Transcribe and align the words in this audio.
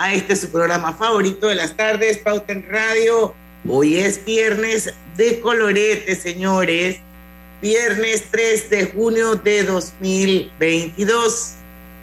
a 0.00 0.12
este 0.12 0.36
su 0.36 0.50
programa 0.50 0.92
favorito 0.92 1.48
de 1.48 1.56
las 1.56 1.76
tardes, 1.76 2.18
Pauta 2.18 2.52
en 2.52 2.68
Radio. 2.68 3.34
Hoy 3.68 3.98
es 3.98 4.24
viernes 4.24 4.94
de 5.16 5.40
colorete, 5.40 6.14
señores. 6.14 6.98
Viernes 7.60 8.24
3 8.30 8.70
de 8.70 8.86
junio 8.86 9.34
de 9.34 9.64
2022. 9.64 11.54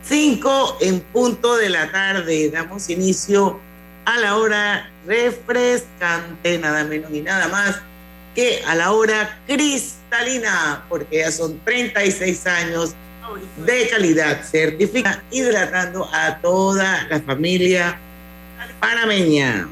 5 0.03 0.77
en 0.81 0.99
punto 0.99 1.55
de 1.55 1.69
la 1.69 1.89
tarde. 1.91 2.49
Damos 2.49 2.89
inicio 2.89 3.59
a 4.03 4.19
la 4.19 4.35
hora 4.35 4.91
refrescante, 5.07 6.57
nada 6.57 6.83
menos 6.83 7.11
y 7.13 7.21
nada 7.21 7.47
más 7.47 7.81
que 8.35 8.61
a 8.67 8.75
la 8.75 8.91
hora 8.91 9.39
cristalina, 9.47 10.83
porque 10.89 11.19
ya 11.19 11.31
son 11.31 11.59
36 11.63 12.45
años 12.47 12.93
de 13.57 13.89
calidad 13.89 14.43
certificada, 14.43 15.23
hidratando 15.31 16.07
a 16.13 16.37
toda 16.41 17.07
la 17.09 17.19
familia 17.21 17.99
panameña. 18.79 19.67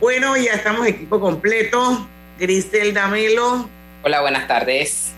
Bueno, 0.00 0.36
ya 0.36 0.54
estamos 0.54 0.86
equipo 0.86 1.20
completo. 1.20 2.06
Grisel 2.38 2.92
Damelo. 2.92 3.68
Hola, 4.02 4.20
buenas 4.20 4.48
tardes. 4.48 5.12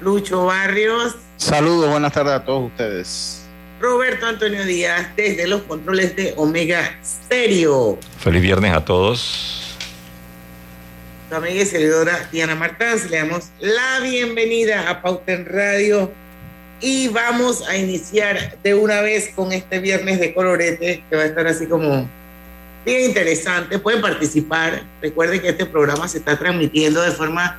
Lucho 0.00 0.46
Barrios. 0.46 1.16
Saludos, 1.36 1.90
buenas 1.90 2.12
tardes 2.12 2.34
a 2.34 2.44
todos 2.44 2.70
ustedes. 2.70 3.46
Roberto 3.80 4.26
Antonio 4.26 4.64
Díaz 4.64 5.08
desde 5.16 5.46
los 5.48 5.62
controles 5.62 6.14
de 6.14 6.34
Omega 6.36 6.98
Stereo. 7.04 7.98
Feliz 8.18 8.42
viernes 8.42 8.72
a 8.72 8.84
todos. 8.84 9.76
Su 11.28 11.34
amiga 11.34 11.62
y 11.62 11.66
servidora 11.66 12.28
Diana 12.30 12.54
Martínez, 12.54 13.10
le 13.10 13.16
damos 13.16 13.48
la 13.58 14.00
bienvenida 14.00 14.88
a 14.90 15.00
Pauta 15.00 15.32
en 15.32 15.46
Radio 15.46 16.12
y 16.82 17.06
vamos 17.08 17.66
a 17.68 17.76
iniciar 17.76 18.58
de 18.62 18.74
una 18.74 19.00
vez 19.00 19.30
con 19.34 19.52
este 19.52 19.78
viernes 19.78 20.18
de 20.18 20.34
colorete 20.34 21.04
que 21.08 21.16
va 21.16 21.22
a 21.22 21.26
estar 21.26 21.46
así 21.46 21.66
como 21.66 22.08
bien 22.84 23.04
interesante. 23.04 23.78
Pueden 23.78 24.02
participar. 24.02 24.82
Recuerden 25.00 25.40
que 25.40 25.50
este 25.50 25.64
programa 25.64 26.08
se 26.08 26.18
está 26.18 26.36
transmitiendo 26.36 27.00
de 27.00 27.12
forma 27.12 27.56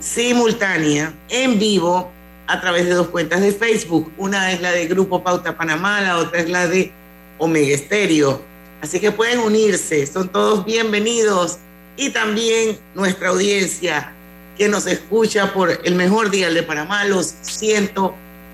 simultánea, 0.00 1.14
en 1.28 1.58
vivo, 1.58 2.10
a 2.48 2.60
través 2.60 2.86
de 2.86 2.94
dos 2.94 3.08
cuentas 3.08 3.40
de 3.40 3.52
Facebook. 3.52 4.12
Una 4.18 4.50
es 4.50 4.60
la 4.60 4.72
de 4.72 4.86
Grupo 4.86 5.22
Pauta 5.22 5.56
Panamá, 5.56 6.00
la 6.00 6.18
otra 6.18 6.40
es 6.40 6.50
la 6.50 6.66
de 6.66 6.90
Omega 7.38 7.74
Estéreo. 7.74 8.42
Así 8.82 8.98
que 8.98 9.12
pueden 9.12 9.38
unirse, 9.38 10.04
son 10.06 10.28
todos 10.28 10.64
bienvenidos. 10.64 11.58
Y 11.96 12.10
también 12.10 12.76
nuestra 12.96 13.28
audiencia 13.28 14.12
que 14.58 14.68
nos 14.68 14.88
escucha 14.88 15.52
por 15.52 15.80
el 15.84 15.94
mejor 15.94 16.30
día 16.30 16.50
de 16.50 16.62
Panamá, 16.64 17.04
los 17.04 17.34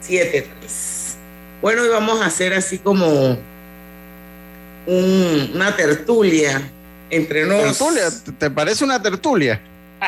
107.3. 0.02 1.14
Bueno, 1.62 1.84
y 1.84 1.88
vamos 1.88 2.20
a 2.20 2.26
hacer 2.26 2.54
así 2.54 2.78
como 2.78 3.38
un, 4.86 5.50
una 5.54 5.76
tertulia 5.76 6.62
entre 7.10 7.44
nosotros. 7.44 7.94
¿Tertulia? 7.94 8.38
¿Te 8.38 8.50
parece 8.50 8.84
una 8.84 9.02
tertulia? 9.02 9.60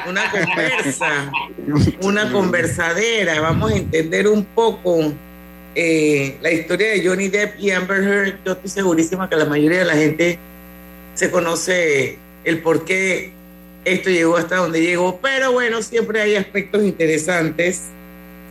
Una 0.08 0.30
conversa, 0.30 1.30
una 2.02 2.32
conversadera. 2.32 3.40
Vamos 3.40 3.72
a 3.72 3.76
entender 3.76 4.26
un 4.26 4.44
poco 4.44 5.12
eh, 5.74 6.38
la 6.40 6.50
historia 6.50 6.88
de 6.88 7.06
Johnny 7.06 7.28
Depp 7.28 7.58
y 7.58 7.70
Amber 7.70 8.02
Heard. 8.02 8.38
Yo 8.44 8.52
estoy 8.52 8.70
segurísima 8.70 9.28
que 9.28 9.36
la 9.36 9.44
mayoría 9.44 9.80
de 9.80 9.84
la 9.84 9.94
gente 9.94 10.38
se 11.14 11.30
conoce 11.30 12.18
el 12.44 12.62
por 12.62 12.84
qué 12.84 13.32
esto 13.84 14.10
llegó 14.10 14.36
hasta 14.36 14.56
donde 14.56 14.80
llegó, 14.80 15.18
pero 15.20 15.52
bueno, 15.52 15.82
siempre 15.82 16.20
hay 16.20 16.36
aspectos 16.36 16.82
interesantes, 16.84 17.88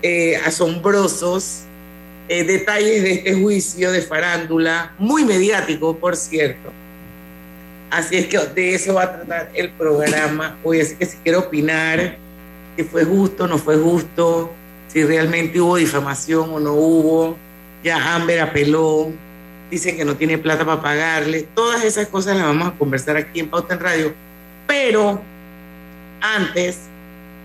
eh, 0.01 0.37
asombrosos, 0.45 1.63
eh, 2.27 2.43
detalles 2.43 3.03
de 3.03 3.11
este 3.13 3.33
juicio 3.33 3.91
de 3.91 4.01
farándula, 4.01 4.93
muy 4.97 5.25
mediático, 5.25 5.95
por 5.97 6.15
cierto. 6.15 6.71
Así 7.89 8.17
es 8.17 8.27
que 8.27 8.37
de 8.37 8.73
eso 8.73 8.93
va 8.93 9.03
a 9.03 9.13
tratar 9.17 9.51
el 9.53 9.69
programa 9.71 10.57
hoy. 10.63 10.79
Así 10.79 10.95
que 10.95 11.05
si 11.05 11.17
quiero 11.17 11.39
opinar, 11.39 12.17
si 12.77 12.83
fue 12.83 13.03
justo 13.03 13.47
no 13.47 13.57
fue 13.57 13.77
justo, 13.77 14.51
si 14.87 15.03
realmente 15.03 15.59
hubo 15.59 15.75
difamación 15.75 16.53
o 16.53 16.59
no 16.59 16.73
hubo, 16.73 17.37
ya 17.83 18.15
Amber 18.15 18.39
apeló, 18.39 19.11
dicen 19.69 19.97
que 19.97 20.05
no 20.05 20.15
tiene 20.15 20.37
plata 20.37 20.65
para 20.65 20.81
pagarle, 20.81 21.47
todas 21.53 21.83
esas 21.83 22.07
cosas 22.07 22.37
las 22.37 22.45
vamos 22.45 22.69
a 22.69 22.77
conversar 22.77 23.17
aquí 23.17 23.41
en 23.41 23.49
Pauta 23.49 23.73
en 23.73 23.79
Radio. 23.81 24.13
Pero 24.67 25.21
antes, 26.21 26.79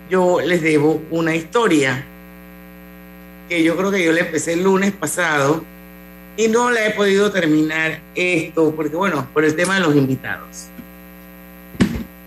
yo 0.08 0.40
les 0.40 0.62
debo 0.62 1.02
una 1.10 1.34
historia 1.34 2.04
que 3.48 3.62
yo 3.62 3.76
creo 3.76 3.90
que 3.90 4.04
yo 4.04 4.12
la 4.12 4.20
empecé 4.20 4.54
el 4.54 4.64
lunes 4.64 4.92
pasado 4.92 5.64
y 6.36 6.48
no 6.48 6.70
la 6.70 6.86
he 6.86 6.90
podido 6.90 7.30
terminar 7.32 8.00
esto, 8.14 8.74
porque 8.74 8.96
bueno, 8.96 9.28
por 9.32 9.44
el 9.44 9.56
tema 9.56 9.76
de 9.76 9.80
los 9.80 9.96
invitados. 9.96 10.66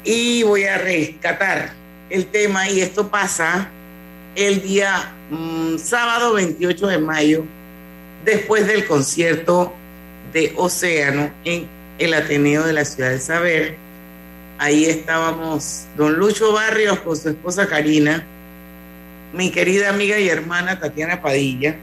Y 0.04 0.44
voy 0.44 0.64
a 0.64 0.78
rescatar 0.78 1.74
el 2.10 2.26
tema 2.26 2.70
y 2.70 2.82
esto 2.82 3.10
pasa 3.10 3.70
el 4.36 4.62
día 4.62 5.14
mmm, 5.30 5.78
sábado 5.78 6.34
28 6.34 6.88
de 6.88 6.98
mayo, 6.98 7.44
después 8.26 8.66
del 8.68 8.86
concierto 8.86 9.74
de 10.34 10.54
Océano 10.56 11.32
en 11.44 11.68
el 11.98 12.14
Ateneo 12.14 12.64
de 12.64 12.74
la 12.74 12.86
Ciudad 12.86 13.12
del 13.12 13.22
Saber. 13.22 13.76
Ahí 14.58 14.86
estábamos 14.86 15.86
don 15.96 16.14
Lucho 16.18 16.52
Barrios 16.54 17.00
con 17.00 17.16
su 17.16 17.30
esposa 17.30 17.68
Karina, 17.68 18.26
mi 19.34 19.52
querida 19.52 19.90
amiga 19.90 20.20
y 20.20 20.30
hermana 20.30 20.80
Tatiana 20.80 21.22
Padilla, 21.22 21.76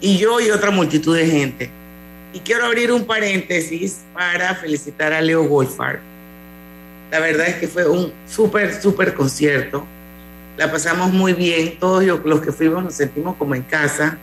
y 0.00 0.18
yo 0.18 0.40
y 0.40 0.50
otra 0.50 0.70
multitud 0.70 1.16
de 1.16 1.26
gente. 1.26 1.70
Y 2.32 2.40
quiero 2.40 2.64
abrir 2.64 2.92
un 2.92 3.04
paréntesis 3.04 4.00
para 4.14 4.54
felicitar 4.54 5.12
a 5.12 5.20
Leo 5.20 5.42
Wolfard. 5.44 5.98
La 7.10 7.18
verdad 7.18 7.48
es 7.48 7.56
que 7.56 7.66
fue 7.66 7.88
un 7.88 8.12
súper, 8.28 8.80
súper 8.80 9.14
concierto. 9.14 9.84
La 10.56 10.70
pasamos 10.70 11.12
muy 11.12 11.32
bien. 11.32 11.78
Todos 11.78 12.04
los 12.04 12.40
que 12.40 12.52
fuimos 12.52 12.84
nos 12.84 12.94
sentimos 12.94 13.36
como 13.36 13.54
en 13.56 13.62
casa, 13.62 14.16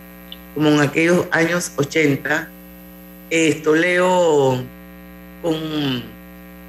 como 0.55 0.69
en 0.69 0.79
aquellos 0.79 1.25
años 1.31 1.71
80. 1.75 2.47
Esto, 3.29 3.75
Leo 3.75 4.63
con, 5.41 6.03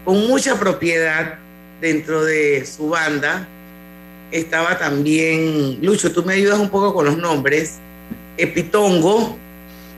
con 0.04 0.26
mucha 0.26 0.58
propiedad 0.58 1.38
dentro 1.80 2.24
de 2.24 2.66
su 2.66 2.88
banda. 2.88 3.46
Estaba 4.30 4.78
también, 4.78 5.78
Lucho, 5.82 6.12
tú 6.12 6.22
me 6.22 6.34
ayudas 6.34 6.58
un 6.58 6.68
poco 6.68 6.92
con 6.92 7.06
los 7.06 7.16
nombres. 7.16 7.78
Epitongo. 8.36 9.38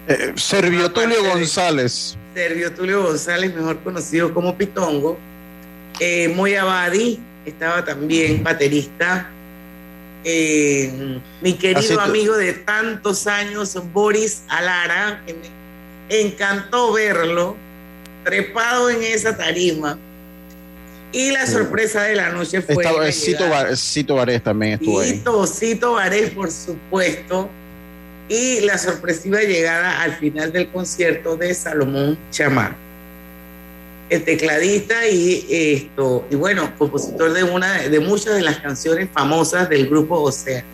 Eh, 0.07 0.33
Servio 0.37 0.91
Tulio 0.91 1.25
González. 1.25 2.17
Servio 2.35 2.73
Tulio 2.73 3.03
González, 3.03 3.55
mejor 3.55 3.81
conocido 3.81 4.33
como 4.33 4.57
Pitongo. 4.57 5.19
Eh, 5.99 6.29
Moya 6.29 6.65
Badi 6.65 7.19
estaba 7.45 7.85
también 7.85 8.43
baterista. 8.43 9.31
Eh, 10.25 11.19
mi 11.41 11.55
querido 11.55 12.01
amigo 12.01 12.37
de 12.37 12.53
tantos 12.53 13.27
años, 13.27 13.77
Boris 13.93 14.43
Alara, 14.49 15.23
que 15.27 15.35
me 15.35 16.21
encantó 16.21 16.93
verlo 16.93 17.57
trepado 18.25 18.91
en 18.91 19.03
esa 19.03 19.37
tarima. 19.37 19.99
Y 21.13 21.33
la 21.33 21.47
sorpresa 21.47 22.03
de 22.03 22.15
la 22.15 22.31
noche 22.31 22.63
fue. 22.63 22.85
Estaba, 22.85 23.11
Cito, 23.11 23.49
Bar, 23.49 23.77
Cito 23.77 24.15
Barés 24.15 24.43
también 24.43 24.75
estuvo 24.75 25.03
Cito, 25.03 25.43
ahí. 25.43 25.49
Cito 25.49 25.93
Barés, 25.95 26.31
por 26.31 26.51
supuesto 26.51 27.51
y 28.31 28.61
la 28.61 28.79
sorpresiva 28.79 29.41
llegada 29.41 30.03
al 30.03 30.13
final 30.17 30.53
del 30.53 30.69
concierto 30.69 31.37
de 31.37 31.53
Salomón 31.53 32.17
Chamar, 32.31 32.77
el 34.09 34.25
tecladista 34.25 35.09
y 35.09 35.47
esto 35.51 36.25
y 36.31 36.37
bueno 36.37 36.73
compositor 36.79 37.33
de 37.33 37.43
una 37.43 37.83
de 37.83 38.01
muchas 38.01 38.37
de 38.37 38.43
las 38.43 38.59
canciones 38.59 39.09
famosas 39.13 39.69
del 39.69 39.89
grupo 39.89 40.21
Océano. 40.21 40.69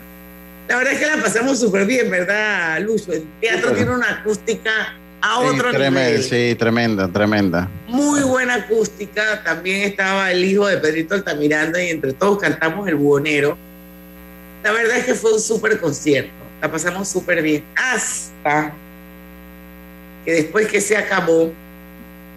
La 0.67 0.77
verdad 0.77 0.93
es 0.93 0.99
que 0.99 1.07
la 1.07 1.23
pasamos 1.23 1.59
súper 1.59 1.87
bien, 1.87 2.11
¿verdad, 2.11 2.79
Lucho? 2.81 3.11
El 3.11 3.25
teatro 3.41 3.71
tiene 3.71 3.89
una 3.89 4.19
acústica 4.19 4.93
a 5.21 5.39
otro 5.39 5.71
sí, 5.71 5.77
tremenda, 5.77 6.09
nivel. 6.09 6.23
Sí, 6.23 6.55
tremenda, 6.55 7.07
tremenda. 7.07 7.69
Muy 7.87 8.21
buena 8.21 8.55
acústica. 8.55 9.43
También 9.43 9.81
estaba 9.83 10.31
el 10.31 10.43
hijo 10.45 10.67
de 10.67 10.77
Pedrito 10.77 11.15
Altamiranda 11.15 11.81
y 11.83 11.89
entre 11.89 12.13
todos 12.13 12.37
cantamos 12.39 12.87
el 12.87 12.95
buhonero. 12.95 13.57
La 14.63 14.71
verdad 14.71 14.97
es 14.97 15.05
que 15.05 15.13
fue 15.15 15.33
un 15.33 15.39
súper 15.39 15.79
concierto 15.79 16.31
la 16.61 16.71
pasamos 16.71 17.07
súper 17.07 17.41
bien. 17.43 17.63
Hasta 17.75 18.73
que 20.25 20.31
después 20.31 20.67
que 20.67 20.81
se 20.81 20.97
acabó, 20.97 21.53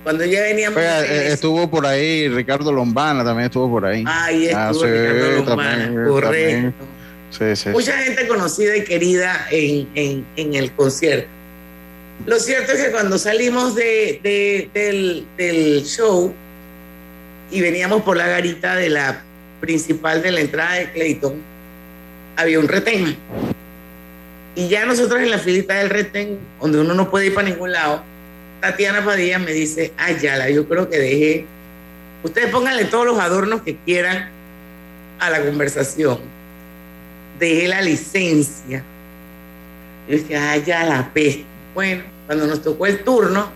cuando 0.04 0.24
ya 0.26 0.42
veníamos... 0.42 0.78
Eh, 0.78 1.28
estuvo 1.32 1.70
por 1.70 1.86
ahí 1.86 2.28
Ricardo 2.28 2.70
Lombana, 2.70 3.24
también 3.24 3.46
estuvo 3.46 3.70
por 3.70 3.86
ahí. 3.86 4.04
Ahí 4.06 4.44
estuvo 4.46 4.60
Ah, 4.60 4.72
sí, 4.74 4.80
Ricardo 4.86 5.30
Lombana, 5.38 5.70
también, 5.84 6.04
correcto. 6.06 6.26
también. 6.30 6.74
Sí, 7.30 7.56
sí. 7.56 7.68
Mucha 7.70 7.92
gente 7.96 8.28
conocida 8.28 8.76
y 8.76 8.84
querida 8.84 9.46
en, 9.50 9.88
en- 9.94 10.26
en 10.36 10.54
el 10.54 10.70
concierto. 10.72 11.28
Lo 12.26 12.38
cierto 12.38 12.72
es 12.72 12.82
que 12.84 12.90
cuando 12.90 13.18
salimos 13.18 13.74
de, 13.74 14.20
de- 14.22 14.70
del, 14.74 15.26
del 15.36 15.84
show 15.84 16.32
y 17.50 17.60
veníamos 17.60 18.02
por 18.02 18.16
la 18.16 18.26
garita 18.28 18.76
de 18.76 18.90
la 18.90 19.22
principal 19.60 20.22
de 20.22 20.30
la 20.32 20.40
entrada 20.40 20.74
de 20.74 20.92
Clayton, 20.92 21.34
había 22.36 22.58
un 22.60 22.68
retén. 22.68 23.16
Y 24.54 24.68
ya 24.68 24.84
nosotros 24.84 25.20
en 25.20 25.30
la 25.30 25.38
filita 25.38 25.74
del 25.74 25.90
retén, 25.90 26.38
donde 26.60 26.78
uno 26.80 26.94
no 26.94 27.10
puede 27.10 27.26
ir 27.26 27.34
para 27.34 27.48
ningún 27.48 27.72
lado, 27.72 28.02
Tatiana 28.60 29.04
Padilla 29.04 29.38
me 29.38 29.52
dice, 29.52 29.92
ay, 29.96 30.18
Yala, 30.20 30.50
yo 30.50 30.68
creo 30.68 30.88
que 30.90 30.98
dejé, 30.98 31.46
ustedes 32.22 32.50
pónganle 32.50 32.84
todos 32.84 33.06
los 33.06 33.18
adornos 33.18 33.62
que 33.62 33.76
quieran 33.76 34.28
a 35.18 35.30
la 35.30 35.40
conversación 35.42 36.18
dejé 37.38 37.68
la 37.68 37.80
licencia. 37.80 38.82
Yo 40.06 40.16
dije, 40.16 40.36
ay, 40.36 40.62
ya 40.66 40.84
la 40.84 41.10
peste. 41.10 41.44
Bueno, 41.74 42.02
cuando 42.26 42.46
nos 42.46 42.62
tocó 42.62 42.86
el 42.86 43.00
turno, 43.04 43.50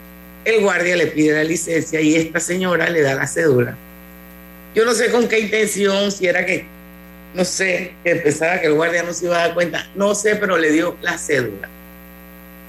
el 0.44 0.61
guardia 0.61 0.96
le 0.96 1.06
pide 1.08 1.32
la 1.34 1.44
licencia 1.44 2.00
y 2.00 2.14
esta 2.16 2.40
señora 2.40 2.88
le 2.90 3.02
da 3.02 3.14
la 3.14 3.26
cédula. 3.26 3.76
Yo 4.75 4.84
no 4.84 4.93
sé 4.93 5.11
con 5.11 5.28
qué 5.28 5.40
intención, 5.40 6.11
si 6.12 6.26
era 6.26 6.44
que, 6.44 6.66
no 7.34 7.44
sé, 7.44 7.94
que 8.05 8.16
pensaba 8.16 8.61
que 8.61 8.66
el 8.66 8.75
guardia 8.75 9.02
no 9.02 9.12
se 9.12 9.26
iba 9.26 9.37
a 9.37 9.46
dar 9.46 9.55
cuenta, 9.55 9.87
no 9.94 10.14
sé, 10.14 10.37
pero 10.37 10.56
le 10.58 10.70
dio 10.72 10.96
la 11.02 11.16
cédula. 11.19 11.69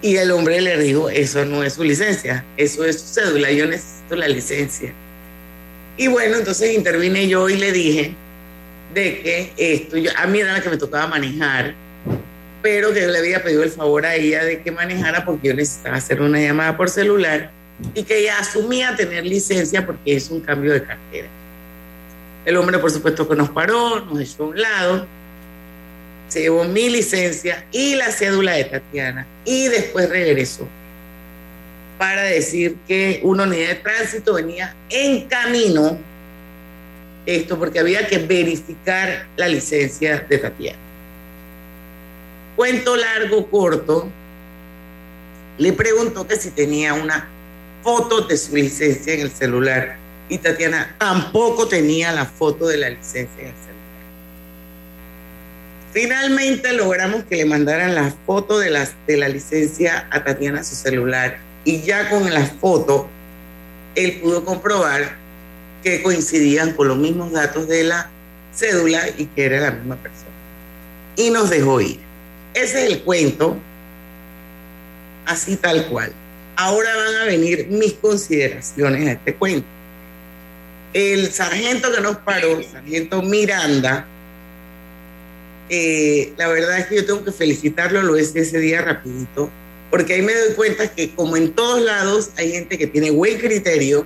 Y 0.01 0.18
el 0.18 0.31
hombre 0.31 0.62
le 0.62 0.77
dijo, 0.77 1.09
eso 1.09 1.45
no 1.45 1.63
es 1.63 1.74
su 1.74 1.83
licencia, 1.83 2.44
eso 2.57 2.86
es 2.86 3.00
su 3.01 3.07
cédula, 3.19 3.51
yo 3.51 3.65
necesito 3.65 4.15
la 4.15 4.27
licencia. 4.27 4.94
Y 5.97 6.07
bueno, 6.07 6.38
entonces 6.38 6.74
intervine 6.74 7.27
yo 7.27 7.50
y 7.50 7.57
le 7.57 7.71
dije, 7.71 8.13
de 8.94 9.21
que 9.21 9.53
esto, 9.57 9.97
yo- 9.97 10.12
a 10.15 10.27
mí 10.27 10.39
era 10.39 10.53
la 10.53 10.62
que 10.62 10.69
me 10.69 10.77
tocaba 10.77 11.07
manejar, 11.07 11.74
pero 12.66 12.92
que 12.92 13.02
yo 13.02 13.10
le 13.10 13.20
había 13.20 13.44
pedido 13.44 13.62
el 13.62 13.70
favor 13.70 14.08
a 14.08 14.16
ella 14.16 14.44
de 14.44 14.64
que 14.64 14.72
manejara 14.72 15.24
porque 15.24 15.50
yo 15.50 15.54
necesitaba 15.54 15.98
hacer 15.98 16.20
una 16.20 16.42
llamada 16.42 16.76
por 16.76 16.90
celular 16.90 17.52
y 17.94 18.02
que 18.02 18.22
ella 18.22 18.40
asumía 18.40 18.96
tener 18.96 19.24
licencia 19.24 19.86
porque 19.86 20.16
es 20.16 20.32
un 20.32 20.42
cambio 20.42 20.74
de 20.74 20.82
cartera. 20.82 21.28
El 22.44 22.58
hombre, 22.58 22.80
por 22.80 22.90
supuesto, 22.90 23.30
que 23.30 23.36
nos 23.36 23.52
paró, 23.52 24.04
nos 24.06 24.20
echó 24.20 24.46
a 24.46 24.48
un 24.48 24.60
lado, 24.60 25.06
se 26.28 26.42
llevó 26.42 26.64
mi 26.64 26.90
licencia 26.90 27.68
y 27.72 27.94
la 27.94 28.10
cédula 28.10 28.54
de 28.54 28.64
Tatiana 28.64 29.28
y 29.46 29.68
después 29.68 30.10
regresó 30.10 30.68
para 32.00 32.24
decir 32.24 32.78
que 32.88 33.20
una 33.22 33.44
unidad 33.44 33.68
de 33.68 33.76
tránsito 33.76 34.34
venía 34.34 34.76
en 34.90 35.28
camino 35.28 36.00
esto 37.28 37.60
porque 37.60 37.78
había 37.78 38.08
que 38.08 38.18
verificar 38.18 39.28
la 39.38 39.48
licencia 39.48 40.26
de 40.28 40.38
Tatiana. 40.40 40.85
Cuento 42.56 42.96
largo, 42.96 43.48
corto, 43.48 44.10
le 45.57 45.74
preguntó 45.74 46.28
que 46.28 46.36
si 46.38 46.52
tenía 46.52 46.94
una 46.94 47.28
foto 47.84 48.22
de 48.22 48.38
su 48.38 48.56
licencia 48.56 49.13
en 49.13 49.22
el 49.22 49.31
celular 49.31 49.98
y 50.30 50.38
Tatiana 50.38 50.96
tampoco 50.98 51.68
tenía 51.68 52.12
la 52.12 52.25
foto 52.25 52.68
de 52.68 52.78
la 52.78 52.90
licencia 52.90 53.42
en 53.42 53.48
el 53.48 53.54
celular. 53.54 53.75
Finalmente 55.94 56.74
logramos 56.74 57.24
que 57.25 57.38
le 57.38 57.46
mandaran 57.46 57.94
la 57.94 58.13
foto 58.25 58.57
de, 58.60 58.69
las, 58.69 58.94
de 59.06 59.18
la 59.18 59.30
licencia 59.30 60.07
a 60.10 60.24
Tatiana 60.24 60.62
a 60.62 60.63
su 60.63 60.75
celular 60.75 61.38
y 61.63 61.81
ya 61.81 62.10
con 62.10 62.34
la 62.34 62.46
foto 62.46 63.07
él 63.96 64.19
pudo 64.22 64.44
comprobar 64.44 65.16
que 65.84 66.02
coincidían 66.02 66.74
con 66.74 66.88
los 66.88 66.98
mismos 66.98 67.31
datos 67.31 67.68
de 67.68 67.84
la 67.84 68.10
cédula 68.54 69.04
y 69.18 69.25
que 69.28 69.46
era 69.46 69.60
la 69.62 69.72
misma 69.72 69.96
persona. 69.98 70.31
Y 71.16 71.30
nos 71.30 71.50
dejó 71.50 71.80
ir. 71.80 72.05
Ese 72.56 72.86
es 72.86 72.92
el 72.94 73.02
cuento, 73.02 73.57
así 75.25 75.57
tal 75.57 75.88
cual. 75.88 76.13
Ahora 76.56 76.90
van 76.96 77.16
a 77.16 77.25
venir 77.25 77.68
mis 77.68 77.94
consideraciones 77.94 79.07
a 79.10 79.12
este 79.12 79.36
cuento. 79.36 79.68
El 80.94 81.34
sargento 81.34 81.92
que 81.92 82.00
nos 82.00 82.16
paró, 82.18 82.63
sargento 82.63 83.22
Miranda, 83.22 84.07
eh, 85.68 86.31
la 86.38 86.48
verdad 86.48 86.80
es 86.80 86.88
que 86.88 86.96
yo 86.96 87.06
tengo 87.06 87.25
que 87.25 87.34
felicitarlo, 87.34 88.02
lo 88.02 88.16
es 88.16 88.34
ese 88.34 88.57
día 88.60 88.81
rapidito, 88.81 89.50
porque 89.92 90.13
ahí 90.13 90.22
me 90.22 90.34
doy 90.34 90.54
cuenta 90.54 90.88
que 90.88 91.13
como 91.13 91.36
en 91.36 91.52
todos 91.52 91.81
lados 91.81 92.30
hay 92.38 92.54
gente 92.54 92.78
que 92.78 92.88
tiene 92.88 93.12
buen 93.12 93.38
criterio, 93.38 94.06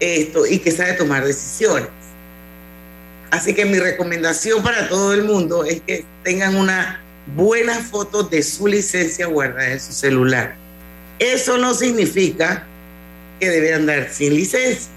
esto 0.00 0.46
y 0.46 0.58
que 0.58 0.70
sabe 0.70 0.94
tomar 0.94 1.26
decisiones. 1.26 1.90
Así 3.30 3.52
que 3.52 3.66
mi 3.66 3.78
recomendación 3.78 4.62
para 4.62 4.88
todo 4.88 5.12
el 5.12 5.24
mundo 5.24 5.64
es 5.64 5.82
que 5.82 6.06
tengan 6.24 6.56
una 6.56 7.02
buena 7.34 7.74
foto 7.74 8.22
de 8.22 8.42
su 8.42 8.66
licencia 8.66 9.26
guardada 9.26 9.72
en 9.72 9.80
su 9.80 9.92
celular. 9.92 10.54
Eso 11.18 11.58
no 11.58 11.74
significa 11.74 12.66
que 13.38 13.50
debe 13.50 13.74
andar 13.74 14.08
sin 14.10 14.34
licencia. 14.34 14.90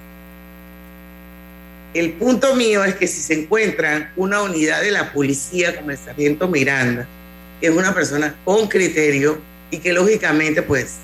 El 1.93 2.13
punto 2.13 2.55
mío 2.55 2.83
es 2.83 2.95
que 2.95 3.07
si 3.07 3.21
se 3.21 3.33
encuentran 3.41 4.11
una 4.15 4.41
unidad 4.41 4.81
de 4.81 4.91
la 4.91 5.13
policía 5.13 5.75
como 5.75 5.91
el 5.91 5.97
sargento 5.97 6.47
Miranda, 6.47 7.07
que 7.61 7.67
es 7.67 7.73
una 7.73 7.93
persona 7.93 8.35
con 8.43 8.67
criterio 8.67 9.39
y 9.69 9.77
que 9.77 9.93
lógicamente 9.93 10.63
pues 10.63 10.95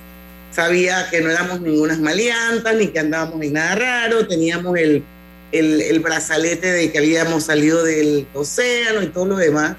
sabía 0.52 1.08
que 1.12 1.22
no 1.22 1.30
éramos 1.30 1.62
ningunas 1.62 2.00
maleantas, 2.00 2.76
ni 2.76 2.88
que 2.88 3.00
andábamos 3.00 3.42
en 3.42 3.54
nada 3.54 3.76
raro, 3.76 4.28
teníamos 4.28 4.78
el, 4.78 5.04
el 5.52 6.00
brazalete 6.00 6.72
de 6.72 6.92
que 6.92 6.98
habíamos 6.98 7.44
salido 7.44 7.84
del 7.84 8.28
océano 8.34 9.04
y 9.04 9.08
todo 9.08 9.26
lo 9.26 9.38
demás, 9.38 9.76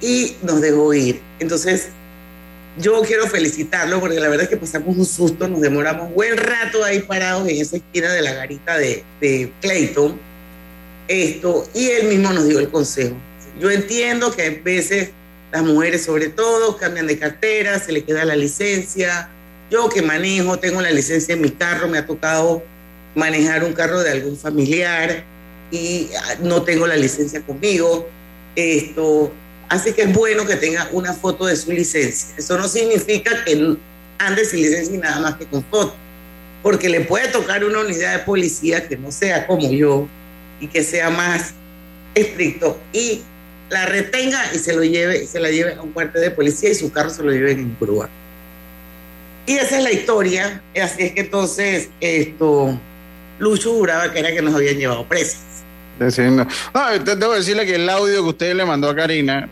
y 0.00 0.36
nos 0.42 0.60
dejó 0.60 0.92
ir. 0.94 1.20
Entonces, 1.38 1.88
yo 2.78 3.02
quiero 3.02 3.26
felicitarlo 3.26 4.00
porque 4.00 4.20
la 4.20 4.28
verdad 4.28 4.44
es 4.44 4.50
que 4.50 4.56
pasamos 4.56 4.96
un 4.96 5.04
susto, 5.04 5.48
nos 5.48 5.60
demoramos 5.60 6.14
buen 6.14 6.36
rato 6.36 6.84
ahí 6.84 7.00
parados 7.00 7.48
en 7.48 7.60
esa 7.60 7.76
esquina 7.76 8.12
de 8.12 8.22
la 8.22 8.32
garita 8.32 8.78
de, 8.78 9.04
de 9.20 9.52
Clayton, 9.60 10.18
esto, 11.08 11.68
y 11.74 11.88
él 11.88 12.06
mismo 12.06 12.32
nos 12.32 12.46
dio 12.46 12.60
el 12.60 12.68
consejo. 12.68 13.16
Yo 13.58 13.70
entiendo 13.70 14.32
que 14.32 14.46
a 14.46 14.62
veces 14.62 15.10
las 15.52 15.62
mujeres 15.62 16.04
sobre 16.04 16.28
todo 16.28 16.76
cambian 16.76 17.06
de 17.06 17.18
cartera, 17.18 17.78
se 17.80 17.92
le 17.92 18.04
queda 18.04 18.24
la 18.24 18.36
licencia. 18.36 19.28
Yo 19.70 19.88
que 19.88 20.02
manejo, 20.02 20.58
tengo 20.58 20.80
la 20.80 20.90
licencia 20.90 21.34
en 21.34 21.40
mi 21.40 21.50
carro, 21.50 21.88
me 21.88 21.98
ha 21.98 22.06
tocado 22.06 22.62
manejar 23.14 23.64
un 23.64 23.72
carro 23.72 24.00
de 24.00 24.10
algún 24.10 24.36
familiar 24.36 25.24
y 25.70 26.08
ah, 26.16 26.34
no 26.40 26.62
tengo 26.62 26.86
la 26.86 26.96
licencia 26.96 27.42
conmigo. 27.42 28.08
Esto, 28.54 29.32
así 29.70 29.92
que 29.94 30.02
es 30.02 30.12
bueno 30.12 30.44
que 30.46 30.56
tenga 30.56 30.88
una 30.92 31.14
foto 31.14 31.46
de 31.46 31.56
su 31.56 31.72
licencia. 31.72 32.28
Eso 32.36 32.58
no 32.58 32.68
significa 32.68 33.42
que 33.44 33.76
ande 34.18 34.44
sin 34.44 34.60
licencia 34.60 34.94
y 34.94 34.98
nada 34.98 35.18
más 35.20 35.34
que 35.36 35.46
con 35.46 35.64
foto, 35.64 35.94
porque 36.62 36.90
le 36.90 37.00
puede 37.00 37.28
tocar 37.28 37.64
una 37.64 37.80
unidad 37.80 38.12
de 38.18 38.18
policía 38.24 38.86
que 38.86 38.98
no 38.98 39.10
sea 39.10 39.46
como 39.46 39.70
yo 39.70 40.06
y 40.60 40.66
que 40.66 40.84
sea 40.84 41.08
más 41.08 41.54
estricto 42.14 42.78
y 42.92 43.22
la 43.70 43.86
retenga 43.86 44.52
y 44.54 44.58
se 44.58 44.74
lo 44.74 44.82
lleve, 44.82 45.26
se 45.26 45.38
la 45.40 45.48
lleve 45.50 45.74
a 45.74 45.80
un 45.80 45.92
cuartel 45.92 46.20
de 46.22 46.30
policía 46.32 46.70
y 46.70 46.74
su 46.74 46.90
carro 46.92 47.08
se 47.08 47.22
lo 47.22 47.30
lleven 47.32 47.60
en 47.60 47.76
grúa. 47.80 48.08
Y 49.46 49.54
esa 49.56 49.78
es 49.78 49.84
la 49.84 49.92
historia. 49.92 50.60
Así 50.82 51.02
es 51.04 51.12
que 51.12 51.20
entonces 51.22 51.88
esto 52.00 52.78
Lucho 53.38 53.72
juraba 53.72 54.12
que 54.12 54.18
era 54.18 54.32
que 54.32 54.42
nos 54.42 54.54
habían 54.54 54.76
llevado 54.76 55.06
presos. 55.06 55.38
Diciendo- 55.98 56.46
No, 56.74 57.04
te- 57.04 57.16
debo 57.16 57.32
decirle 57.34 57.64
que 57.64 57.76
el 57.76 57.88
audio 57.88 58.22
que 58.22 58.28
usted 58.28 58.54
le 58.54 58.64
mandó 58.66 58.90
a 58.90 58.94
Karina 58.96 59.48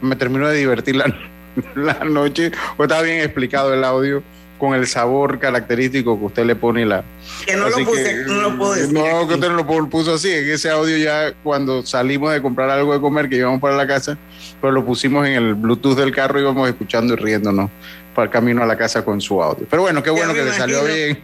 me- 0.00 0.16
terminó 0.16 0.48
de 0.48 0.58
divertir 0.58 0.96
la, 0.96 1.14
la 1.74 2.04
noche. 2.04 2.50
O 2.76 2.82
estaba 2.84 3.02
bien 3.02 3.20
explicado 3.20 3.72
el 3.74 3.84
audio 3.84 4.22
con 4.58 4.74
el 4.74 4.86
sabor 4.86 5.40
característico 5.40 6.16
que 6.18 6.24
usted 6.26 6.44
le 6.46 6.54
pone 6.54 6.86
la. 6.86 7.02
Que 7.44 7.56
no 7.56 7.66
Así 7.66 7.80
lo 7.80 7.86
puse, 7.90 8.04
que, 8.04 8.14
no 8.26 8.40
lo 8.42 8.56
puedo 8.58 8.74
decir. 8.74 8.92
No, 8.92 9.26
que 9.26 9.34
usted 9.34 9.48
no 9.48 9.54
lo 9.56 9.66
pu- 9.66 9.88
puso 9.90 10.14
así. 10.14 10.30
En 10.30 10.48
ese 10.50 10.70
audio 10.70 10.96
ya 10.98 11.32
cuando 11.42 11.84
salimos 11.84 12.32
de 12.32 12.40
comprar 12.40 12.70
algo 12.70 12.92
de 12.94 13.00
comer 13.00 13.28
que 13.28 13.36
íbamos 13.38 13.60
para 13.60 13.76
la 13.76 13.86
casa, 13.88 14.16
pero 14.60 14.72
lo 14.72 14.84
pusimos 14.84 15.26
en 15.26 15.32
el 15.32 15.54
Bluetooth 15.54 15.96
del 15.96 16.14
carro 16.14 16.38
y 16.38 16.42
íbamos 16.42 16.68
escuchando 16.68 17.14
y 17.14 17.16
riéndonos 17.16 17.70
para 18.14 18.26
el 18.26 18.30
camino 18.30 18.62
a 18.62 18.66
la 18.66 18.76
casa 18.76 19.04
con 19.04 19.20
su 19.20 19.42
audio. 19.42 19.66
Pero 19.68 19.82
bueno, 19.82 20.00
qué 20.02 20.10
bueno 20.10 20.32
que 20.32 20.44
le 20.44 20.52
salió 20.52 20.78
imagino. 20.78 20.94
bien. 21.06 21.18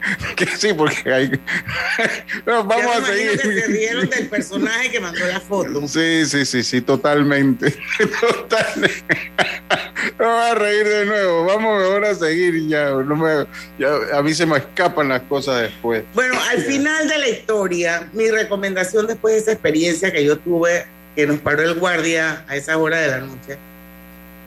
que 0.36 0.46
sí, 0.46 0.72
porque 0.72 1.12
hay. 1.12 1.30
Vamos 2.46 2.96
a 2.96 3.06
seguir. 3.06 3.40
que 3.40 3.60
se 3.60 3.66
rieron 3.66 4.08
del 4.08 4.28
personaje 4.28 4.90
que 4.90 5.00
mandó 5.00 5.26
la 5.26 5.40
foto. 5.40 5.86
Sí, 5.88 6.24
sí, 6.26 6.44
sí, 6.44 6.62
sí, 6.62 6.80
totalmente. 6.80 7.74
totalmente. 8.20 9.32
No 10.18 10.26
voy 10.26 10.50
a 10.50 10.54
reír 10.54 10.86
de 10.86 11.06
nuevo. 11.06 11.44
Vamos 11.44 11.80
mejor 11.80 12.04
a 12.04 12.14
seguir 12.14 12.68
ya, 12.68 12.90
no 12.90 13.16
me, 13.16 13.46
ya. 13.78 14.16
A 14.16 14.22
mí 14.22 14.34
se 14.34 14.46
me 14.46 14.58
escapan 14.58 15.08
las 15.08 15.22
cosas 15.22 15.62
después. 15.62 16.04
Bueno, 16.14 16.38
al 16.50 16.62
final 16.62 17.08
de 17.08 17.18
la 17.18 17.28
historia, 17.28 18.08
mi 18.12 18.30
recomendación 18.30 19.06
después 19.06 19.34
de 19.34 19.40
esa 19.40 19.52
experiencia 19.52 20.12
que 20.12 20.24
yo 20.24 20.38
tuve, 20.38 20.86
que 21.14 21.26
nos 21.26 21.38
paró 21.40 21.62
el 21.62 21.74
guardia 21.74 22.44
a 22.48 22.56
esa 22.56 22.78
hora 22.78 22.98
de 22.98 23.08
la 23.08 23.18
noche, 23.18 23.58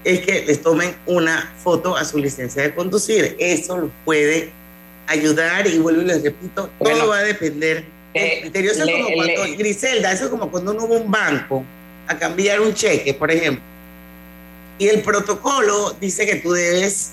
es 0.04 0.22
que 0.22 0.46
les 0.46 0.62
tomen 0.62 0.96
una 1.06 1.54
foto 1.58 1.96
a 1.96 2.06
su 2.06 2.18
licencia 2.18 2.64
de 2.64 2.74
conducir. 2.74 3.36
Eso 3.40 3.78
los 3.78 3.92
puede 4.04 4.61
ayudar 5.08 5.68
y 5.68 5.78
vuelvo 5.80 6.02
y 6.02 6.06
les 6.06 6.24
repito, 6.24 6.70
todo 6.80 7.08
va 7.08 7.18
a 7.18 7.24
depender 7.24 7.86
del 8.14 8.42
criterio. 8.42 8.72
Eso 8.72 8.84
es 8.84 8.92
como 8.92 9.14
cuando, 9.16 9.58
Griselda, 9.58 10.12
eso 10.12 10.26
es 10.26 10.30
como 10.30 10.52
cuando 10.52 10.72
uno 10.72 10.88
va 10.88 10.96
a 10.96 11.00
un 11.00 11.12
banco 11.12 11.66
a 12.08 12.18
cambiar 12.18 12.62
un 12.62 12.74
cheque, 12.74 13.14
por 13.14 13.32
ejemplo. 13.32 13.64
Y 14.78 14.88
el 14.88 15.02
protocolo 15.02 15.96
dice 16.00 16.26
que 16.26 16.36
tú 16.36 16.52
debes 16.52 17.12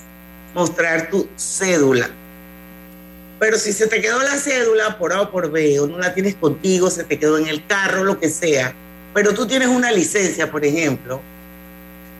mostrar 0.55 1.11
tu 1.11 1.29
cédula. 1.37 2.11
Pero 3.39 3.59
si 3.59 3.73
se 3.73 3.87
te 3.87 4.01
quedó 4.01 4.21
la 4.23 4.37
cédula 4.37 4.99
por 4.99 5.13
A 5.13 5.23
o 5.23 5.31
por 5.31 5.51
B, 5.51 5.79
o 5.79 5.87
no 5.87 5.99
la 5.99 6.15
tienes 6.15 6.35
contigo, 6.35 6.91
se 6.91 7.05
te 7.05 7.19
quedó 7.19 7.39
en 7.39 7.47
el 7.47 7.65
carro, 7.67 8.03
lo 8.03 8.19
que 8.19 8.29
sea, 8.29 8.75
pero 9.15 9.33
tú 9.35 9.47
tienes 9.47 9.69
una 9.69 9.93
licencia, 9.93 10.51
por 10.51 10.65
ejemplo, 10.65 11.21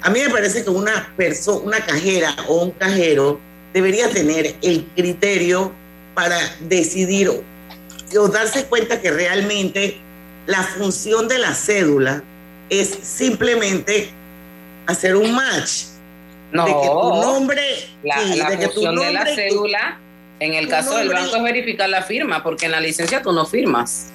a 0.03 0.11
mí 0.11 0.21
me 0.21 0.31
parece 0.31 0.63
que 0.63 0.71
una 0.71 1.13
persona, 1.17 1.61
una 1.65 1.85
cajera 1.85 2.35
o 2.47 2.65
un 2.65 2.71
cajero 2.73 3.41
debería 3.73 4.09
tener 4.11 4.57
el 4.63 4.85
criterio 4.97 5.73
para 6.15 6.39
decidir 6.61 7.31
o 8.19 8.29
darse 8.29 8.65
cuenta 8.67 9.01
que 9.01 9.11
realmente 9.11 9.99
la 10.47 10.63
función 10.63 11.29
de 11.29 11.39
la 11.39 11.55
cédula 11.55 12.23
es 12.71 12.89
simplemente 13.03 14.11
hacer 14.87 15.17
un 15.17 15.35
match. 15.35 15.85
No, 16.51 16.65
de 16.65 16.73
que 16.73 16.89
tu 16.89 17.21
nombre, 17.23 17.63
la, 18.03 18.19
sí, 18.23 18.37
la 18.37 18.51
de 18.51 18.59
que 18.59 18.67
tu 18.69 18.73
función 18.73 18.97
de 18.97 19.13
la 19.13 19.25
nombre 19.25 19.35
cédula, 19.35 20.01
en 20.41 20.55
el 20.55 20.69
caso 20.69 20.97
del 20.97 21.09
nombre- 21.09 21.23
banco 21.25 21.37
es 21.37 21.43
verificar 21.43 21.89
la 21.91 22.03
firma, 22.03 22.43
porque 22.43 22.67
en 22.67 22.73
la 22.73 22.81
licencia 22.81 23.21
tú 23.23 23.33
no 23.33 23.45
firmas. 23.45 24.07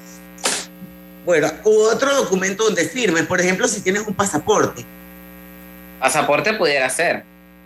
Bueno, 1.25 1.48
u 1.63 1.83
otro 1.83 2.13
documento 2.15 2.63
donde 2.65 2.86
firmes, 2.89 3.27
por 3.27 3.39
ejemplo, 3.39 3.67
si 3.67 3.81
tienes 3.81 4.05
un 4.07 4.15
pasaporte. 4.15 4.83
Pasaporte 6.00 6.53
pudiera 6.53 6.89
ser. 6.89 7.24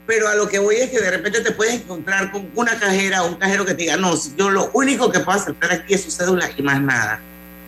Pero 0.08 0.30
a 0.30 0.36
lo 0.36 0.48
que 0.48 0.58
voy 0.58 0.78
es 0.78 0.90
que 0.90 1.02
de 1.02 1.12
repente 1.12 1.42
te 1.42 1.52
puedes 1.52 1.76
encontrar 1.76 2.32
con 2.32 2.50
una 2.56 2.80
cajera 2.80 3.24
o 3.24 3.28
un 3.28 3.36
cajero 3.36 3.66
que 3.66 3.74
te 3.74 3.84
diga, 3.84 3.98
no, 3.98 4.14
yo 4.38 4.50
lo 4.50 4.72
único 4.74 5.12
que 5.12 5.20
puedo 5.20 5.38
aceptar 5.38 5.72
aquí 5.74 5.94
es 5.94 6.04
su 6.04 6.12
cédula 6.12 6.50
y 6.56 6.62
más 6.62 6.82
nada. 6.82 7.20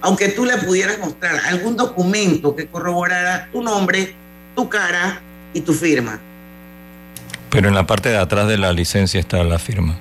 Aunque 0.02 0.30
tú 0.30 0.46
le 0.46 0.58
pudieras 0.58 0.98
mostrar 1.00 1.36
algún 1.48 1.76
documento 1.76 2.56
que 2.56 2.68
corroborara 2.68 3.50
tu 3.52 3.62
nombre, 3.62 4.14
tu 4.56 4.70
cara 4.70 5.20
y 5.54 5.60
tu 5.62 5.74
firma. 5.74 6.18
Pero 7.50 7.68
en 7.68 7.76
la 7.76 7.86
parte 7.86 8.08
de 8.10 8.18
atrás 8.18 8.48
de 8.48 8.58
la 8.58 8.72
licencia 8.72 9.20
está 9.20 9.44
la 9.44 9.60
firma. 9.60 9.98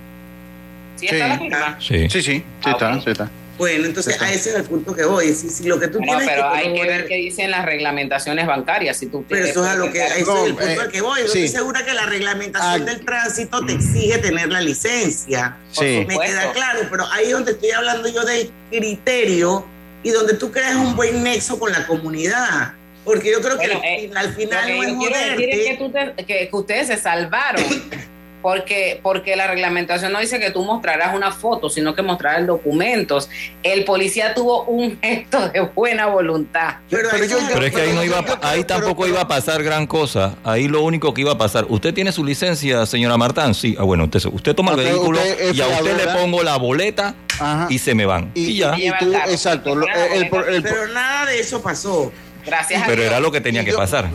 ¿Sí 0.97 1.07
está 1.07 1.17
Sí. 1.25 1.29
la 1.31 1.39
firma? 1.39 1.77
Sí. 1.81 2.11
Sí, 2.11 2.23
sí, 2.23 2.23
sí 2.23 2.45
Ah, 2.65 2.71
está, 2.71 3.01
sí 3.01 3.11
está. 3.11 3.31
Bueno, 3.59 3.87
entonces 3.87 4.21
a 4.23 4.33
ese 4.33 4.51
es 4.51 4.57
el 4.57 4.63
punto 4.65 4.95
que 4.95 5.05
voy. 5.05 5.35
Si, 5.35 5.51
si 5.51 5.65
lo 5.65 5.79
que 5.81 5.89
tú 5.89 5.99
No, 5.99 6.07
tienes 6.07 6.29
pero 6.29 6.49
hay 6.49 6.73
que 6.73 6.83
ver 6.85 7.07
qué 7.07 7.17
dicen 7.17 7.51
las 7.51 7.65
reglamentaciones 7.65 8.47
bancarias. 8.47 8.97
Si 8.97 9.07
tú 9.07 9.25
Pero 9.29 9.45
eso 9.45 9.65
es 9.65 9.71
a 9.71 9.75
lo 9.75 9.91
que, 9.93 9.99
ese 10.07 10.25
No, 10.25 10.37
es 10.39 10.47
el 10.47 10.55
punto 10.55 10.71
eh, 10.71 10.79
al 10.81 10.89
que 10.93 11.01
voy. 11.01 11.21
Yo 11.23 11.27
sí. 11.29 11.43
estoy 11.45 11.49
segura 11.61 11.85
que 11.85 11.93
la 11.93 12.07
reglamentación 12.07 12.83
Ah. 12.83 12.85
del 12.85 13.05
tránsito 13.05 13.67
te 13.67 13.73
exige 13.75 14.19
tener 14.19 14.49
la 14.51 14.61
licencia. 14.61 15.57
Me 15.81 16.07
queda 16.07 16.53
claro, 16.53 16.81
pero 16.91 17.05
ahí 17.13 17.27
es 17.27 17.33
donde 17.33 17.53
estoy 17.53 17.71
hablando 17.73 18.09
yo 18.09 18.25
del 18.25 18.51
criterio 18.71 19.67
y 20.03 20.11
donde 20.11 20.35
tú 20.35 20.51
creas 20.53 20.77
un 20.77 20.95
buen 20.97 21.23
nexo 21.25 21.59
con 21.59 21.73
la 21.73 21.87
comunidad. 21.87 22.73
Porque 23.05 23.31
yo 23.33 23.41
creo 23.41 23.59
que 23.59 23.67
Bueno, 23.69 23.81
al 23.81 23.85
eh, 23.87 24.01
final, 24.03 24.17
al 24.19 24.27
Lo 24.29 24.37
final 24.39 24.67
que 24.67 24.75
no 24.77 24.83
es 24.83 24.89
yo 24.93 24.99
quiero 24.99 25.19
decir 25.19 25.51
es 25.51 25.79
que, 25.79 25.89
te- 26.17 26.25
que- 26.27 26.49
que 26.51 26.57
ustedes 26.57 26.87
se 26.89 26.97
salvaron. 26.97 27.65
Porque, 28.41 29.01
porque 29.03 29.35
la 29.35 29.49
reglamentación 29.49 30.13
no 30.13 30.21
dice 30.21 30.39
que 30.39 30.51
tú 30.51 30.65
mostrarás 30.65 31.15
una 31.15 31.33
foto, 31.33 31.69
sino 31.69 31.95
que 31.95 32.03
mostrarás 32.03 32.47
documentos. 32.47 33.29
El 33.65 33.85
policía 33.85 34.33
tuvo 34.35 34.63
un 34.65 34.99
gesto 35.03 35.49
de 35.49 35.61
buena 35.75 36.07
voluntad. 36.07 36.77
Pero, 36.89 37.09
Pero 37.11 37.25
eso 37.25 37.39
yo- 37.41 37.47
es- 37.47 37.53
Pero 37.53 37.67
es 37.67 37.73
que 37.75 37.81
ahí 37.81 37.93
no 37.93 38.05
iba, 38.05 38.25
ahí 38.43 38.63
tampoco 38.65 39.07
iba 39.09 39.23
a 39.23 39.29
pasar 39.29 39.63
gran 39.63 39.87
cosa. 39.87 40.37
Ahí 40.45 40.69
lo 40.69 40.83
único 40.83 41.13
que 41.13 41.23
iba 41.23 41.33
a 41.33 41.39
pasar. 41.39 41.67
¿Usted 41.69 41.93
tiene 41.93 42.13
su 42.13 42.25
licencia, 42.25 42.87
señora 42.87 43.17
Martán? 43.17 43.55
Sí. 43.55 43.77
Ah, 43.79 43.83
bueno, 43.83 44.05
usted, 44.05 44.25
usted 44.33 44.55
toma 44.55 44.73
el 44.73 44.79
Usted- 44.79 44.93
vehículo 44.93 45.19
usted 45.19 45.55
y 45.55 45.61
a 45.61 45.67
usted 45.67 45.97
le 45.97 46.13
pongo 46.13 46.43
la 46.45 46.57
boleta 46.57 47.15
Ajá. 47.41 47.67
y 47.71 47.79
se 47.79 47.95
me 47.95 48.07
van. 48.07 48.31
Y, 48.35 48.59
ya. 48.59 48.77
y 48.79 48.91
tú, 49.01 49.13
exacto. 49.29 49.73
el- 49.73 49.89
el- 50.13 50.55
el- 50.55 50.63
pero 50.63 50.87
nada 50.89 51.27
de 51.27 51.41
eso 51.41 51.61
pasó. 51.61 52.13
Gracias 52.47 52.83
a 52.83 52.87
Pero 52.87 53.03
Dios. 53.03 53.11
era 53.13 53.21
lo 53.21 53.31
que 53.33 53.41
tenía 53.41 53.63
y 53.63 53.65
que 53.65 53.73
yo- 53.73 53.77
pasar. 53.77 54.09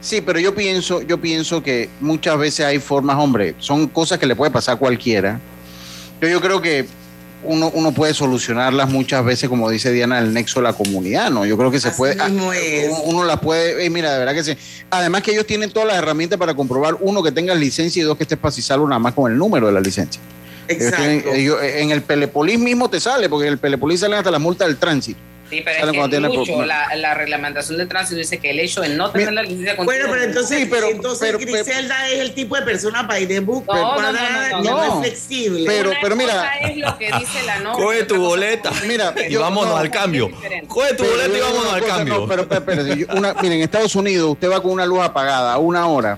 Sí, 0.00 0.20
pero 0.22 0.38
yo 0.40 0.54
pienso, 0.54 1.02
yo 1.02 1.20
pienso 1.20 1.62
que 1.62 1.90
muchas 2.00 2.38
veces 2.38 2.64
hay 2.66 2.78
formas, 2.78 3.16
hombre, 3.18 3.54
son 3.58 3.86
cosas 3.88 4.18
que 4.18 4.26
le 4.26 4.34
puede 4.34 4.50
pasar 4.50 4.76
a 4.76 4.78
cualquiera. 4.78 5.38
Yo, 6.22 6.28
yo 6.28 6.40
creo 6.40 6.62
que 6.62 6.86
uno, 7.42 7.70
uno 7.74 7.92
puede 7.92 8.12
solucionarlas 8.14 8.88
muchas 8.90 9.24
veces, 9.24 9.48
como 9.48 9.68
dice 9.70 9.92
Diana, 9.92 10.18
el 10.18 10.32
nexo 10.32 10.60
de 10.60 10.64
la 10.64 10.72
comunidad, 10.72 11.30
¿no? 11.30 11.44
Yo 11.46 11.56
creo 11.58 11.70
que 11.70 11.80
se 11.80 11.88
Así 11.88 11.96
puede. 11.98 12.14
mismo 12.30 12.50
ah, 12.50 12.56
es. 12.56 12.88
Uno, 12.90 13.00
uno 13.04 13.24
las 13.24 13.40
puede. 13.40 13.84
eh, 13.84 13.90
mira, 13.90 14.12
de 14.12 14.18
verdad 14.18 14.34
que 14.34 14.44
sí. 14.44 14.56
Además 14.90 15.22
que 15.22 15.32
ellos 15.32 15.46
tienen 15.46 15.70
todas 15.70 15.88
las 15.88 15.96
herramientas 15.98 16.38
para 16.38 16.54
comprobar, 16.54 16.96
uno, 17.00 17.22
que 17.22 17.32
tengas 17.32 17.58
licencia 17.58 18.00
y 18.00 18.04
dos, 18.04 18.16
que 18.16 18.24
estés 18.24 18.38
pasizarlo 18.38 18.86
nada 18.88 18.98
más 18.98 19.14
con 19.14 19.30
el 19.30 19.36
número 19.38 19.66
de 19.66 19.72
la 19.72 19.80
licencia. 19.80 20.20
Ellos 20.68 20.82
Exacto. 20.84 21.02
tienen- 21.02 21.24
ellos- 21.34 21.58
en 21.62 21.90
el 21.90 22.02
Pelepolis 22.02 22.58
mismo 22.58 22.88
te 22.88 23.00
sale, 23.00 23.28
porque 23.28 23.46
en 23.46 23.54
el 23.54 23.58
Pelepolis 23.58 24.00
salen 24.00 24.18
hasta 24.18 24.30
la 24.30 24.38
multa 24.38 24.66
del 24.66 24.76
tránsito. 24.76 25.20
Sí, 25.50 25.62
pero 25.64 25.76
es 25.78 25.82
cuando 25.84 26.02
que 26.04 26.08
tiene 26.10 26.28
Lucho, 26.34 26.52
por- 26.54 26.66
la, 26.66 26.94
la 26.96 27.14
reglamentación 27.14 27.76
del 27.78 27.88
tránsito 27.88 28.18
dice 28.18 28.38
que 28.38 28.50
el 28.50 28.60
hecho 28.60 28.80
de 28.80 28.90
no 28.90 29.10
tener 29.10 29.30
Mira, 29.30 29.42
la 29.42 29.48
licencia 29.48 29.76
contigo 29.76 29.84
Bueno, 29.98 30.06
pero 30.10 30.24
entonces, 30.24 30.58
Sí, 30.60 30.66
pero- 30.70 30.86
entonces 30.88 31.18
pero- 31.20 31.38
pero- 31.38 31.52
Griselda 31.52 32.08
es 32.08 32.20
el 32.20 32.32
tipo 32.34 32.56
de 32.56 32.62
persona 32.62 33.02
by 33.02 33.26
the 33.26 33.40
book, 33.40 33.64
No, 33.66 34.00
no, 34.00 34.12
no, 34.12 34.62
no, 34.62 34.84
es 34.84 35.08
flexible. 35.08 35.64
Pero- 35.66 35.90
Una 36.06 36.14
mira- 36.14 36.32
cosa 36.34 36.54
es 36.70 36.76
lo 36.76 36.98
que 36.98 37.06
dice 37.18 37.42
la 37.44 37.58
norma. 37.58 37.84
Coge 37.84 38.04
tu 38.04 38.16
boleta. 38.16 38.70
Mira, 38.86 39.12
Y 39.28 39.34
vámonos 39.36 39.70
no, 39.72 39.76
al 39.76 39.90
cambio. 39.90 40.30
Coge 40.68 40.94
tu 40.94 41.02
Pero 41.04 41.10
boleta 41.16 41.36
y 41.36 41.40
vámonos 41.40 41.72
al 41.72 41.84
cambio. 41.84 42.14
no, 42.20 42.26
pero, 42.28 42.48
pero, 42.48 42.82
miren, 42.84 43.52
en 43.52 43.62
Estados 43.62 43.94
Unidos 43.96 44.30
usted 44.32 44.48
va 44.50 44.62
con 44.62 44.70
una 44.72 44.86
luz 44.86 45.00
apagada 45.00 45.52
a 45.54 45.58
una 45.58 45.86
hora 45.88 46.16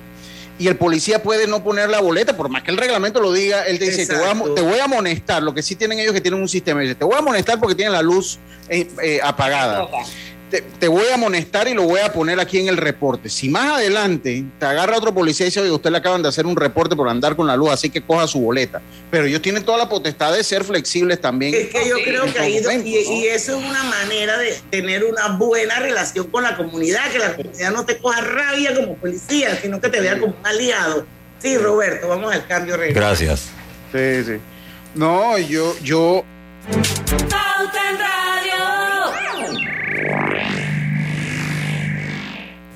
y 0.59 0.69
el 0.69 0.77
policía 0.77 1.23
puede 1.23 1.47
no 1.47 1.65
poner 1.65 1.89
la 1.91 2.01
boleta, 2.01 2.37
por 2.37 2.49
más 2.49 2.63
que 2.63 2.71
el 2.71 2.77
reglamento 2.77 3.21
lo 3.21 3.33
diga, 3.33 3.63
él 3.65 3.79
te 3.79 3.87
dice, 3.87 4.07
te 4.07 4.17
voy, 4.17 4.29
a, 4.29 4.55
te 4.55 4.61
voy 4.61 4.79
a 4.79 4.85
amonestar, 4.85 5.43
lo 5.43 5.55
que 5.55 5.63
sí 5.63 5.77
tienen 5.77 5.99
ellos 5.99 6.13
que 6.13 6.21
tienen 6.21 6.41
un 6.41 6.49
sistema, 6.49 6.81
dice, 6.81 6.95
te 6.95 7.05
voy 7.05 7.15
a 7.15 7.19
amonestar 7.19 7.59
porque 7.59 7.75
tienen 7.75 7.93
la 7.93 8.03
luz 8.03 8.39
eh, 8.69 8.89
eh, 9.03 9.21
apagada. 9.23 9.89
Te, 10.53 10.61
te 10.61 10.87
voy 10.87 11.07
a 11.11 11.15
amonestar 11.15 11.67
y 11.67 11.73
lo 11.73 11.85
voy 11.85 12.01
a 12.01 12.13
poner 12.13 12.39
aquí 12.39 12.59
en 12.59 12.69
el 12.69 12.77
reporte. 12.77 13.31
Si 13.31 13.49
más 13.49 13.73
adelante 13.73 14.45
te 14.59 14.67
agarra 14.67 14.99
otro 14.99 15.15
policía 15.15 15.47
y 15.47 15.49
dice, 15.49 15.63
oye, 15.63 15.71
usted 15.71 15.89
le 15.91 15.97
acaban 15.97 16.21
de 16.23 16.29
hacer 16.29 16.45
un 16.45 16.55
reporte 16.55 16.95
por 16.95 17.09
andar 17.09 17.35
con 17.37 17.47
la 17.47 17.57
luz, 17.57 17.71
así 17.71 17.89
que 17.89 18.03
coja 18.03 18.27
su 18.27 18.39
boleta. 18.39 18.83
Pero 19.11 19.25
ellos 19.25 19.41
tienen 19.41 19.65
toda 19.65 19.79
la 19.79 19.89
potestad 19.89 20.31
de 20.35 20.45
ser 20.45 20.63
flexibles 20.63 21.19
también. 21.23 21.55
Es 21.55 21.69
que 21.71 21.89
yo 21.89 21.97
Sí, 21.97 22.03
creo 22.05 22.31
que 22.31 22.39
ahí, 22.39 22.61
momentos, 22.61 22.87
y, 22.87 23.05
¿no? 23.09 23.13
y 23.15 23.27
eso 23.29 23.59
es 23.59 23.65
una 23.65 23.83
manera 23.85 24.37
de 24.37 24.55
tener 24.71 25.05
una 25.05 25.29
buena 25.39 25.79
relación 25.79 26.27
con 26.31 26.43
la 26.43 26.55
comunidad, 26.55 27.11
que 27.11 27.19
la 27.19 27.35
comunidad 27.35 27.73
no 27.73 27.87
te 27.87 27.97
coja 27.97 28.21
rabia 28.21 28.77
como 28.77 28.95
policía, 28.97 29.59
sino 29.63 29.81
que 29.81 29.89
te 29.89 30.01
vea 30.03 30.21
como 30.21 30.35
un 30.39 30.47
aliado. 30.47 31.07
Sí, 31.39 31.57
Roberto, 31.57 32.09
vamos 32.09 32.31
al 32.31 32.47
cambio 32.47 32.77
real. 32.77 32.93
Gracias. 32.93 33.49
Sí, 33.91 34.23
sí. 34.27 34.33
No, 34.95 35.39
yo, 35.39 35.75
yo, 35.83 36.23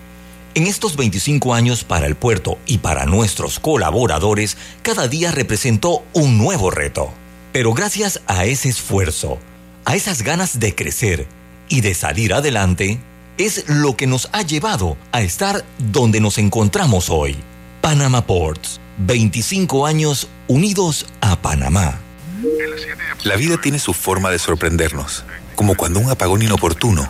En 0.53 0.67
estos 0.67 0.97
25 0.97 1.53
años 1.53 1.85
para 1.85 2.07
el 2.07 2.15
puerto 2.15 2.57
y 2.65 2.79
para 2.79 3.05
nuestros 3.05 3.59
colaboradores, 3.59 4.57
cada 4.81 5.07
día 5.07 5.31
representó 5.31 6.03
un 6.11 6.37
nuevo 6.37 6.69
reto. 6.69 7.13
Pero 7.53 7.73
gracias 7.73 8.19
a 8.27 8.43
ese 8.43 8.67
esfuerzo, 8.67 9.39
a 9.85 9.95
esas 9.95 10.23
ganas 10.23 10.59
de 10.59 10.75
crecer 10.75 11.25
y 11.69 11.79
de 11.79 11.93
salir 11.93 12.33
adelante, 12.33 12.99
es 13.37 13.63
lo 13.69 13.95
que 13.95 14.07
nos 14.07 14.27
ha 14.33 14.41
llevado 14.41 14.97
a 15.13 15.21
estar 15.21 15.63
donde 15.77 16.19
nos 16.19 16.37
encontramos 16.37 17.09
hoy. 17.09 17.37
Panama 17.79 18.27
Ports, 18.27 18.81
25 18.97 19.85
años 19.85 20.27
unidos 20.49 21.05
a 21.21 21.41
Panamá. 21.41 21.97
La 23.23 23.37
vida 23.37 23.55
tiene 23.57 23.79
su 23.79 23.93
forma 23.93 24.29
de 24.29 24.39
sorprendernos, 24.39 25.23
como 25.55 25.75
cuando 25.75 26.01
un 26.01 26.09
apagón 26.09 26.41
inoportuno 26.41 27.09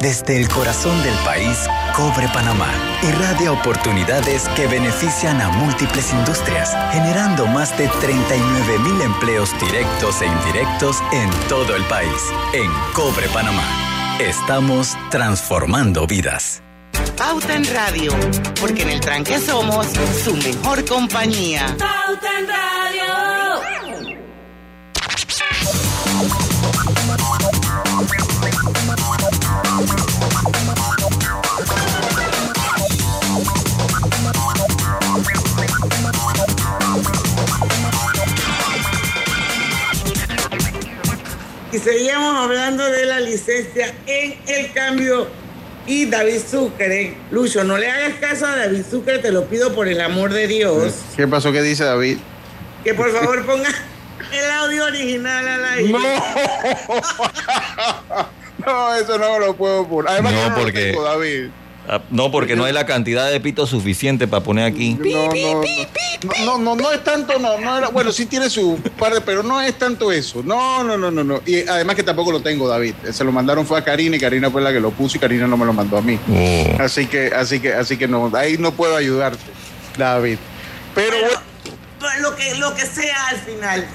Desde 0.00 0.36
el 0.36 0.48
corazón 0.48 1.02
del 1.02 1.14
país, 1.24 1.58
Cobre 1.96 2.28
Panamá 2.28 2.72
irradia 3.02 3.50
oportunidades 3.50 4.48
que 4.50 4.68
benefician 4.68 5.40
a 5.40 5.48
múltiples 5.48 6.12
industrias, 6.12 6.76
generando 6.92 7.46
más 7.48 7.76
de 7.76 7.88
39 8.00 8.78
mil 8.78 9.00
empleos 9.02 9.52
directos 9.58 10.22
e 10.22 10.26
indirectos 10.26 11.02
en 11.12 11.28
todo 11.48 11.74
el 11.74 11.82
país. 11.84 12.22
En 12.52 12.70
Cobre 12.94 13.28
Panamá, 13.30 13.64
estamos 14.20 14.96
transformando 15.10 16.06
vidas. 16.06 16.62
Pauta 17.16 17.56
en 17.56 17.64
Radio, 17.74 18.12
porque 18.60 18.82
en 18.82 18.90
el 18.90 19.00
tranque 19.00 19.40
somos 19.40 19.88
su 20.22 20.36
mejor 20.36 20.84
compañía. 20.84 21.74
Pauta 21.76 22.38
en 22.38 22.46
Radio. 22.46 23.47
Y 41.72 41.78
seguíamos 41.78 42.44
hablando 42.44 42.84
de 42.90 43.04
la 43.06 43.20
licencia 43.20 43.92
en 44.06 44.36
el 44.46 44.72
cambio 44.72 45.28
y 45.86 46.06
David 46.06 46.40
Sucre. 46.50 47.14
Lucho, 47.30 47.62
no 47.64 47.76
le 47.76 47.90
hagas 47.90 48.14
caso 48.20 48.46
a 48.46 48.56
David 48.56 48.82
Sucre, 48.90 49.18
te 49.18 49.30
lo 49.32 49.44
pido 49.46 49.74
por 49.74 49.86
el 49.88 50.00
amor 50.00 50.32
de 50.32 50.46
Dios. 50.46 50.94
¿Qué 51.16 51.26
pasó? 51.28 51.52
¿Qué 51.52 51.60
dice 51.62 51.84
David? 51.84 52.18
Que 52.84 52.94
por 52.94 53.12
favor 53.12 53.44
ponga 53.44 53.68
el 54.32 54.50
audio 54.50 54.84
original 54.86 55.46
al 55.48 55.64
aire. 55.64 55.92
No. 55.92 55.98
No, 58.66 58.92
eso 58.96 59.16
no 59.18 59.38
lo 59.38 59.54
puedo 59.56 59.86
poner. 59.88 60.10
Además, 60.10 60.32
No, 60.32 60.38
que 60.40 60.44
yo 60.44 60.50
lo 60.50 60.56
porque- 60.62 60.84
tengo, 60.90 61.02
David. 61.04 61.48
Ah, 61.88 62.02
No, 62.10 62.30
porque 62.30 62.54
no 62.54 62.64
hay 62.64 62.72
la 62.72 62.84
cantidad 62.84 63.30
de 63.30 63.40
pitos 63.40 63.70
suficiente 63.70 64.28
para 64.28 64.42
poner 64.42 64.66
aquí. 64.66 64.94
No, 64.94 65.28
no, 65.28 65.62
no, 65.62 66.44
no, 66.44 66.58
no, 66.58 66.76
no 66.76 66.92
es 66.92 67.02
tanto, 67.02 67.38
no, 67.38 67.58
no 67.58 67.78
era, 67.78 67.88
bueno, 67.88 68.12
sí 68.12 68.26
tiene 68.26 68.50
su 68.50 68.78
parte, 68.98 69.20
pero 69.22 69.42
no 69.42 69.60
es 69.60 69.78
tanto 69.78 70.12
eso. 70.12 70.42
No, 70.42 70.84
no, 70.84 70.98
no, 70.98 71.10
no, 71.10 71.24
no. 71.24 71.40
Y 71.46 71.66
además 71.66 71.96
que 71.96 72.02
tampoco 72.02 72.32
lo 72.32 72.42
tengo, 72.42 72.68
David. 72.68 72.94
Se 73.12 73.24
lo 73.24 73.32
mandaron 73.32 73.66
fue 73.66 73.78
a 73.78 73.84
Karina 73.84 74.16
y 74.16 74.20
Karina 74.20 74.50
fue 74.50 74.60
la 74.60 74.72
que 74.72 74.80
lo 74.80 74.90
puso 74.90 75.16
y 75.16 75.20
Karina 75.20 75.46
no 75.46 75.56
me 75.56 75.64
lo 75.64 75.72
mandó 75.72 75.96
a 75.96 76.02
mí. 76.02 76.18
Oh. 76.30 76.82
Así 76.82 77.06
que, 77.06 77.28
así 77.28 77.60
que, 77.60 77.72
así 77.72 77.96
que 77.96 78.06
no, 78.06 78.30
ahí 78.36 78.58
no 78.58 78.72
puedo 78.72 78.96
ayudarte, 78.96 79.42
David. 79.96 80.38
Pero 80.94 81.16
Bueno, 81.16 81.40
pues, 82.00 82.20
lo 82.20 82.36
que, 82.36 82.54
lo 82.56 82.74
que 82.74 82.84
sea 82.84 83.28
al 83.28 83.36
final, 83.38 83.88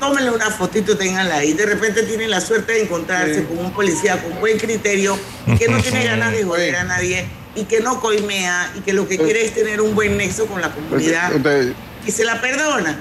tómenle 0.00 0.30
una 0.30 0.50
fotito 0.50 0.92
y 0.92 0.96
tenganla 0.96 1.36
ahí. 1.36 1.52
De 1.52 1.66
repente 1.66 2.02
tienen 2.02 2.30
la 2.30 2.40
suerte 2.40 2.72
de 2.72 2.82
encontrarse 2.82 3.44
con 3.44 3.58
un 3.58 3.72
policía 3.72 4.22
con 4.22 4.38
buen 4.40 4.58
criterio, 4.58 5.18
que 5.58 5.68
no 5.68 5.80
tiene 5.80 6.04
ganas 6.04 6.32
de 6.32 6.44
joder 6.44 6.76
a 6.76 6.84
nadie 6.84 7.26
y 7.54 7.64
que 7.64 7.80
no 7.80 8.00
coimea 8.00 8.70
y 8.76 8.80
que 8.80 8.92
lo 8.92 9.08
que 9.08 9.16
quiere 9.18 9.44
es 9.44 9.54
tener 9.54 9.80
un 9.80 9.94
buen 9.94 10.16
nexo 10.18 10.46
con 10.46 10.60
la 10.60 10.70
comunidad 10.70 11.32
Entonces, 11.34 11.72
y 12.06 12.10
se 12.10 12.24
la 12.24 12.40
perdona. 12.40 12.98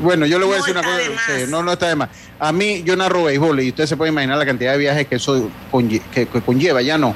Bueno, 0.00 0.24
yo 0.26 0.38
le 0.38 0.44
voy 0.46 0.54
a 0.54 0.58
decir 0.58 0.72
una 0.76 0.82
cosa. 0.82 1.32
de 1.34 1.46
no, 1.48 1.62
no 1.62 1.72
está 1.72 1.88
de 1.88 1.96
más. 1.96 2.08
A 2.38 2.52
mí, 2.52 2.82
yo 2.84 2.96
narro 2.96 3.24
béisbol 3.24 3.60
y 3.60 3.68
usted 3.70 3.86
se 3.86 3.96
puede 3.96 4.10
imaginar 4.10 4.38
la 4.38 4.46
cantidad 4.46 4.72
de 4.72 4.78
viajes 4.78 5.06
que 5.06 5.16
eso 5.16 5.50
conlle- 5.70 6.00
que, 6.12 6.26
que 6.26 6.40
conlleva, 6.40 6.80
ya 6.80 6.96
no. 6.96 7.14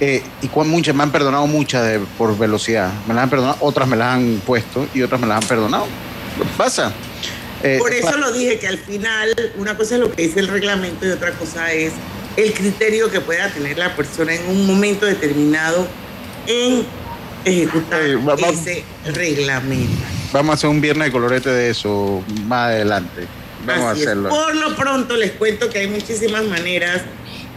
Eh, 0.00 0.22
y 0.42 0.48
cuán 0.48 0.68
muchas 0.68 0.94
me 0.94 1.04
han 1.04 1.12
perdonado 1.12 1.46
muchas 1.46 1.84
de- 1.86 2.00
por 2.18 2.36
velocidad. 2.36 2.90
Me 3.06 3.14
las 3.14 3.24
han 3.24 3.30
perdonado, 3.30 3.56
otras 3.60 3.86
me 3.88 3.96
las 3.96 4.14
han 4.16 4.42
puesto 4.44 4.86
y 4.94 5.02
otras 5.02 5.20
me 5.20 5.26
las 5.26 5.42
han 5.42 5.48
perdonado. 5.48 5.86
Pasa. 6.56 6.92
Eh, 7.62 7.76
Por 7.78 7.92
eso 7.92 8.16
lo 8.18 8.32
dije, 8.32 8.58
que 8.58 8.68
al 8.68 8.78
final 8.78 9.34
una 9.56 9.76
cosa 9.76 9.94
es 9.94 10.00
lo 10.00 10.12
que 10.12 10.22
dice 10.26 10.40
el 10.40 10.48
reglamento 10.48 11.06
y 11.06 11.10
otra 11.10 11.32
cosa 11.32 11.72
es 11.72 11.92
el 12.36 12.52
criterio 12.52 13.10
que 13.10 13.20
pueda 13.20 13.48
tener 13.50 13.78
la 13.78 13.96
persona 13.96 14.34
en 14.34 14.46
un 14.48 14.66
momento 14.66 15.06
determinado 15.06 15.86
en 16.46 16.84
ejecutar 17.44 18.02
Eh, 18.02 18.16
va- 18.16 18.34
va- 18.36 18.48
ese 18.48 18.84
reglamento. 19.06 20.02
Vamos 20.32 20.52
a 20.52 20.54
hacer 20.54 20.70
un 20.70 20.80
viernes 20.80 21.06
de 21.06 21.12
colorete 21.12 21.48
de 21.50 21.70
eso 21.70 22.22
más 22.44 22.68
adelante. 22.72 23.22
Vamos 23.64 23.84
Así 23.86 24.00
a 24.00 24.02
es. 24.02 24.06
hacerlo. 24.08 24.28
Por 24.28 24.54
lo 24.54 24.76
pronto 24.76 25.16
les 25.16 25.32
cuento 25.32 25.70
que 25.70 25.78
hay 25.80 25.86
muchísimas 25.88 26.44
maneras 26.44 27.02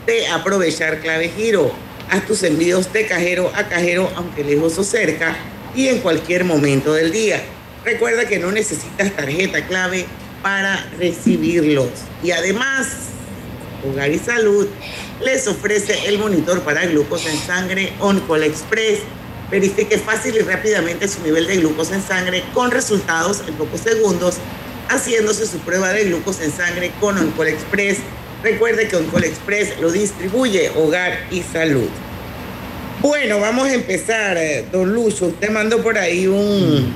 de 0.05 0.27
aprovechar 0.27 0.99
clave 1.01 1.29
giro. 1.35 1.73
Haz 2.09 2.25
tus 2.25 2.41
envíos 2.43 2.91
de 2.93 3.05
cajero 3.05 3.51
a 3.53 3.67
cajero, 3.67 4.09
aunque 4.15 4.43
lejos 4.43 4.77
o 4.79 4.83
cerca, 4.83 5.35
y 5.75 5.87
en 5.89 5.99
cualquier 5.99 6.45
momento 6.45 6.93
del 6.93 7.11
día. 7.11 7.43
Recuerda 7.83 8.27
que 8.27 8.39
no 8.39 8.51
necesitas 8.51 9.15
tarjeta 9.15 9.65
clave 9.67 10.05
para 10.41 10.85
recibirlos. 10.97 11.89
Y 12.23 12.31
además, 12.31 12.87
Hogar 13.87 14.11
y 14.11 14.19
Salud 14.19 14.67
les 15.23 15.47
ofrece 15.47 16.07
el 16.07 16.17
monitor 16.19 16.61
para 16.61 16.85
glucosa 16.85 17.29
en 17.29 17.37
sangre 17.37 17.93
OnCall 17.99 18.43
Express. 18.43 18.99
Verifique 19.49 19.97
fácil 19.97 20.35
y 20.35 20.39
rápidamente 20.39 21.07
su 21.07 21.21
nivel 21.23 21.47
de 21.47 21.57
glucosa 21.57 21.95
en 21.95 22.03
sangre 22.03 22.43
con 22.53 22.71
resultados 22.71 23.41
en 23.47 23.55
pocos 23.55 23.81
segundos, 23.81 24.35
haciéndose 24.89 25.45
su 25.47 25.59
prueba 25.59 25.89
de 25.89 26.05
glucosa 26.05 26.43
en 26.43 26.51
sangre 26.51 26.91
con 26.99 27.17
OnCall 27.17 27.47
Express 27.47 27.97
Recuerde 28.43 28.87
que 28.87 28.95
Oncol 28.95 29.25
Express 29.25 29.77
lo 29.81 29.91
distribuye 29.91 30.69
Hogar 30.69 31.25
y 31.29 31.41
Salud. 31.41 31.89
Bueno, 33.01 33.39
vamos 33.39 33.67
a 33.67 33.73
empezar, 33.73 34.37
eh, 34.37 34.65
don 34.71 34.93
Lucho. 34.93 35.27
Usted 35.27 35.49
mandó 35.49 35.83
por 35.83 35.97
ahí 35.97 36.25
un, 36.25 36.93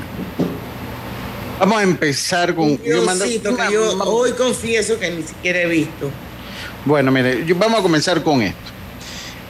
Vamos 1.60 1.78
a 1.80 1.84
empezar 1.84 2.54
con. 2.56 2.82
yo 2.84 3.04
mando- 3.04 3.26
guioncito 3.26 3.56
que 3.56 3.72
yo 3.72 3.98
hoy 4.04 4.32
confieso 4.34 5.00
que 5.00 5.12
ni 5.12 5.24
siquiera 5.24 5.62
he 5.62 5.68
visto. 5.68 6.10
Bueno, 6.86 7.12
mire, 7.12 7.46
yo- 7.46 7.56
vamos 7.56 7.80
a 7.80 7.84
comenzar 7.84 8.22
con 8.24 8.42
esto. 8.42 8.60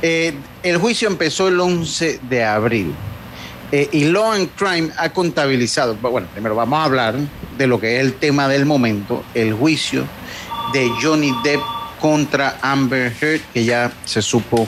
Eh, 0.02 0.34
el 0.64 0.78
juicio 0.78 1.08
empezó 1.08 1.48
el 1.48 1.60
11 1.60 2.20
de 2.30 2.44
abril 2.44 2.94
eh, 3.72 3.88
y 3.92 4.04
Law 4.06 4.34
and 4.34 4.50
Crime 4.56 4.90
ha 4.98 5.10
contabilizado, 5.14 5.96
bueno, 5.96 6.28
primero 6.34 6.56
vamos 6.56 6.78
a 6.80 6.84
hablar 6.84 7.16
de 7.58 7.68
lo 7.68 7.80
que 7.80 7.96
es 7.96 8.02
el 8.02 8.14
tema 8.16 8.48
del 8.50 8.66
momento, 8.66 9.24
el 9.34 9.54
juicio 9.54 10.06
de 10.74 10.90
Johnny 11.02 11.32
Depp 11.44 11.62
contra 12.02 12.60
Amber 12.62 13.14
Heard, 13.22 13.42
que 13.54 13.64
ya 13.64 13.92
se 14.04 14.22
supo 14.22 14.68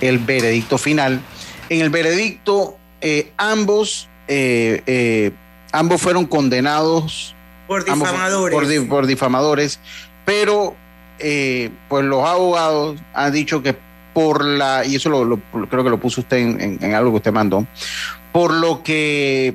el 0.00 0.18
veredicto 0.20 0.78
final. 0.78 1.20
En 1.68 1.80
el 1.80 1.90
veredicto, 1.90 2.78
eh, 3.00 3.32
ambos, 3.38 4.08
eh, 4.28 4.82
eh, 4.86 5.32
ambos 5.78 6.00
fueron 6.00 6.26
condenados 6.26 7.34
Por 7.66 7.88
Ambos 7.88 8.08
difamadores. 8.10 8.54
Por, 8.54 8.66
di- 8.68 8.80
por 8.80 9.06
difamadores, 9.06 9.80
pero 10.24 10.76
eh, 11.18 11.70
pues 11.88 12.04
los 12.04 12.24
abogados 12.26 13.00
han 13.14 13.32
dicho 13.32 13.62
que 13.62 13.76
por 14.14 14.44
la, 14.44 14.84
y 14.84 14.96
eso 14.96 15.10
lo, 15.10 15.24
lo- 15.24 15.40
creo 15.68 15.84
que 15.84 15.90
lo 15.90 15.98
puso 16.00 16.20
usted 16.22 16.38
en, 16.38 16.60
en- 16.60 16.78
en 16.82 16.94
algo 16.94 17.10
que 17.10 17.16
usted 17.16 17.32
mandó, 17.32 17.66
por 18.32 18.52
lo 18.52 18.82
que, 18.82 19.54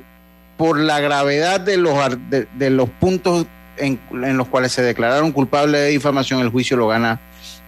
por 0.56 0.78
la 0.78 1.00
gravedad 1.00 1.60
de 1.60 1.76
los, 1.78 1.96
de, 2.30 2.46
de 2.54 2.70
los 2.70 2.88
puntos 2.90 3.46
en, 3.78 3.98
en 4.12 4.36
los 4.36 4.48
cuales 4.48 4.72
se 4.72 4.82
declararon 4.82 5.32
culpables 5.32 5.80
de 5.80 5.88
difamación, 5.88 6.40
el 6.40 6.50
juicio 6.50 6.76
lo 6.76 6.86
gana 6.88 7.20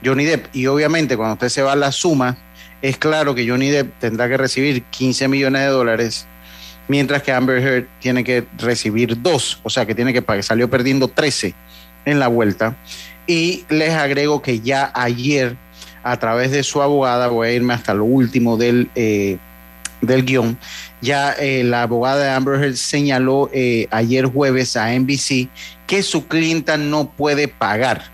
Johnny 0.04 0.24
Depp. 0.24 0.54
Y 0.54 0.66
obviamente 0.66 1.16
cuando 1.16 1.32
usted 1.34 1.48
se 1.48 1.62
va 1.62 1.72
a 1.72 1.76
la 1.76 1.90
suma, 1.90 2.36
es 2.82 2.98
claro 2.98 3.34
que 3.34 3.48
Johnny 3.48 3.70
Depp 3.70 3.98
tendrá 3.98 4.28
que 4.28 4.36
recibir 4.36 4.82
15 4.84 5.26
millones 5.28 5.62
de 5.62 5.68
dólares 5.68 6.26
mientras 6.88 7.22
que 7.22 7.32
Amber 7.32 7.62
Heard 7.62 7.86
tiene 8.00 8.24
que 8.24 8.44
recibir 8.58 9.20
dos, 9.20 9.60
o 9.62 9.70
sea 9.70 9.86
que 9.86 9.94
tiene 9.94 10.12
que 10.12 10.22
pagar, 10.22 10.42
salió 10.42 10.68
perdiendo 10.68 11.08
13 11.08 11.54
en 12.04 12.18
la 12.18 12.28
vuelta. 12.28 12.76
Y 13.26 13.64
les 13.70 13.90
agrego 13.94 14.42
que 14.42 14.60
ya 14.60 14.90
ayer, 14.94 15.56
a 16.02 16.18
través 16.18 16.50
de 16.50 16.62
su 16.62 16.82
abogada, 16.82 17.28
voy 17.28 17.48
a 17.48 17.52
irme 17.52 17.72
hasta 17.74 17.94
lo 17.94 18.04
último 18.04 18.56
del, 18.58 18.90
eh, 18.94 19.38
del 20.02 20.24
guion, 20.24 20.58
ya 21.00 21.32
eh, 21.32 21.64
la 21.64 21.82
abogada 21.82 22.22
de 22.24 22.30
Amber 22.30 22.62
Heard 22.62 22.76
señaló 22.76 23.50
eh, 23.52 23.88
ayer 23.90 24.26
jueves 24.26 24.76
a 24.76 24.92
NBC 24.98 25.48
que 25.86 26.02
su 26.02 26.26
clienta 26.26 26.76
no 26.76 27.10
puede 27.10 27.48
pagar. 27.48 28.12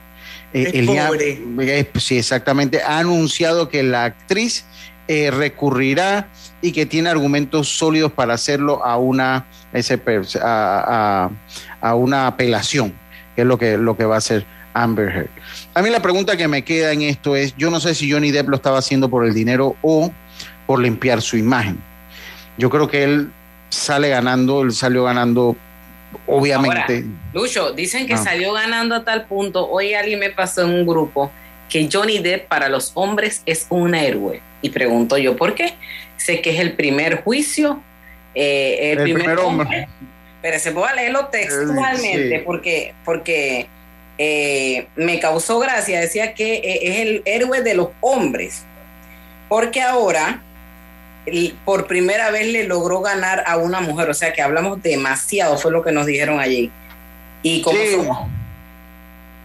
Eh, 0.52 0.64
Es 0.68 0.74
el 0.74 0.87
pobre. 0.87 1.40
eh, 1.61 1.90
sí, 1.98 2.18
exactamente. 2.18 2.83
Ha 2.83 2.98
anunciado 2.98 3.68
que 3.68 3.83
la 3.83 4.04
actriz 4.04 4.64
recurrirá 5.09 6.28
y 6.62 6.73
que 6.73 6.87
tiene 6.87 7.09
argumentos 7.09 7.68
sólidos 7.68 8.12
para 8.12 8.35
hacerlo 8.35 8.85
a 8.85 8.96
una, 8.99 9.46
a, 9.75 10.40
a- 10.42 11.31
a 11.81 11.94
una 11.94 12.27
apelación, 12.27 12.92
que 13.35 13.42
es 13.42 13.46
lo 13.46 13.59
que, 13.59 13.77
lo 13.79 13.96
que 13.96 14.05
va 14.05 14.16
a 14.16 14.18
hacer 14.18 14.44
Amber 14.75 15.09
Heard. 15.09 15.31
A 15.75 15.83
mí 15.83 15.90
la 15.90 16.01
pregunta 16.03 16.37
que 16.37 16.46
me 16.49 16.62
queda 16.62 16.92
en 16.92 17.03
esto 17.03 17.35
es, 17.37 17.57
yo 17.57 17.70
no 17.70 17.81
sé 17.81 17.94
si 17.94 18.11
Johnny 18.11 18.31
Depp 18.31 18.49
lo 18.49 18.57
estaba 18.57 18.79
haciendo 18.79 19.09
por 19.09 19.25
el 19.25 19.33
dinero 19.35 19.77
o 19.83 20.12
por 20.66 20.81
limpiar 20.81 21.23
su 21.23 21.37
imagen. 21.37 21.79
Yo 22.59 22.68
creo 22.70 22.87
que 22.88 23.05
él 23.05 23.33
sale 23.70 24.09
ganando, 24.11 24.62
él 24.62 24.73
salió 24.73 25.05
ganando, 25.05 25.57
obviamente. 26.27 27.05
Lucho, 27.33 27.73
dicen 27.73 28.07
que 28.07 28.14
Ah. 28.14 28.18
salió 28.18 28.53
ganando 28.53 28.94
a 28.94 29.05
tal 29.05 29.25
punto. 29.27 29.68
Hoy 29.68 29.94
alguien 29.94 30.18
me 30.18 30.31
pasó 30.31 30.62
en 30.62 30.70
un 30.70 30.87
grupo 30.87 31.31
que 31.68 31.88
Johnny 31.90 32.18
Depp 32.18 32.49
para 32.49 32.68
los 32.68 32.92
hombres 32.94 33.42
es 33.46 33.66
un 33.70 33.94
héroe. 33.94 34.42
Y 34.62 34.70
pregunto 34.70 35.16
yo, 35.16 35.37
¿por 35.37 35.55
qué? 35.55 35.75
Sé 36.20 36.42
que 36.42 36.50
es 36.50 36.61
el 36.61 36.74
primer 36.74 37.22
juicio, 37.22 37.83
eh, 38.35 38.92
el, 38.92 38.98
El 38.98 39.02
primer, 39.04 39.22
primer 39.24 39.38
hombre. 39.40 39.64
hombre. 39.64 39.88
Pero 40.42 40.59
se 40.59 40.72
puede 40.72 40.94
leerlo 40.96 41.26
textualmente 41.26 42.38
sí. 42.38 42.42
porque, 42.44 42.94
porque 43.04 43.66
eh, 44.18 44.87
me 44.96 45.18
causó 45.18 45.59
gracia. 45.59 46.00
Decía 46.00 46.35
que 46.35 46.54
eh, 46.56 46.78
es 46.83 46.98
el 47.00 47.22
héroe 47.24 47.62
de 47.62 47.74
los 47.74 47.88
hombres. 48.00 48.64
Porque 49.48 49.83
ahora, 49.83 50.42
por 51.64 51.87
primera 51.87 52.30
vez 52.30 52.46
le 52.46 52.64
logró 52.64 53.00
ganar 53.00 53.44
a 53.46 53.56
una 53.56 53.80
mujer. 53.80 54.09
O 54.09 54.14
sea 54.14 54.33
que 54.33 54.42
hablamos 54.42 54.83
demasiado, 54.83 55.59
fue 55.59 55.72
lo 55.72 55.83
que 55.83 55.92
nos 55.92 56.06
dijeron 56.06 56.38
allí. 56.40 56.70
Y 57.42 57.62
como 57.62 57.78
Sí. 57.78 57.92
somos, 57.96 58.28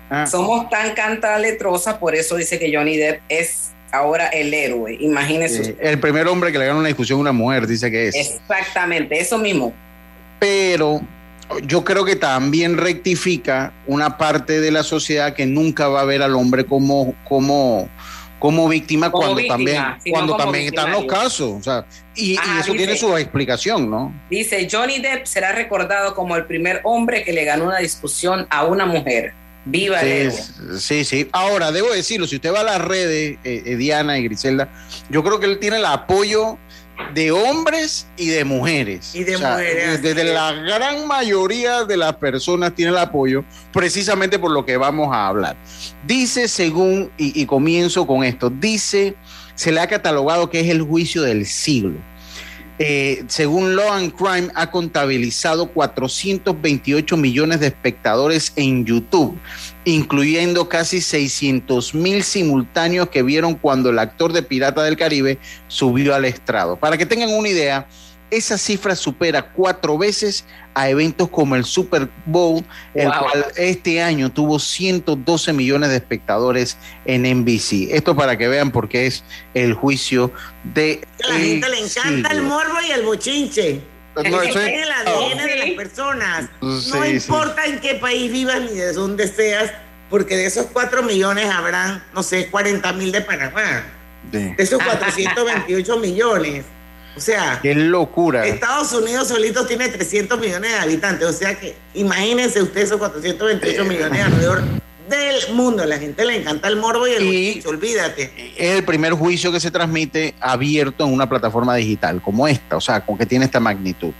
Ah. 0.10 0.28
somos 0.28 0.70
tan 0.70 0.94
cantaletrosas, 0.94 1.96
por 1.96 2.14
eso 2.14 2.36
dice 2.36 2.60
que 2.60 2.72
Johnny 2.74 2.96
Depp 2.96 3.22
es 3.28 3.72
ahora 3.96 4.28
el 4.28 4.54
héroe. 4.54 4.98
Imagínese 5.00 5.72
Eh, 5.72 5.78
el 5.82 6.00
primer 6.00 6.28
hombre 6.28 6.52
que 6.52 6.60
le 6.60 6.66
gana 6.66 6.80
una 6.80 6.88
discusión 6.88 7.18
a 7.20 7.22
una 7.22 7.32
mujer, 7.32 7.68
dice 7.68 7.90
que 7.92 8.08
es. 8.10 8.16
Exactamente, 8.16 9.20
eso 9.20 9.38
mismo. 9.38 9.74
pero 10.40 11.02
yo 11.68 11.84
creo 11.84 12.04
que 12.06 12.16
también 12.16 12.78
rectifica 12.78 13.72
una 13.88 14.18
parte 14.18 14.60
de 14.62 14.72
la 14.72 14.84
sociedad 14.84 15.34
que 15.34 15.46
nunca 15.46 15.88
va 15.88 16.02
a 16.02 16.06
ver 16.06 16.22
al 16.24 16.36
hombre 16.36 16.66
como, 16.66 17.14
como, 17.24 17.88
como 18.40 18.68
víctima 18.68 19.12
Como 19.12 19.24
cuando 19.24 19.36
víctima, 19.38 19.56
también, 19.56 20.14
cuando 20.14 20.38
también 20.38 20.66
están 20.66 20.92
los 20.92 21.06
casos. 21.06 21.52
O 21.60 21.64
sea, 21.64 21.86
y, 22.16 22.34
y 22.34 22.38
Ajá, 22.38 22.62
eso 22.62 22.74
dice- 22.74 22.86
tiene 22.86 23.00
su 23.00 23.16
explicación, 23.16 23.90
¿no? 23.90 24.12
Dice, 24.30 24.68
Johnny 24.72 25.00
Depp 25.00 25.26
será 25.26 25.52
recordado 25.52 26.16
como 26.16 26.36
el 26.36 26.46
primer 26.46 26.82
hombre 26.84 27.24
que 27.24 27.32
le 27.32 27.46
ganó 27.46 27.66
una 27.66 27.78
discusión 27.78 28.48
a 28.50 28.66
una 28.66 28.86
mujer. 28.88 29.34
Viva. 29.66 30.00
Sí, 30.00 30.30
sí, 30.78 31.06
sí. 31.06 31.30
Ahora, 31.32 31.72
debo 31.72 31.92
decirlo, 31.92 32.28
si 32.28 32.36
usted 32.36 32.54
va 32.54 32.62
a 32.62 32.64
las 32.64 32.82
redes, 32.82 33.38
eh, 33.44 33.64
eh, 33.66 33.76
Diana 33.76 34.18
y 34.18 34.24
Griselda, 34.24 34.70
yo 35.10 35.24
creo 35.24 35.40
que 35.40 35.48
él 35.48 35.60
tiene 35.60 35.78
el 35.78 35.86
apoyo 35.86 36.58
de 37.14 37.32
hombres 37.32 38.08
y 38.16 38.28
de 38.28 38.46
mujeres. 38.46 39.14
Y 39.16 39.24
de 39.24 39.38
mujeres, 39.38 40.02
Desde 40.02 40.24
la 40.24 40.54
gran 40.54 41.08
mayoría 41.08 41.84
de 41.84 41.98
las 41.98 42.16
personas 42.16 42.74
tiene 42.74 42.92
el 42.92 42.98
apoyo, 42.98 43.44
precisamente 43.74 44.40
por 44.40 44.52
lo 44.52 44.66
que 44.66 44.78
vamos 44.78 45.14
a 45.14 45.28
hablar. 45.28 45.58
Dice, 46.06 46.48
según, 46.48 47.12
y, 47.18 47.42
y 47.42 47.46
comienzo 47.46 48.08
con 48.08 48.24
esto, 48.24 48.50
dice, 48.50 49.16
se 49.56 49.72
le 49.72 49.82
ha 49.82 49.88
catalogado 49.88 50.50
que 50.50 50.60
es 50.60 50.70
el 50.70 50.84
juicio 50.84 51.22
del 51.24 51.46
siglo. 51.46 52.00
Eh, 52.78 53.24
según 53.28 53.76
Law 53.76 53.94
and 53.94 54.14
Crime, 54.14 54.50
ha 54.54 54.70
contabilizado 54.70 55.68
428 55.68 57.16
millones 57.16 57.62
de 57.62 57.68
espectadores 57.68 58.52
en 58.58 58.86
YouTube, 58.86 59.38
incluyendo 59.86 60.68
casi 60.68 61.00
600 61.00 61.96
mil 61.96 62.24
simultáneos 62.24 63.10
que 63.10 63.24
vieron 63.24 63.56
cuando 63.56 63.92
el 63.92 64.00
actor 64.00 64.34
de 64.34 64.44
Pirata 64.44 64.84
del 64.84 64.98
Caribe 64.98 65.40
subió 65.68 66.14
al 66.16 66.26
estrado. 66.26 66.76
Para 66.76 66.98
que 66.98 67.06
tengan 67.06 67.30
una 67.30 67.48
idea, 67.48 67.88
esa 68.32 68.58
cifra 68.58 68.96
supera 68.96 69.52
cuatro 69.54 69.98
veces 69.98 70.46
a 70.74 70.90
eventos 70.90 71.30
como 71.30 71.56
el 71.56 71.64
Super 71.64 72.10
Bowl, 72.26 72.64
el 72.94 73.08
Wow. 73.08 73.20
cual 73.20 73.46
este 73.56 74.02
año 74.02 74.32
tuvo 74.32 74.60
112 74.60 75.54
millones 75.54 75.90
de 75.90 75.96
espectadores 75.98 76.78
en 77.06 77.26
NBC. 77.26 77.94
Esto 77.96 78.16
para 78.16 78.38
que 78.38 78.48
vean 78.48 78.72
por 78.72 78.90
qué 78.90 79.06
es 79.08 79.24
el 79.54 79.74
juicio 79.74 80.32
de... 80.74 81.02
A 81.24 81.30
la 81.30 81.40
gente 81.40 81.70
le 81.70 81.80
encanta 81.80 82.32
el 82.32 82.42
morbo 82.42 82.76
y 82.88 82.92
el 82.92 83.04
bochinche. 83.04 83.80
No, 84.30 84.42
eso 84.42 84.60
es- 84.60 84.68
en 84.68 84.80
el 84.80 84.92
ADN 84.92 85.46
de 85.46 85.56
las 85.58 85.70
personas. 85.72 86.46
Sí, 86.62 86.90
no 86.94 87.04
sí. 87.04 87.10
importa 87.12 87.66
en 87.66 87.80
qué 87.80 87.96
país 87.96 88.32
vivas 88.32 88.62
ni 88.62 88.78
de 88.78 88.94
dónde 88.94 89.28
seas, 89.28 89.72
porque 90.10 90.36
de 90.38 90.46
esos 90.46 90.68
4 90.74 91.04
millones 91.04 91.50
habrán, 91.50 92.04
no 92.14 92.24
sé, 92.24 92.48
40 92.50 92.92
mil 92.94 93.12
de 93.12 93.22
Panamá. 93.22 93.84
De 94.32 94.56
esos 94.58 94.82
428 94.84 95.98
millones. 96.00 96.66
O 97.16 97.20
sea, 97.20 97.60
Qué 97.62 97.74
locura. 97.74 98.46
Estados 98.46 98.92
Unidos 98.94 99.28
solito 99.28 99.66
tiene 99.66 99.88
300 99.90 100.40
millones 100.40 100.72
de 100.72 100.78
habitantes. 100.78 101.28
O 101.28 101.34
sea 101.34 101.58
que 101.58 101.76
imagínense 101.94 102.62
ustedes 102.62 102.88
esos 102.88 102.98
428 102.98 103.86
millones 103.86 104.22
alrededor 104.22 104.64
del 105.10 105.54
mundo. 105.54 105.84
A 105.84 105.86
la 105.86 105.98
gente 105.98 106.26
le 106.26 106.38
encanta 106.38 106.68
el 106.68 106.78
morbo 106.78 107.08
y 107.08 107.12
el 107.12 107.26
bochinche, 107.26 107.68
olvídate. 107.68 108.54
es 108.58 108.78
el 108.78 108.84
primer 108.84 109.14
juicio 109.14 109.52
que 109.52 109.60
se 109.60 109.72
transmite 109.72 110.34
abierto 110.40 111.06
en 111.06 111.14
una 111.14 111.30
plataforma 111.30 111.76
digital 111.76 112.22
como 112.22 112.48
esta, 112.48 112.76
o 112.76 112.82
sea, 112.82 113.02
con 113.02 113.18
que 113.18 113.26
tiene 113.26 113.46
esta 113.46 113.60
magnitud. 113.60 114.12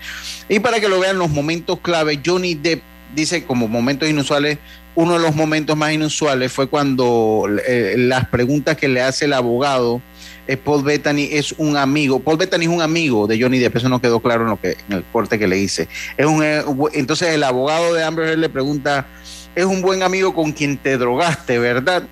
Y 0.48 0.60
para 0.60 0.80
que 0.80 0.88
lo 0.88 1.00
vean 1.00 1.18
los 1.18 1.30
momentos 1.30 1.80
clave, 1.82 2.22
Johnny 2.26 2.56
Depp 2.56 2.82
dice 3.14 3.46
como 3.46 3.68
momentos 3.68 4.10
inusuales, 4.10 4.58
uno 4.96 5.14
de 5.14 5.20
los 5.20 5.36
momentos 5.36 5.76
más 5.76 5.92
inusuales 5.92 6.52
fue 6.52 6.68
cuando 6.68 7.46
eh, 7.68 7.96
las 7.98 8.28
preguntas 8.30 8.78
que 8.78 8.88
le 8.88 9.02
hace 9.02 9.26
el 9.26 9.34
abogado, 9.34 10.02
eh, 10.48 10.58
Paul 10.58 10.84
Bettany 10.84 11.30
es 11.32 11.54
un 11.58 11.78
amigo, 11.78 12.20
Paul 12.20 12.38
Bettany 12.38 12.66
es 12.66 12.70
un 12.70 12.82
amigo 12.82 13.28
de 13.28 13.40
Johnny 13.42 13.60
Depp, 13.60 13.78
eso 13.78 13.90
no 13.90 14.02
quedó 14.02 14.20
claro 14.20 14.44
en, 14.44 14.50
lo 14.50 14.60
que, 14.60 14.78
en 14.90 14.98
el 14.98 15.04
corte 15.12 15.40
que 15.40 15.48
le 15.48 15.58
hice. 15.58 15.88
Es 16.18 16.26
un, 16.26 16.44
eh, 16.44 16.64
entonces 16.94 17.30
el 17.30 17.44
abogado 17.44 17.94
de 17.94 18.04
Amber 18.04 18.38
le 18.38 18.50
pregunta, 18.50 19.08
es 19.56 19.66
un 19.66 19.82
buen 19.82 20.04
amigo 20.04 20.34
con 20.34 20.52
quien 20.52 20.78
te 20.78 20.98
drogaste, 20.98 21.60
¿verdad? 21.60 22.04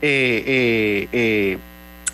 Eh, 0.00 1.58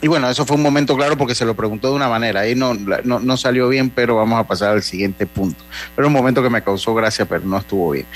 y 0.01 0.07
bueno, 0.07 0.31
eso 0.31 0.47
fue 0.47 0.57
un 0.57 0.63
momento 0.63 0.97
claro 0.97 1.17
porque 1.17 1.35
se 1.35 1.45
lo 1.45 1.55
preguntó 1.55 1.89
de 1.89 1.95
una 1.95 2.09
manera. 2.09 2.41
Ahí 2.41 2.55
no, 2.55 2.75
no, 2.75 3.19
no 3.19 3.37
salió 3.37 3.69
bien, 3.69 3.91
pero 3.91 4.15
vamos 4.15 4.39
a 4.39 4.47
pasar 4.47 4.71
al 4.71 4.83
siguiente 4.83 5.27
punto. 5.27 5.65
Pero 5.97 6.07
un 6.07 6.15
momento 6.15 6.43
que 6.43 6.51
me 6.51 6.63
causó 6.63 6.95
gracia, 6.95 7.27
pero 7.27 7.45
no 7.45 7.59
estuvo 7.59 7.91
bien. 7.91 8.07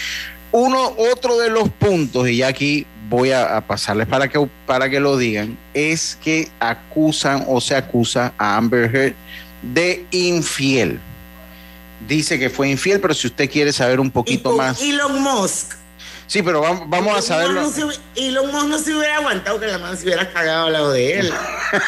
Uno, 0.53 0.95
otro 1.12 1.38
de 1.38 1.51
los 1.51 1.69
puntos, 1.71 2.29
y 2.29 2.37
ya 2.37 2.49
aquí 2.49 2.87
voy 3.16 3.33
a, 3.33 3.57
a 3.57 3.61
pasarles 3.61 4.07
para 4.09 4.29
que, 4.29 4.48
para 4.66 4.88
que 4.88 5.01
lo 5.01 5.16
digan, 5.16 5.59
es 5.75 6.18
que 6.22 6.48
acusan 6.61 7.44
o 7.46 7.61
se 7.61 7.77
acusa 7.77 8.33
a 8.38 8.57
Amber 8.57 8.94
Heard 8.94 9.14
de 9.62 10.07
infiel. 10.11 10.98
Dice 12.09 12.38
que 12.38 12.51
fue 12.51 12.68
infiel, 12.68 13.01
pero 13.01 13.14
si 13.14 13.29
usted 13.29 13.48
quiere 13.51 13.72
saber 13.72 14.01
un 14.01 14.11
poquito 14.11 14.57
más. 14.57 14.81
Elon 14.83 15.22
Musk. 15.22 15.75
Sí, 16.27 16.42
pero 16.42 16.62
vamos, 16.62 16.88
vamos 16.88 17.09
a 17.09 17.18
Elon 17.18 17.22
saberlo. 17.22 17.62
Musk 17.62 17.79
no 17.79 17.90
se- 17.92 18.01
Elon 18.29 18.51
Musk 18.51 18.66
no 18.68 18.79
se 18.79 18.94
hubiera 18.94 19.16
aguantado 19.18 19.61
que 19.61 19.66
la 19.66 19.79
mano 19.79 19.96
se 19.96 20.05
hubiera 20.05 20.33
cagado 20.33 20.66
al 20.66 20.72
lado 20.72 20.92
de 20.92 21.18
él. 21.20 21.33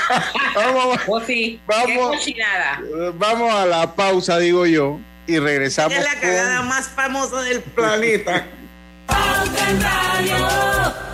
vamos, 0.55 0.99
Oh, 1.09 1.21
sí. 1.21 1.61
Vamos. 1.67 2.17
Vamos 3.19 3.55
a 3.55 3.67
la 3.67 3.95
pausa, 3.95 4.39
digo 4.39 4.67
yo, 4.67 5.01
y 5.27 5.39
regresamos. 5.39 5.95
Es 5.95 6.05
la 6.05 6.11
con- 6.13 6.21
cagada 6.21 6.63
más 6.63 6.89
famosa 6.89 7.41
del 7.43 7.61
planeta. 7.63 8.47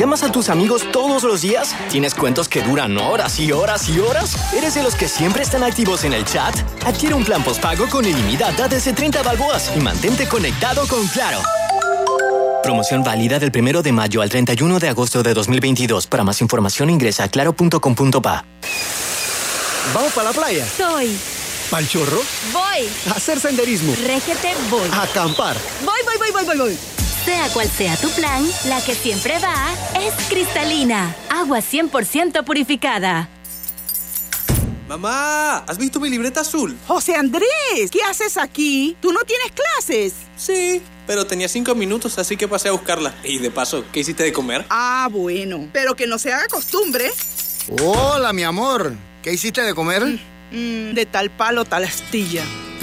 ¿Llamas 0.00 0.22
a 0.22 0.32
tus 0.32 0.48
amigos 0.48 0.90
todos 0.92 1.24
los 1.24 1.42
días? 1.42 1.76
¿Tienes 1.90 2.14
cuentos 2.14 2.48
que 2.48 2.62
duran 2.62 2.96
horas 2.96 3.38
y 3.38 3.52
horas 3.52 3.86
y 3.90 3.98
horas? 3.98 4.50
¿Eres 4.54 4.72
de 4.72 4.82
los 4.82 4.94
que 4.94 5.06
siempre 5.06 5.42
están 5.42 5.62
activos 5.62 6.04
en 6.04 6.14
el 6.14 6.24
chat? 6.24 6.56
Adquiere 6.86 7.14
un 7.14 7.22
plan 7.22 7.44
postpago 7.44 7.86
con 7.86 8.06
ilimitada 8.06 8.66
desde 8.66 8.94
30 8.94 9.22
balboas 9.22 9.70
y 9.76 9.80
mantente 9.80 10.26
conectado 10.26 10.88
con 10.88 11.06
Claro. 11.08 11.42
Promoción 12.62 13.04
válida 13.04 13.38
del 13.38 13.52
1 13.54 13.82
de 13.82 13.92
mayo 13.92 14.22
al 14.22 14.30
31 14.30 14.78
de 14.78 14.88
agosto 14.88 15.22
de 15.22 15.34
2022. 15.34 16.06
Para 16.06 16.24
más 16.24 16.40
información 16.40 16.88
ingresa 16.88 17.24
a 17.24 17.28
claro.com.pa. 17.28 18.46
¿Vamos 19.92 20.12
para 20.14 20.30
la 20.30 20.32
playa? 20.32 20.66
Soy. 20.66 21.14
¿Pal 21.70 21.86
chorro? 21.86 22.22
Voy. 22.54 22.88
¿A 23.10 23.16
hacer 23.18 23.38
senderismo? 23.38 23.94
Régete, 24.06 24.54
voy. 24.70 24.88
¿A 24.94 25.02
acampar? 25.02 25.58
Voy, 25.84 26.00
voy, 26.06 26.16
voy, 26.16 26.30
voy, 26.32 26.44
voy, 26.46 26.56
voy. 26.56 26.99
Sea 27.30 27.48
cual 27.50 27.70
sea 27.70 27.96
tu 27.96 28.10
plan, 28.10 28.44
la 28.66 28.82
que 28.84 28.92
siempre 28.92 29.38
va 29.38 29.72
es 30.00 30.12
cristalina. 30.28 31.14
Agua 31.30 31.60
100% 31.60 32.44
purificada. 32.44 33.28
Mamá, 34.88 35.58
¿has 35.58 35.78
visto 35.78 36.00
mi 36.00 36.10
libreta 36.10 36.40
azul? 36.40 36.76
José 36.88 37.14
Andrés, 37.14 37.46
¿qué 37.92 38.02
haces 38.02 38.36
aquí? 38.36 38.96
¿Tú 39.00 39.12
no 39.12 39.20
tienes 39.20 39.52
clases? 39.52 40.14
Sí, 40.36 40.82
pero 41.06 41.24
tenía 41.24 41.46
cinco 41.46 41.76
minutos, 41.76 42.18
así 42.18 42.36
que 42.36 42.48
pasé 42.48 42.68
a 42.68 42.72
buscarla. 42.72 43.14
Y 43.22 43.38
de 43.38 43.52
paso, 43.52 43.84
¿qué 43.92 44.00
hiciste 44.00 44.24
de 44.24 44.32
comer? 44.32 44.66
Ah, 44.68 45.08
bueno, 45.08 45.68
pero 45.72 45.94
que 45.94 46.08
no 46.08 46.18
se 46.18 46.32
haga 46.32 46.48
costumbre. 46.48 47.12
Hola, 47.80 48.32
mi 48.32 48.42
amor. 48.42 48.92
¿Qué 49.22 49.32
hiciste 49.32 49.62
de 49.62 49.72
comer? 49.72 50.02
Mm, 50.50 50.94
de 50.94 51.06
tal 51.06 51.30
palo, 51.30 51.64
tal 51.64 51.84
astilla. 51.84 52.44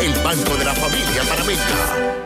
el 0.00 0.12
banco 0.22 0.56
de 0.56 0.64
la 0.64 0.74
familia 0.74 1.22
panameña. 1.28 2.25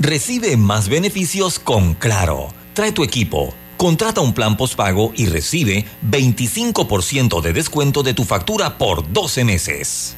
Recibe 0.00 0.56
más 0.56 0.88
beneficios 0.88 1.58
con 1.58 1.94
Claro. 1.94 2.54
Trae 2.72 2.92
tu 2.92 3.02
equipo. 3.02 3.52
Contrata 3.76 4.20
un 4.20 4.32
plan 4.32 4.56
postpago 4.56 5.12
y 5.16 5.26
recibe 5.26 5.86
25% 6.08 7.40
de 7.40 7.52
descuento 7.52 8.04
de 8.04 8.14
tu 8.14 8.22
factura 8.22 8.78
por 8.78 9.12
12 9.12 9.44
meses. 9.44 10.16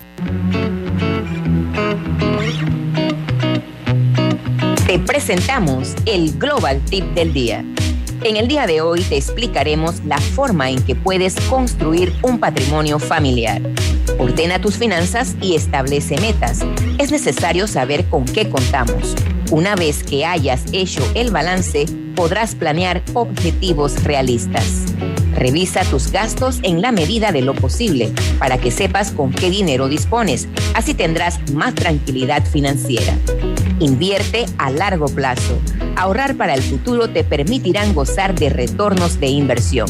Te 4.86 4.98
presentamos 4.98 5.94
el 6.04 6.38
Global 6.38 6.82
Tip 6.84 7.04
del 7.14 7.32
Día. 7.32 7.64
En 8.22 8.36
el 8.36 8.48
día 8.48 8.66
de 8.66 8.82
hoy 8.82 9.00
te 9.00 9.16
explicaremos 9.16 10.04
la 10.04 10.18
forma 10.18 10.68
en 10.68 10.82
que 10.82 10.94
puedes 10.94 11.36
construir 11.48 12.12
un 12.20 12.38
patrimonio 12.38 12.98
familiar. 12.98 13.62
Ordena 14.18 14.60
tus 14.60 14.76
finanzas 14.76 15.36
y 15.40 15.54
establece 15.54 16.20
metas. 16.20 16.58
Es 16.98 17.10
necesario 17.10 17.66
saber 17.66 18.04
con 18.10 18.26
qué 18.26 18.50
contamos. 18.50 19.14
Una 19.50 19.74
vez 19.74 20.04
que 20.04 20.24
hayas 20.24 20.62
hecho 20.72 21.02
el 21.14 21.32
balance, 21.32 21.84
podrás 22.14 22.54
planear 22.54 23.02
objetivos 23.14 24.04
realistas. 24.04 24.84
Revisa 25.34 25.82
tus 25.82 26.12
gastos 26.12 26.60
en 26.62 26.80
la 26.80 26.92
medida 26.92 27.32
de 27.32 27.42
lo 27.42 27.54
posible 27.54 28.12
para 28.38 28.58
que 28.58 28.70
sepas 28.70 29.10
con 29.10 29.32
qué 29.32 29.50
dinero 29.50 29.88
dispones. 29.88 30.46
Así 30.74 30.94
tendrás 30.94 31.40
más 31.52 31.74
tranquilidad 31.74 32.44
financiera. 32.44 33.16
Invierte 33.80 34.46
a 34.58 34.70
largo 34.70 35.06
plazo. 35.06 35.58
Ahorrar 35.96 36.36
para 36.36 36.54
el 36.54 36.62
futuro 36.62 37.10
te 37.10 37.24
permitirán 37.24 37.92
gozar 37.92 38.36
de 38.36 38.50
retornos 38.50 39.18
de 39.18 39.28
inversión. 39.28 39.88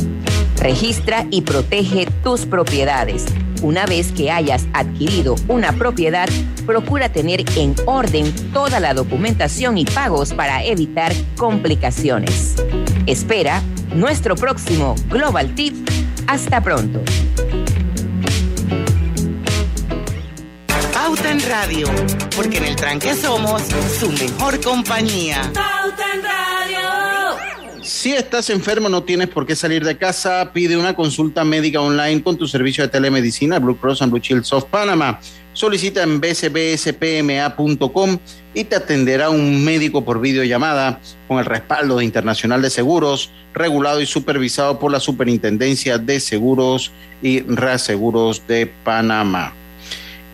Registra 0.56 1.26
y 1.30 1.42
protege 1.42 2.06
tus 2.22 2.46
propiedades. 2.46 3.26
Una 3.62 3.84
vez 3.84 4.12
que 4.12 4.30
hayas 4.30 4.66
adquirido 4.72 5.34
una 5.48 5.72
propiedad, 5.72 6.28
procura 6.70 7.08
tener 7.08 7.42
en 7.56 7.74
orden 7.84 8.32
toda 8.52 8.78
la 8.78 8.94
documentación 8.94 9.76
y 9.76 9.84
pagos 9.84 10.32
para 10.32 10.62
evitar 10.62 11.12
complicaciones. 11.36 12.54
Espera 13.06 13.60
nuestro 13.92 14.36
próximo 14.36 14.94
Global 15.08 15.52
Tip. 15.56 15.74
Hasta 16.28 16.60
pronto. 16.60 17.02
Pauta 20.94 21.32
en 21.32 21.40
Radio, 21.48 21.88
porque 22.36 22.58
en 22.58 22.66
el 22.66 22.76
tranque 22.76 23.16
somos 23.16 23.62
su 23.98 24.12
mejor 24.12 24.60
compañía. 24.60 25.50
Pauta 25.52 26.04
en 26.14 26.22
Radio. 26.22 27.50
Si 27.82 28.12
estás 28.12 28.48
enfermo, 28.48 28.88
no 28.88 29.02
tienes 29.02 29.28
por 29.28 29.44
qué 29.44 29.56
salir 29.56 29.84
de 29.84 29.98
casa. 29.98 30.52
Pide 30.52 30.76
una 30.76 30.94
consulta 30.94 31.42
médica 31.44 31.80
online 31.80 32.22
con 32.22 32.38
tu 32.38 32.46
servicio 32.46 32.84
de 32.84 32.90
telemedicina 32.90 33.58
Blue 33.58 33.76
Cross 33.76 34.02
and 34.02 34.12
Blue 34.12 34.20
Shield 34.22 34.46
of 34.52 34.66
Panama. 34.66 35.18
Solicita 35.60 36.02
en 36.02 36.22
bcbspma.com 36.22 38.18
y 38.54 38.64
te 38.64 38.76
atenderá 38.76 39.28
un 39.28 39.62
médico 39.62 40.02
por 40.06 40.18
videollamada 40.18 41.02
con 41.28 41.38
el 41.38 41.44
respaldo 41.44 41.98
de 41.98 42.06
Internacional 42.06 42.62
de 42.62 42.70
Seguros, 42.70 43.30
regulado 43.52 44.00
y 44.00 44.06
supervisado 44.06 44.78
por 44.78 44.90
la 44.90 45.00
Superintendencia 45.00 45.98
de 45.98 46.18
Seguros 46.18 46.92
y 47.20 47.40
Reaseguros 47.40 48.46
de 48.46 48.72
Panamá. 48.84 49.52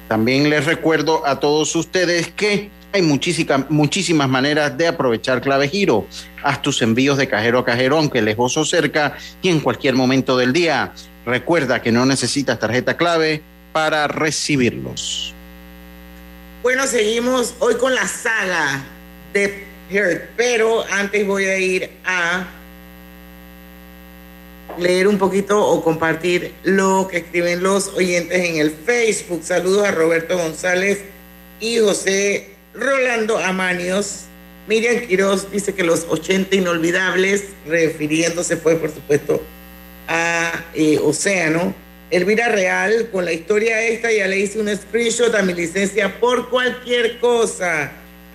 También 0.07 0.49
les 0.49 0.65
recuerdo 0.65 1.27
a 1.27 1.41
todos 1.41 1.75
ustedes 1.75 2.29
que 2.29 2.71
Hay 2.93 3.03
muchísimas 3.03 4.29
maneras 4.29 4.79
de 4.79 4.87
aprovechar 4.87 5.41
Clave 5.41 5.69
Giro. 5.69 6.07
Haz 6.45 6.62
tus 6.62 6.81
envíos 6.83 7.19
de 7.19 7.27
cajero 7.27 7.59
a 7.59 7.65
cajero, 7.65 7.99
aunque 7.99 8.23
lejos 8.23 8.57
o 8.57 8.65
cerca, 8.65 9.17
y 9.43 9.49
en 9.49 9.59
cualquier 9.59 9.97
momento 9.97 10.37
del 10.37 10.53
día. 10.53 10.93
Recuerda 11.27 11.83
que 11.83 11.91
no 11.91 12.07
necesitas 12.07 12.61
tarjeta 12.61 12.97
clave 12.97 13.43
para 13.77 14.09
recibirlos. 14.09 15.35
Bueno, 16.62 16.87
seguimos 16.87 17.55
hoy 17.59 17.75
con 17.75 17.95
la 17.95 18.09
saga 18.09 18.83
de 19.35 19.65
Heart, 19.91 20.31
pero 20.35 20.83
antes 20.91 21.27
voy 21.27 21.45
a 21.45 21.59
ir 21.59 21.91
a 22.03 22.47
leer 24.79 25.07
un 25.07 25.19
poquito 25.19 25.62
o 25.62 25.85
compartir 25.85 26.55
lo 26.62 27.07
que 27.07 27.19
escriben 27.19 27.62
los 27.62 27.89
oyentes 27.89 28.47
en 28.47 28.57
el 28.57 28.71
Facebook. 28.71 29.43
Saludos 29.45 29.87
a 29.87 29.91
Roberto 29.91 30.39
González 30.39 31.03
y 31.61 31.79
José 31.79 32.55
Rolando 32.73 33.37
Amanios. 33.37 34.23
Miriam 34.69 35.07
Quiroz 35.07 35.51
dice 35.51 35.75
que 35.75 35.85
los 35.85 36.07
80 36.09 36.57
inolvidables, 36.57 37.45
refiriéndose 37.67 38.57
pues 38.57 38.79
por 38.79 38.91
supuesto 38.91 39.43
a 40.09 40.65
eh, 40.73 40.99
Océano. 40.99 41.85
Elvira 42.11 42.49
Real, 42.49 43.09
con 43.11 43.25
la 43.25 43.33
historia 43.33 43.83
esta 43.83 44.12
ya 44.12 44.27
le 44.29 44.38
hice 44.38 44.61
un 44.61 44.69
screenshot 44.75 45.35
a 45.35 45.42
mi 45.42 45.53
licencia 45.55 46.21
por 46.21 46.49
cualquier 46.51 47.19
cosa. 47.19 47.90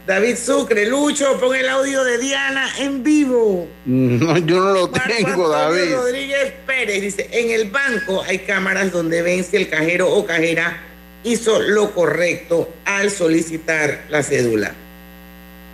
David 0.05 0.35
Sucre, 0.35 0.85
Lucho, 0.87 1.39
pon 1.39 1.55
el 1.55 1.69
audio 1.69 2.03
de 2.03 2.17
Diana 2.17 2.67
en 2.79 3.03
vivo. 3.03 3.67
No, 3.85 4.37
yo 4.39 4.59
no 4.59 4.73
lo 4.73 4.87
Marco 4.89 5.13
tengo, 5.15 5.53
Antonio 5.55 5.77
David. 5.85 5.93
Rodríguez 5.95 6.53
Pérez 6.65 7.01
dice, 7.01 7.29
en 7.31 7.51
el 7.51 7.69
banco 7.69 8.21
hay 8.27 8.39
cámaras 8.39 8.91
donde 8.91 9.21
ven 9.21 9.43
si 9.43 9.57
el 9.57 9.69
cajero 9.69 10.09
o 10.11 10.25
cajera 10.25 10.81
hizo 11.23 11.61
lo 11.61 11.93
correcto 11.93 12.73
al 12.83 13.11
solicitar 13.11 14.05
la 14.09 14.23
cédula. 14.23 14.73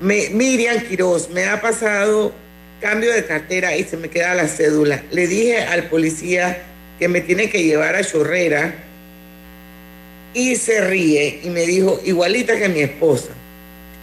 Me- 0.01 0.29
Miriam 0.29 0.81
Quiroz, 0.81 1.29
me 1.29 1.45
ha 1.45 1.59
pasado 1.61 2.33
cambio 2.81 3.11
de 3.13 3.25
cartera 3.25 3.75
y 3.75 3.85
se 3.85 3.97
me 3.97 4.09
queda 4.09 4.35
la 4.35 4.47
cédula. 4.47 5.01
Le 5.09 5.25
dije 5.25 5.63
al 5.63 5.85
policía 5.85 6.61
que 6.99 7.07
me 7.07 7.21
tiene 7.21 7.49
que 7.49 7.63
llevar 7.63 7.95
a 7.95 8.03
Chorrera 8.03 8.83
y 10.33 10.55
se 10.55 10.81
ríe 10.81 11.41
y 11.43 11.49
me 11.49 11.65
dijo, 11.65 11.99
igualita 12.05 12.57
que 12.57 12.69
mi 12.69 12.81
esposa. 12.81 13.29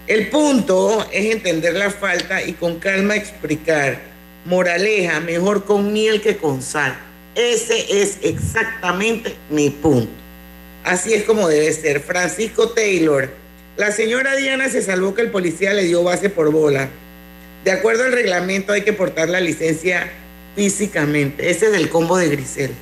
El 0.07 0.29
punto 0.29 1.07
es 1.13 1.33
entender 1.33 1.75
la 1.75 1.91
falta 1.91 2.43
y 2.43 2.53
con 2.53 2.79
calma 2.79 3.17
explicar. 3.17 4.01
Moraleja, 4.45 5.21
mejor 5.21 5.65
con 5.65 5.93
miel 5.93 6.21
que 6.21 6.37
con 6.37 6.61
sal. 6.61 6.95
Ese 7.35 8.03
es 8.03 8.19
exactamente 8.23 9.35
mi 9.49 9.71
punto. 9.71 10.13
Así 10.85 11.15
es 11.15 11.25
como 11.25 11.49
debe 11.49 11.73
ser. 11.73 12.01
Francisco 12.01 12.71
Taylor. 12.71 13.31
La 13.77 13.91
señora 13.91 14.37
Diana 14.37 14.69
se 14.69 14.83
salvó 14.83 15.15
que 15.15 15.23
el 15.23 15.31
policía 15.31 15.73
le 15.73 15.85
dio 15.85 16.05
base 16.05 16.29
por 16.29 16.53
bola. 16.53 16.91
De 17.65 17.73
acuerdo 17.73 18.05
al 18.05 18.13
reglamento 18.13 18.73
hay 18.73 18.83
que 18.83 18.93
portar 18.93 19.31
la 19.31 19.41
licencia 19.41 20.13
físicamente. 20.55 21.51
Ese 21.51 21.67
es 21.67 21.75
el 21.75 21.89
combo 21.89 22.17
de 22.17 22.29
Grisel. 22.29 22.73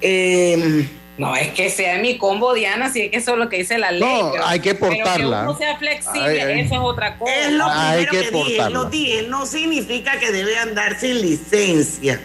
Eh, 0.00 0.88
No 1.18 1.34
es 1.34 1.48
que 1.52 1.70
sea 1.70 1.96
mi 1.98 2.18
combo, 2.18 2.52
Diana, 2.52 2.92
si 2.92 3.00
es 3.02 3.10
que 3.10 3.16
eso 3.16 3.32
es 3.32 3.38
lo 3.38 3.48
que 3.48 3.56
dice 3.58 3.78
la 3.78 3.90
ley. 3.90 4.00
No, 4.00 4.32
pero- 4.32 4.46
hay 4.46 4.60
que 4.60 4.74
pero 4.74 4.92
portarla. 4.94 5.38
que 5.38 5.42
uno 5.48 5.58
sea 5.58 5.76
flexible, 5.78 6.20
Ay, 6.22 6.38
ay. 6.40 6.60
eso 6.60 6.74
es 6.74 6.80
otra 6.82 7.16
cosa. 7.16 7.34
Es 7.34 7.52
lo 7.52 7.64
Hay 7.66 8.04
primero 8.04 8.12
que 8.12 8.30
que, 8.38 8.44
dije, 8.44 8.70
lo 8.70 8.84
dije, 8.84 9.22
no 9.22 9.46
significa 9.46 10.18
que 10.20 10.30
debe 10.30 10.58
andar 10.58 11.00
sin 11.00 11.22
licencia. 11.22 12.20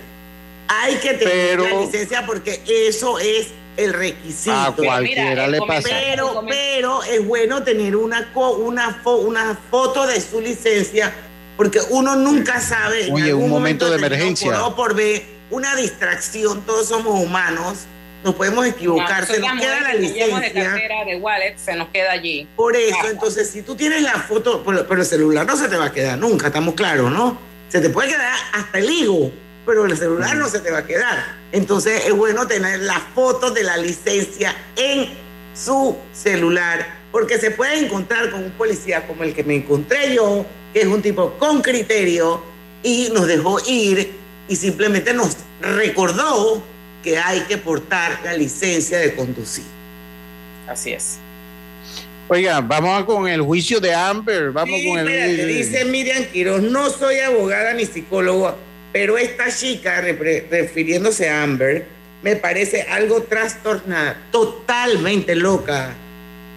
Hay 0.68 0.96
que 0.96 1.14
tener 1.14 1.34
Pero- 1.34 1.64
la 1.64 1.82
licencia 1.86 2.26
porque 2.26 2.62
eso 2.68 3.18
es 3.20 3.48
el 3.78 3.94
requisito. 3.94 4.52
A 4.54 4.76
cualquiera 4.76 5.48
le 5.48 5.60
pasa. 5.60 5.88
Pero, 5.90 6.44
pero 6.46 7.02
es 7.04 7.26
bueno 7.26 7.64
tener 7.64 7.96
una, 7.96 8.34
co- 8.34 8.58
una, 8.58 9.02
fo- 9.02 9.20
una 9.22 9.58
foto 9.72 10.06
de 10.06 10.20
su 10.20 10.42
licencia 10.42 11.14
porque 11.62 11.80
uno 11.92 12.16
nunca 12.16 12.60
sabe. 12.60 13.06
en 13.06 13.14
Oye, 13.14 13.26
algún 13.26 13.44
un 13.44 13.50
momento 13.52 13.88
de 13.88 13.98
emergencia. 13.98 14.48
Por 14.48 14.56
A 14.56 14.66
o 14.66 14.76
por 14.76 14.96
B, 14.96 15.24
una 15.52 15.76
distracción, 15.76 16.62
todos 16.66 16.88
somos 16.88 17.24
humanos, 17.24 17.82
nos 18.24 18.34
podemos 18.34 18.66
equivocar, 18.66 19.28
se 19.28 19.40
nos 19.40 19.60
queda 19.60 19.80
la 19.82 19.90
de 19.90 20.00
licencia. 20.00 20.54
cartera, 20.54 21.06
de 21.06 21.18
wallet, 21.18 21.56
se 21.58 21.76
nos 21.76 21.90
queda 21.90 22.14
allí. 22.14 22.48
Por 22.56 22.76
eso, 22.76 23.08
entonces, 23.12 23.48
si 23.48 23.62
tú 23.62 23.76
tienes 23.76 24.02
la 24.02 24.14
foto, 24.14 24.64
pero, 24.66 24.88
pero 24.88 25.02
el 25.02 25.06
celular 25.06 25.46
no 25.46 25.56
se 25.56 25.70
te 25.70 25.78
va 25.78 25.86
a 25.86 25.92
quedar 25.92 26.18
nunca, 26.18 26.48
estamos 26.48 26.74
claros, 26.74 27.12
¿no? 27.12 27.38
Se 27.70 27.80
te 27.80 27.92
puede 27.92 28.10
quedar 28.10 28.34
hasta 28.54 28.80
el 28.80 28.90
higo, 28.90 29.32
pero 29.64 29.86
el 29.86 29.96
celular 29.96 30.36
no 30.38 30.50
se 30.50 30.62
te 30.62 30.72
va 30.72 30.80
a 30.80 30.88
quedar. 30.88 31.36
Entonces, 31.52 32.08
es 32.08 32.14
bueno 32.14 32.48
tener 32.48 32.80
la 32.80 33.00
foto 33.14 33.52
de 33.52 33.62
la 33.62 33.78
licencia 33.78 34.56
en 34.76 35.10
su 35.54 35.96
celular, 36.12 37.02
porque 37.12 37.38
se 37.38 37.52
puede 37.52 37.86
encontrar 37.86 38.32
con 38.32 38.46
un 38.46 38.52
policía 38.54 39.06
como 39.06 39.24
el 39.24 39.36
que 39.36 39.44
me 39.44 39.58
encontré 39.58 40.16
yo, 40.16 40.44
que 40.74 40.82
es 40.82 40.88
un 40.88 41.02
tipo 41.02 41.32
con 41.40 41.62
criterio, 41.62 42.42
y 42.84 43.10
nos 43.14 43.28
dejó 43.28 43.60
ir 43.68 44.12
y 44.48 44.56
simplemente 44.56 45.14
nos 45.14 45.38
recordó 45.62 46.64
que 47.04 47.18
hay 47.18 47.42
que 47.42 47.58
portar 47.58 48.20
la 48.24 48.34
licencia 48.34 48.98
de 49.00 49.14
conducir. 49.16 49.64
Así 50.68 50.92
es. 50.92 51.18
Oiga, 52.28 52.62
vamos 52.62 53.04
con 53.06 53.28
el 53.28 53.42
juicio 53.42 53.80
de 53.80 53.94
Amber. 53.94 54.52
Vamos 54.52 54.80
Sí, 54.80 54.88
con 54.88 55.00
el. 55.00 55.08
espérate, 55.08 55.46
dice 55.46 55.86
Miriam 55.86 56.24
Quiroz, 56.26 56.62
no 56.62 56.90
soy 56.90 57.20
abogada 57.20 57.74
ni 57.74 57.86
psicóloga, 57.86 58.56
pero 58.94 59.18
esta 59.18 59.54
chica, 59.56 60.02
refiriéndose 60.02 61.30
a 61.30 61.44
Amber, 61.44 61.86
me 62.24 62.36
parece 62.36 62.84
algo 62.84 63.24
trastornada, 63.24 64.18
totalmente 64.32 65.36
loca, 65.36 65.94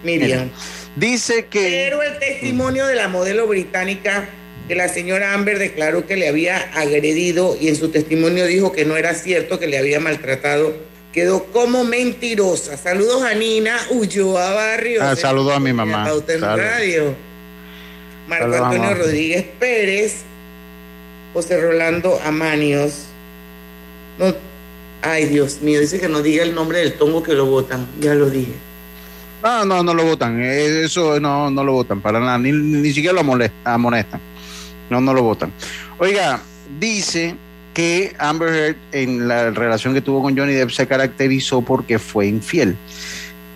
Miriam. 0.03 0.49
Dice 0.95 1.45
que. 1.45 1.61
Pero 1.61 2.01
el 2.01 2.19
testimonio 2.19 2.85
de 2.87 2.95
la 2.95 3.07
modelo 3.07 3.47
británica 3.47 4.29
que 4.67 4.75
la 4.75 4.87
señora 4.87 5.33
Amber 5.33 5.59
declaró 5.59 6.07
que 6.07 6.15
le 6.15 6.27
había 6.27 6.57
agredido 6.73 7.55
y 7.59 7.67
en 7.67 7.75
su 7.75 7.89
testimonio 7.89 8.45
dijo 8.47 8.71
que 8.71 8.85
no 8.85 8.97
era 8.97 9.13
cierto 9.13 9.59
que 9.59 9.67
le 9.67 9.77
había 9.77 9.99
maltratado, 9.99 10.75
quedó 11.13 11.45
como 11.45 11.83
mentirosa. 11.83 12.75
Saludos 12.77 13.23
a 13.23 13.33
Nina 13.35 13.77
Ulloa 13.91 14.53
Barrios. 14.53 15.03
Ah, 15.03 15.15
saludos 15.15 15.55
a 15.55 15.59
mi 15.59 15.71
mamá. 15.71 16.05
Saludos. 16.05 16.41
Radio. 16.41 17.15
Marco 18.27 18.45
Antonio 18.45 18.79
mamá. 18.79 18.93
Rodríguez 18.95 19.45
Pérez, 19.59 20.23
José 21.33 21.61
Rolando 21.61 22.19
Amanios. 22.23 23.03
No, 24.17 24.33
ay, 25.03 25.25
Dios 25.25 25.61
mío, 25.61 25.79
dice 25.79 25.99
que 25.99 26.07
no 26.07 26.23
diga 26.23 26.41
el 26.41 26.55
nombre 26.55 26.79
del 26.79 26.93
tongo 26.93 27.21
que 27.21 27.33
lo 27.33 27.45
votan. 27.45 27.87
Ya 27.99 28.15
lo 28.15 28.29
dije. 28.31 28.53
No, 29.45 29.63
no, 29.63 29.83
no 29.83 29.93
lo 29.93 30.03
votan. 30.03 30.41
Eh, 30.41 30.85
Eso 30.85 31.19
no, 31.19 31.51
no 31.51 31.63
lo 31.63 31.73
votan 31.73 32.01
para 32.01 32.19
nada. 32.19 32.37
Ni, 32.39 32.51
ni 32.51 32.91
siquiera 32.91 33.13
lo 33.13 33.21
amonestan. 33.63 34.19
No, 34.89 34.99
no 34.99 35.13
lo 35.13 35.21
votan. 35.21 35.51
Oiga, 35.99 36.41
dice 36.79 37.35
que 37.75 38.15
Amber 38.17 38.49
Heard 38.55 38.75
en 38.91 39.27
la 39.27 39.51
relación 39.51 39.93
que 39.93 40.01
tuvo 40.01 40.23
con 40.23 40.35
Johnny 40.35 40.53
Depp 40.53 40.71
se 40.71 40.87
caracterizó 40.87 41.61
porque 41.61 41.99
fue 41.99 42.25
infiel 42.27 42.75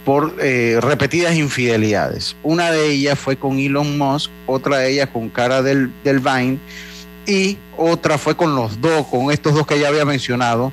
por 0.06 0.36
eh, 0.40 0.78
repetidas 0.80 1.36
infidelidades. 1.36 2.36
Una 2.44 2.72
de 2.72 2.90
ellas 2.92 3.18
fue 3.18 3.38
con 3.38 3.58
Elon 3.58 3.98
Musk, 3.98 4.30
otra 4.46 4.78
de 4.80 4.92
ellas 4.92 5.10
con 5.10 5.30
Cara 5.30 5.62
del, 5.64 5.92
del 6.04 6.20
Vine 6.20 6.60
y 7.26 7.58
otra 7.78 8.18
fue 8.18 8.36
con 8.36 8.56
los 8.56 8.80
dos, 8.82 9.08
con 9.08 9.32
estos 9.32 9.54
dos 9.56 9.66
que 9.66 9.80
ya 9.80 9.88
había 9.88 10.06
mencionado, 10.06 10.72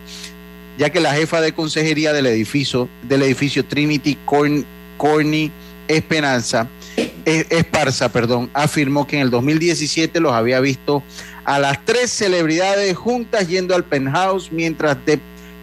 ya 0.78 0.90
que 0.90 1.00
la 1.00 1.12
jefa 1.14 1.40
de 1.40 1.52
consejería 1.52 2.12
del 2.12 2.26
edificio, 2.26 2.88
del 3.02 3.22
edificio 3.22 3.64
Trinity 3.64 4.18
Corn- 4.26 4.64
Corny 4.96 5.50
Esperanza, 5.88 6.68
eh, 6.96 7.46
Esparza, 7.50 8.10
perdón, 8.10 8.50
afirmó 8.54 9.06
que 9.06 9.16
en 9.16 9.22
el 9.22 9.30
2017 9.30 10.20
los 10.20 10.32
había 10.32 10.60
visto 10.60 11.02
a 11.44 11.58
las 11.58 11.84
tres 11.84 12.10
celebridades 12.10 12.96
juntas 12.96 13.46
yendo 13.48 13.74
al 13.74 13.84
penthouse 13.84 14.50
mientras 14.50 14.96
Depp 15.06 15.20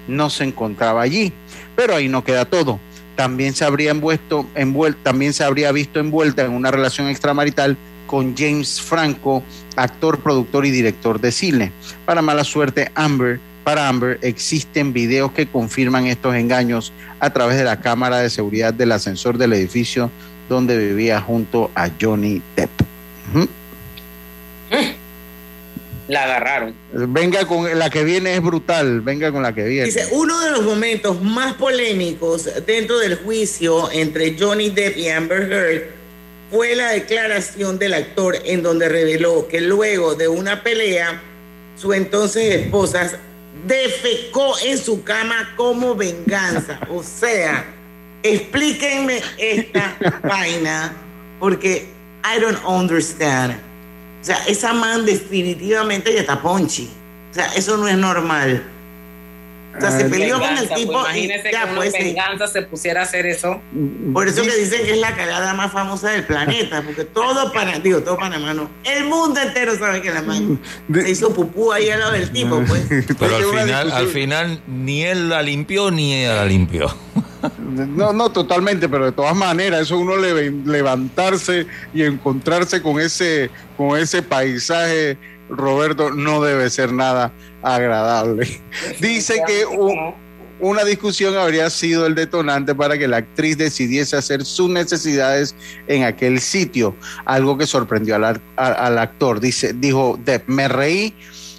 no 0.07 0.29
se 0.29 0.45
encontraba 0.45 1.01
allí. 1.01 1.33
Pero 1.75 1.95
ahí 1.95 2.07
no 2.07 2.23
queda 2.23 2.45
todo. 2.45 2.79
También 3.15 3.53
se 3.53 3.65
habría 3.65 3.91
envuelto, 3.91 4.47
envuel- 4.55 4.95
también 5.03 5.33
se 5.33 5.43
habría 5.43 5.71
visto 5.71 5.99
envuelta 5.99 6.43
en 6.45 6.51
una 6.51 6.71
relación 6.71 7.09
extramarital 7.09 7.77
con 8.07 8.35
James 8.37 8.81
Franco, 8.81 9.43
actor, 9.75 10.19
productor 10.19 10.65
y 10.65 10.71
director 10.71 11.19
de 11.19 11.31
cine. 11.31 11.71
Para 12.05 12.21
mala 12.21 12.43
suerte, 12.43 12.91
Amber, 12.95 13.39
para 13.63 13.87
Amber 13.87 14.19
existen 14.21 14.93
videos 14.93 15.31
que 15.31 15.47
confirman 15.47 16.07
estos 16.07 16.35
engaños 16.35 16.91
a 17.19 17.31
través 17.31 17.57
de 17.57 17.63
la 17.63 17.79
cámara 17.79 18.19
de 18.19 18.29
seguridad 18.29 18.73
del 18.73 18.91
ascensor 18.91 19.37
del 19.37 19.53
edificio 19.53 20.11
donde 20.49 20.77
vivía 20.77 21.21
junto 21.21 21.71
a 21.73 21.89
Johnny 21.99 22.41
Depp. 22.55 22.69
Ujú. 23.33 23.47
La 26.09 26.23
agarraron. 26.23 26.75
Venga 26.91 27.45
con 27.45 27.79
la 27.79 27.89
que 27.89 28.03
viene 28.03 28.35
es 28.35 28.41
brutal, 28.41 28.99
venga 29.01 29.31
con 29.31 29.41
la 29.41 29.55
que 29.55 29.63
viene. 29.63 29.85
Dice, 29.85 30.09
uno 30.11 30.41
de 30.41 30.51
los 30.51 30.63
momentos 30.63 31.21
más 31.21 31.53
polémicos 31.53 32.49
dentro 32.67 32.99
del 32.99 33.15
juicio 33.15 33.89
entre 33.91 34.37
Johnny 34.37 34.69
Depp 34.69 34.97
y 34.97 35.07
Amber 35.07 35.51
Heard 35.51 35.83
fue 36.51 36.75
la 36.75 36.89
declaración 36.89 37.79
del 37.79 37.93
actor 37.93 38.35
en 38.43 38.61
donde 38.61 38.89
reveló 38.89 39.47
que 39.47 39.61
luego 39.61 40.13
de 40.15 40.27
una 40.27 40.61
pelea, 40.61 41.21
su 41.77 41.93
entonces 41.93 42.61
esposa 42.61 43.19
defecó 43.65 44.55
en 44.63 44.77
su 44.77 45.03
cama 45.03 45.53
como 45.55 45.95
venganza. 45.95 46.79
O 46.89 47.03
sea, 47.03 47.65
explíquenme 48.23 49.21
esta 49.37 49.95
vaina 50.23 50.93
porque 51.39 51.87
I 52.23 52.39
don't 52.39 52.59
understand. 52.65 53.53
O 54.21 54.25
sea, 54.25 54.37
esa 54.47 54.73
man 54.73 55.05
definitivamente 55.05 56.13
ya 56.13 56.21
está 56.21 56.41
ponchi. 56.41 56.89
O 57.31 57.33
sea, 57.33 57.47
eso 57.55 57.77
no 57.77 57.87
es 57.87 57.97
normal. 57.97 58.63
O 59.75 59.81
sea, 59.81 59.91
se 59.91 60.05
peleó 60.05 60.39
con 60.39 60.49
el 60.49 60.55
Venganza, 60.55 60.75
tipo. 60.75 60.91
pues, 60.93 61.15
y 61.15 61.19
imagínese 61.23 61.51
ya, 61.51 61.63
que 61.63 61.71
uno 61.71 61.75
pues, 61.75 61.93
sí. 61.93 62.03
venganza 62.03 62.47
se 62.47 62.61
pusiera 62.63 63.01
a 63.01 63.03
hacer 63.03 63.25
eso. 63.25 63.61
Por 64.13 64.27
eso 64.27 64.43
que 64.43 64.55
dicen 64.55 64.85
que 64.85 64.91
es 64.91 64.99
la 64.99 65.15
cagada 65.15 65.53
más 65.53 65.71
famosa 65.71 66.11
del 66.11 66.25
planeta, 66.25 66.81
porque 66.83 67.05
todo 67.05 67.51
Panamá, 67.51 67.79
digo, 67.79 68.01
todo 68.01 68.17
Panamá 68.17 68.53
no, 68.53 68.69
el 68.83 69.05
mundo 69.05 69.39
entero 69.39 69.77
sabe 69.77 70.01
que 70.01 70.11
la 70.11 70.21
man 70.21 70.59
se 70.93 71.09
hizo 71.09 71.33
pupú 71.33 71.71
ahí 71.71 71.89
al 71.89 71.99
lado 71.99 72.11
del 72.11 72.31
tipo, 72.31 72.61
pues. 72.67 72.83
Pero 73.19 73.35
al 73.35 73.45
final, 73.45 73.91
al 73.91 74.07
final 74.07 74.61
ni 74.67 75.03
él 75.03 75.29
la 75.29 75.41
limpió 75.41 75.89
ni 75.91 76.13
ella 76.13 76.35
la 76.35 76.45
limpió. 76.45 76.93
No, 77.67 78.13
no, 78.13 78.31
totalmente, 78.31 78.87
pero 78.87 79.05
de 79.05 79.11
todas 79.11 79.35
maneras, 79.35 79.81
eso 79.81 79.97
uno 79.97 80.15
le, 80.15 80.49
levantarse 80.49 81.67
y 81.93 82.03
encontrarse 82.03 82.81
con 82.81 83.01
ese, 83.01 83.49
con 83.75 83.97
ese 83.99 84.21
paisaje, 84.21 85.17
Roberto, 85.55 86.11
no 86.11 86.41
debe 86.41 86.69
ser 86.69 86.91
nada 86.91 87.31
agradable. 87.61 88.61
Dice 88.99 89.41
que 89.47 89.65
una 90.59 90.83
discusión 90.85 91.35
habría 91.37 91.69
sido 91.69 92.05
el 92.05 92.15
detonante 92.15 92.73
para 92.73 92.97
que 92.97 93.07
la 93.07 93.17
actriz 93.17 93.57
decidiese 93.57 94.15
hacer 94.15 94.45
sus 94.45 94.69
necesidades 94.69 95.55
en 95.87 96.03
aquel 96.03 96.39
sitio, 96.39 96.95
algo 97.25 97.57
que 97.57 97.67
sorprendió 97.67 98.15
al, 98.15 98.23
ar- 98.23 98.41
a- 98.55 98.71
al 98.85 98.97
actor. 98.97 99.39
Dice, 99.41 99.73
dijo 99.73 100.17
Depp, 100.23 100.47
me 100.47 100.67
reí, 100.69 101.13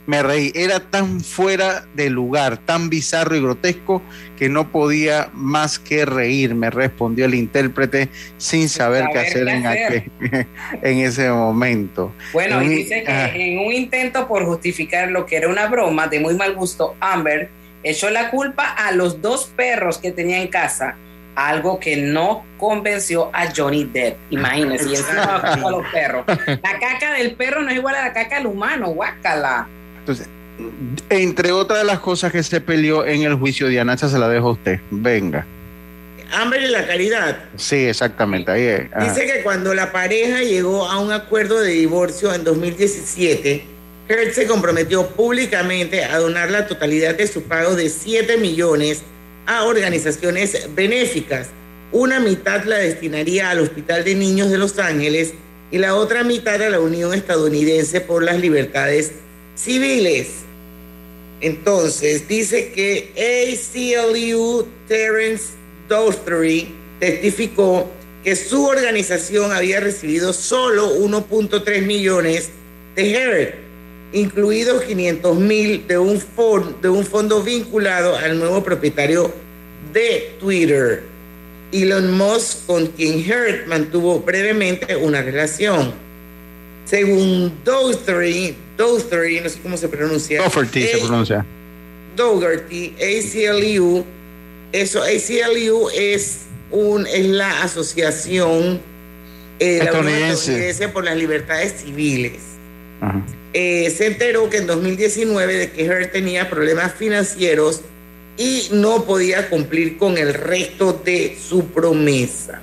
me 0.06 0.22
reí, 0.22 0.52
era 0.54 0.80
tan 0.80 1.20
fuera 1.20 1.86
de 1.94 2.10
lugar, 2.10 2.58
tan 2.58 2.90
bizarro 2.90 3.36
y 3.36 3.40
grotesco 3.40 4.02
que 4.36 4.48
no 4.48 4.70
podía 4.70 5.30
más 5.32 5.78
que 5.78 6.04
reírme, 6.04 6.70
respondió 6.70 7.24
el 7.24 7.34
intérprete 7.34 8.08
sin 8.36 8.68
saber 8.68 9.06
qué 9.12 9.18
hacer 9.18 9.46
qué 9.46 9.52
en, 9.52 9.66
hacer. 9.66 10.10
aquel- 10.20 10.46
en 10.82 10.98
ese 10.98 11.30
momento. 11.30 12.12
Bueno, 12.32 12.62
y 12.62 12.68
dice 12.68 13.02
que 13.02 13.12
ah. 13.12 13.34
en 13.34 13.58
un 13.58 13.72
intento 13.72 14.28
por 14.28 14.44
justificar 14.44 15.10
lo 15.10 15.24
que 15.24 15.36
era 15.36 15.48
una 15.48 15.66
broma 15.66 16.08
de 16.08 16.20
muy 16.20 16.34
mal 16.34 16.54
gusto, 16.54 16.96
Amber 17.00 17.48
echó 17.82 18.10
la 18.10 18.30
culpa 18.30 18.70
a 18.70 18.92
los 18.92 19.22
dos 19.22 19.46
perros 19.56 19.98
que 19.98 20.10
tenía 20.10 20.40
en 20.40 20.48
casa, 20.48 20.96
algo 21.34 21.78
que 21.78 21.96
no 21.96 22.44
convenció 22.58 23.30
a 23.32 23.52
Johnny 23.54 23.84
Depp. 23.84 24.16
Imagínense, 24.30 24.88
y 24.88 24.96
encima 24.96 25.36
a 25.36 25.70
los 25.70 25.86
perros. 25.92 26.24
La 26.62 26.78
caca 26.78 27.12
del 27.14 27.34
perro 27.34 27.62
no 27.62 27.70
es 27.70 27.76
igual 27.76 27.94
a 27.96 28.06
la 28.06 28.12
caca 28.12 28.36
del 28.36 28.46
humano, 28.46 28.88
guácala. 28.88 29.68
Entonces, 30.04 30.28
entre 31.08 31.52
otras 31.52 31.78
de 31.78 31.86
las 31.86 31.98
cosas 32.00 32.30
que 32.30 32.42
se 32.42 32.60
peleó 32.60 33.06
en 33.06 33.22
el 33.22 33.36
juicio, 33.36 33.68
Diana, 33.68 33.94
esa 33.94 34.10
se 34.10 34.18
la 34.18 34.28
dejo 34.28 34.48
a 34.48 34.52
usted. 34.52 34.80
Venga. 34.90 35.46
Amber 36.30 36.62
y 36.62 36.68
la 36.68 36.86
caridad. 36.86 37.38
Sí, 37.56 37.86
exactamente. 37.86 38.50
Ahí 38.50 38.64
es. 38.64 38.90
Dice 39.00 39.26
que 39.26 39.42
cuando 39.42 39.72
la 39.72 39.92
pareja 39.92 40.42
llegó 40.42 40.86
a 40.86 40.98
un 40.98 41.10
acuerdo 41.10 41.60
de 41.60 41.70
divorcio 41.70 42.34
en 42.34 42.44
2017, 42.44 43.64
Heard 44.08 44.32
se 44.34 44.46
comprometió 44.46 45.06
públicamente 45.06 46.04
a 46.04 46.18
donar 46.18 46.50
la 46.50 46.66
totalidad 46.66 47.14
de 47.14 47.26
su 47.26 47.44
pago 47.44 47.74
de 47.74 47.88
7 47.88 48.36
millones 48.36 49.02
a 49.46 49.64
organizaciones 49.64 50.68
benéficas. 50.74 51.48
Una 51.92 52.20
mitad 52.20 52.64
la 52.64 52.76
destinaría 52.76 53.48
al 53.48 53.60
Hospital 53.60 54.04
de 54.04 54.14
Niños 54.14 54.50
de 54.50 54.58
Los 54.58 54.78
Ángeles 54.78 55.32
y 55.70 55.78
la 55.78 55.94
otra 55.94 56.24
mitad 56.24 56.60
a 56.60 56.68
la 56.68 56.80
Unión 56.80 57.14
Estadounidense 57.14 58.02
por 58.02 58.22
las 58.22 58.38
Libertades 58.38 59.12
Civiles. 59.54 60.28
Entonces, 61.40 62.26
dice 62.28 62.72
que 62.72 63.12
ACLU 63.16 64.66
Terence 64.88 65.44
Doughty 65.88 66.68
testificó 67.00 67.90
que 68.22 68.34
su 68.36 68.64
organización 68.64 69.52
había 69.52 69.80
recibido 69.80 70.32
solo 70.32 70.96
1.3 70.96 71.82
millones 71.82 72.48
de 72.96 73.10
Heard, 73.14 73.54
incluidos 74.14 74.82
500 74.84 75.36
mil 75.38 75.86
de, 75.86 75.98
un 75.98 76.18
fon- 76.20 76.80
de 76.80 76.88
un 76.88 77.04
fondo 77.04 77.42
vinculado 77.42 78.16
al 78.16 78.38
nuevo 78.38 78.62
propietario 78.64 79.30
de 79.92 80.34
Twitter, 80.40 81.02
Elon 81.72 82.12
Musk, 82.16 82.64
con 82.66 82.86
quien 82.86 83.20
Heard 83.30 83.66
mantuvo 83.66 84.20
brevemente 84.20 84.96
una 84.96 85.20
relación. 85.20 85.92
Según 86.84 87.52
Doughty, 87.64 88.56
Doughty, 88.76 89.40
no 89.40 89.48
sé 89.48 89.58
cómo 89.62 89.76
se 89.76 89.88
pronuncia. 89.88 90.42
Dougherty 90.42 90.82
se 90.86 90.98
pronuncia. 90.98 91.46
Dougherty, 92.16 92.94
ACLU, 92.96 94.04
eso, 94.72 95.02
ACLU 95.02 95.88
es, 95.94 96.40
un, 96.70 97.06
es 97.06 97.26
la 97.26 97.62
asociación 97.62 98.80
eh, 99.58 99.78
Estadounidense. 99.78 100.88
Por 100.88 101.04
las 101.04 101.16
Libertades 101.16 101.74
Civiles. 101.84 102.40
Ajá. 103.00 103.22
Eh, 103.54 103.88
se 103.96 104.06
enteró 104.08 104.50
que 104.50 104.56
en 104.58 104.66
2019 104.66 105.56
de 105.56 105.70
que 105.70 105.84
Heard 105.84 106.10
tenía 106.10 106.50
problemas 106.50 106.92
financieros 106.92 107.82
y 108.36 108.68
no 108.72 109.04
podía 109.04 109.48
cumplir 109.48 109.96
con 109.96 110.18
el 110.18 110.34
resto 110.34 111.00
de 111.04 111.38
su 111.40 111.66
promesa. 111.68 112.60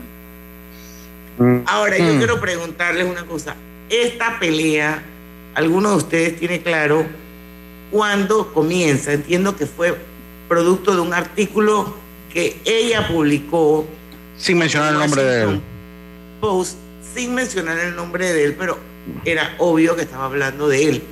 Ahora, 1.65 1.97
yo 1.97 2.13
Mm. 2.13 2.17
quiero 2.17 2.39
preguntarles 2.41 3.05
una 3.07 3.25
cosa. 3.25 3.55
Esta 3.91 4.39
pelea, 4.39 5.03
¿alguno 5.53 5.89
de 5.91 5.95
ustedes 5.97 6.39
tiene 6.39 6.61
claro 6.61 7.05
cuándo 7.91 8.53
comienza? 8.53 9.11
Entiendo 9.11 9.55
que 9.57 9.65
fue 9.65 9.95
producto 10.47 10.95
de 10.95 11.01
un 11.01 11.13
artículo 11.13 11.93
que 12.33 12.57
ella 12.63 13.05
publicó 13.09 13.85
Sin 14.37 14.57
mencionar 14.59 14.93
el 14.93 14.99
nombre 14.99 15.23
de 15.23 15.43
él. 15.43 15.61
post 16.39 16.77
sin 17.13 17.35
mencionar 17.35 17.77
el 17.79 17.93
nombre 17.97 18.31
de 18.31 18.45
él, 18.45 18.55
pero 18.57 18.77
era 19.25 19.55
obvio 19.57 19.97
que 19.97 20.03
estaba 20.03 20.23
hablando 20.25 20.69
de 20.69 20.87
él. 20.87 21.03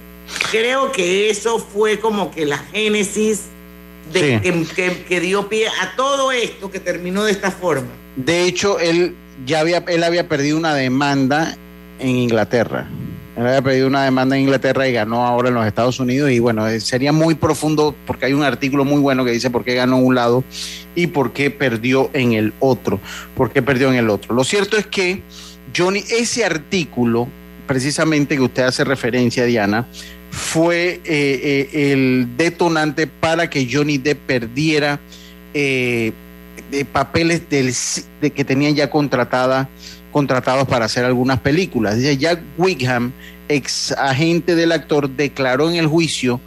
Creo 0.49 0.93
que 0.93 1.29
eso 1.29 1.59
fue 1.59 1.99
como 1.99 2.31
que 2.31 2.45
la 2.45 2.57
génesis 2.59 3.41
de 4.13 4.19
Sí. 4.21 4.39
que, 4.39 4.65
que- 4.73 5.03
que 5.03 5.19
dio 5.19 5.49
pie 5.49 5.67
a 5.67 5.95
todo 5.97 6.31
esto 6.31 6.71
que 6.71 6.79
terminó 6.79 7.25
de 7.25 7.33
esta 7.33 7.51
forma. 7.51 7.89
De 8.15 8.43
hecho, 8.45 8.79
él 8.79 9.13
ya 9.45 9.59
había, 9.59 9.79
él 9.89 10.03
había 10.05 10.29
perdido 10.29 10.55
una 10.57 10.73
demanda 10.73 11.57
en 11.99 12.09
Inglaterra. 12.09 12.87
Él 13.39 13.47
había 13.47 13.61
perdido 13.61 13.87
una 13.87 14.03
demanda 14.03 14.35
en 14.35 14.41
Inglaterra 14.41 14.85
y 14.89 14.91
ganó 14.91 15.25
ahora 15.25 15.47
en 15.47 15.55
los 15.55 15.65
Estados 15.65 15.97
Unidos. 16.01 16.29
Y 16.29 16.39
bueno, 16.39 16.67
eh, 16.67 16.81
sería 16.81 17.13
muy 17.13 17.35
profundo 17.35 17.95
porque 18.05 18.25
hay 18.25 18.33
un 18.33 18.43
artículo 18.43 18.83
muy 18.83 18.99
bueno 18.99 19.23
que 19.23 19.31
dice 19.31 19.49
por 19.49 19.63
qué 19.63 19.75
ganó 19.75 19.97
un 19.97 20.13
lado 20.13 20.43
y 20.93 21.07
por 21.07 21.31
qué 21.31 21.49
perdió 21.49 22.09
en 22.11 22.33
el 22.33 22.53
otro. 22.59 22.99
¿Por 23.37 23.51
qué 23.51 23.61
perdió 23.61 23.89
en 23.89 23.95
el 23.95 24.09
otro? 24.09 24.35
Lo 24.35 24.43
cierto 24.43 24.75
es 24.75 24.87
que 24.87 25.21
Johnny, 25.73 26.03
ese 26.09 26.43
artículo, 26.43 27.29
precisamente 27.65 28.35
que 28.35 28.41
usted 28.41 28.63
hace 28.63 28.83
referencia, 28.83 29.45
Diana, 29.45 29.87
fue 30.31 30.99
eh, 31.05 31.69
eh, 31.73 31.91
el 31.93 32.27
detonante 32.35 33.07
para 33.07 33.49
que 33.49 33.69
Johnny 33.71 33.97
Depp 33.97 34.19
perdiera 34.19 34.99
de 35.53 36.13
papeles 36.91 37.49
del, 37.49 37.73
que 38.31 38.43
tenían 38.43 38.75
ya 38.75 38.89
contratada, 38.89 39.69
contratados 40.11 40.67
para 40.67 40.85
hacer 40.85 41.05
algunas 41.05 41.39
películas. 41.39 41.97
Dice 41.97 42.17
Jack 42.17 42.39
Wigham, 42.57 43.11
ex 43.47 43.91
agente 43.93 44.55
del 44.55 44.71
actor, 44.71 45.09
declaró 45.09 45.69
en 45.69 45.75
el 45.77 45.87
juicio 45.87 46.39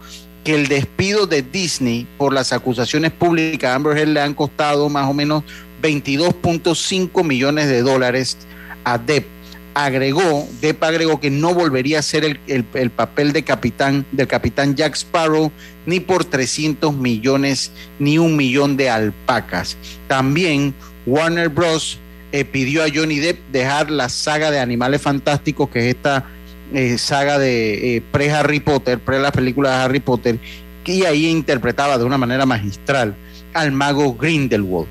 que 0.45 0.55
el 0.55 0.67
despido 0.69 1.27
de 1.27 1.43
Disney 1.43 2.07
por 2.19 2.33
las 2.33 2.53
acusaciones 2.53 3.13
públicas 3.13 3.71
a 3.71 3.75
Amber 3.77 3.97
Heard 3.97 4.09
le 4.09 4.21
han 4.21 4.35
costado 4.35 4.89
más 4.89 5.09
o 5.09 5.15
menos 5.15 5.45
22.5 5.83 7.25
millones 7.25 7.69
de 7.69 7.83
dólares 7.83 8.37
a 8.85 8.99
Depp. 8.99 9.27
Agregó, 9.75 10.47
Depp 10.61 10.83
agregó 10.85 11.19
que 11.19 11.31
no 11.31 11.55
volvería 11.55 12.01
a 12.01 12.03
ser 12.03 12.25
el, 12.27 12.41
el- 12.47 12.67
el 12.75 12.91
papel 12.91 13.33
de 13.33 13.43
capitán, 13.43 14.05
del 14.13 14.27
capitán 14.27 14.75
Jack 14.75 14.95
Sparrow 14.97 15.51
ni 15.87 15.99
por 15.99 16.25
300 16.27 16.95
millones 16.95 17.73
ni 17.99 18.19
un 18.19 18.37
millón 18.37 18.77
de 18.77 18.91
alpacas. 18.91 19.77
También 20.09 20.75
Warner 21.07 21.49
Bros. 21.49 21.99
Eh, 22.33 22.45
pidió 22.47 22.83
a 22.83 22.87
Johnny 22.93 23.19
Depp 23.19 23.39
dejar 23.53 23.91
la 23.91 24.09
saga 24.09 24.51
de 24.51 24.59
Animales 24.59 25.03
Fantásticos, 25.03 25.69
que 25.69 25.81
es 25.81 25.95
esta 25.95 26.25
eh, 26.73 26.97
saga 26.97 27.39
de 27.39 27.97
eh, 27.97 28.03
pre-Harry 28.11 28.61
Potter, 28.61 28.99
pre 28.99 29.21
las 29.21 29.33
películas 29.33 29.77
de 29.77 29.85
Harry 29.85 30.01
Potter, 30.01 30.39
y 30.87 31.05
ahí 31.05 31.27
interpretaba 31.27 31.99
de 31.99 32.05
una 32.05 32.17
manera 32.17 32.47
magistral 32.47 33.15
al 33.53 33.73
mago 33.73 34.15
Grindelwald. 34.15 34.89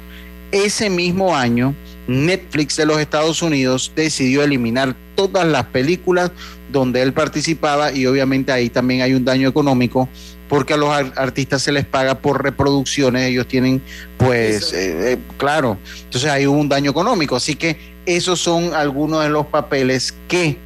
Ese 0.51 0.89
mismo 0.89 1.35
año, 1.35 1.73
Netflix 2.07 2.75
de 2.77 2.85
los 2.85 2.99
Estados 2.99 3.41
Unidos 3.41 3.91
decidió 3.95 4.43
eliminar 4.43 4.95
todas 5.15 5.47
las 5.47 5.65
películas 5.65 6.31
donde 6.71 7.01
él 7.01 7.13
participaba 7.13 7.91
y 7.91 8.05
obviamente 8.05 8.51
ahí 8.51 8.69
también 8.69 9.01
hay 9.01 9.13
un 9.13 9.25
daño 9.25 9.49
económico 9.49 10.07
porque 10.51 10.73
a 10.73 10.77
los 10.77 10.89
ar- 10.89 11.13
artistas 11.15 11.61
se 11.61 11.71
les 11.71 11.85
paga 11.85 12.15
por 12.19 12.43
reproducciones, 12.43 13.29
ellos 13.29 13.47
tienen 13.47 13.81
pues, 14.17 14.73
eh, 14.73 15.13
eh, 15.13 15.17
claro, 15.37 15.77
entonces 16.03 16.29
hay 16.29 16.45
un 16.45 16.67
daño 16.67 16.91
económico, 16.91 17.37
así 17.37 17.55
que 17.55 17.77
esos 18.05 18.37
son 18.39 18.73
algunos 18.75 19.23
de 19.23 19.29
los 19.29 19.45
papeles 19.45 20.13
que 20.27 20.57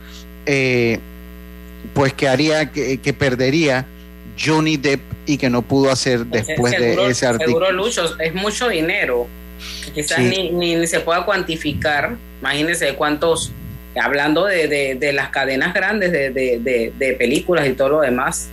eh, 0.48 1.00
pues 1.94 2.14
que 2.14 2.28
haría 2.28 2.72
que, 2.72 2.98
que 2.98 3.14
perdería 3.14 3.86
Johnny 4.44 4.76
Depp 4.78 5.02
y 5.28 5.38
que 5.38 5.50
no 5.52 5.62
pudo 5.62 5.92
hacer 5.92 6.26
después 6.26 6.74
seguro, 6.74 7.06
de 7.06 7.12
ese 7.12 7.28
artículo. 7.28 7.68
Seguro, 7.68 7.72
Lucho, 7.72 8.20
es 8.20 8.34
mucho 8.34 8.68
dinero. 8.70 9.28
que 9.86 10.02
Quizás 10.02 10.18
Sí. 10.18 10.24
ni, 10.24 10.50
ni, 10.50 10.76
ni 10.76 10.88
se 10.88 11.00
pueda 11.00 11.24
cuantificar. 11.26 12.16
Imagínense 12.42 12.94
cuántos 12.96 13.52
hablando 14.02 14.46
de, 14.46 14.68
de- 14.68 14.96
de 14.96 15.14
las 15.14 15.30
cadenas 15.30 15.74
grandes 15.76 16.12
de, 16.12 16.32
de- 16.32 16.60
de- 16.60 16.92
de 16.98 17.14
películas 17.14 17.68
y 17.68 17.74
todo 17.74 17.90
lo 17.90 18.02
demás. 18.02 18.50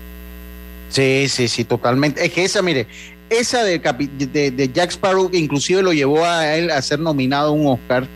Sí, 0.92 1.26
sí, 1.28 1.48
sí, 1.48 1.64
totalmente. 1.64 2.24
Es 2.24 2.32
que 2.32 2.44
esa, 2.44 2.62
mire, 2.62 2.86
esa 3.30 3.64
de, 3.64 3.78
de, 3.78 4.50
de 4.50 4.72
Jack 4.72 4.90
Sparrow, 4.90 5.30
que 5.30 5.38
inclusive 5.38 5.82
lo 5.82 5.92
llevó 5.92 6.24
a 6.24 6.54
él 6.54 6.70
a 6.70 6.80
ser 6.82 7.00
nominado 7.00 7.48
a 7.48 7.52
un 7.52 7.66
Oscar, 7.66 8.06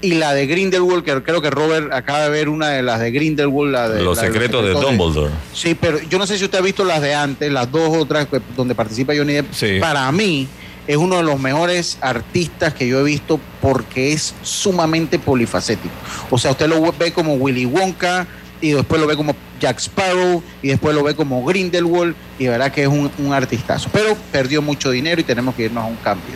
y 0.00 0.14
la 0.14 0.32
de 0.32 0.46
Grindelwald, 0.46 1.04
que 1.04 1.22
creo 1.22 1.42
que 1.42 1.50
Robert 1.50 1.92
acaba 1.92 2.20
de 2.24 2.30
ver 2.30 2.48
una 2.48 2.68
de 2.68 2.82
las 2.82 3.00
de 3.00 3.10
Grindelwald, 3.10 3.72
la 3.72 3.88
de... 3.88 4.02
Los 4.02 4.16
la 4.16 4.24
de 4.24 4.28
secretos 4.28 4.62
de 4.62 4.74
secretos 4.74 4.98
Dumbledore. 4.98 5.34
Sí, 5.52 5.74
pero 5.74 5.98
yo 6.08 6.18
no 6.18 6.26
sé 6.26 6.38
si 6.38 6.44
usted 6.44 6.58
ha 6.58 6.62
visto 6.62 6.84
las 6.84 7.02
de 7.02 7.14
antes, 7.14 7.50
las 7.50 7.72
dos 7.72 7.96
otras 7.96 8.28
donde 8.56 8.74
participa 8.74 9.14
Johnny 9.16 9.32
Depp. 9.32 9.52
Sí. 9.52 9.78
Para 9.80 10.10
mí 10.12 10.46
es 10.86 10.96
uno 10.96 11.16
de 11.16 11.24
los 11.24 11.40
mejores 11.40 11.98
artistas 12.00 12.74
que 12.74 12.86
yo 12.86 13.00
he 13.00 13.02
visto 13.04 13.40
porque 13.60 14.12
es 14.12 14.34
sumamente 14.42 15.18
polifacético. 15.18 15.94
O 16.30 16.38
sea, 16.38 16.52
usted 16.52 16.68
lo 16.68 16.92
ve 16.92 17.12
como 17.12 17.34
Willy 17.34 17.66
Wonka 17.66 18.26
y 18.60 18.72
después 18.72 19.00
lo 19.00 19.06
ve 19.06 19.16
como 19.16 19.34
Jack 19.60 19.78
Sparrow 19.78 20.42
y 20.62 20.68
después 20.68 20.94
lo 20.94 21.02
ve 21.02 21.14
como 21.14 21.44
Grindelwald 21.44 22.14
y 22.38 22.44
de 22.44 22.50
verdad 22.50 22.72
que 22.72 22.82
es 22.82 22.88
un, 22.88 23.10
un 23.18 23.32
artistazo. 23.32 23.88
Pero 23.92 24.16
perdió 24.32 24.62
mucho 24.62 24.90
dinero 24.90 25.20
y 25.20 25.24
tenemos 25.24 25.54
que 25.54 25.64
irnos 25.64 25.84
a 25.84 25.86
un 25.86 25.96
cambio. 25.96 26.34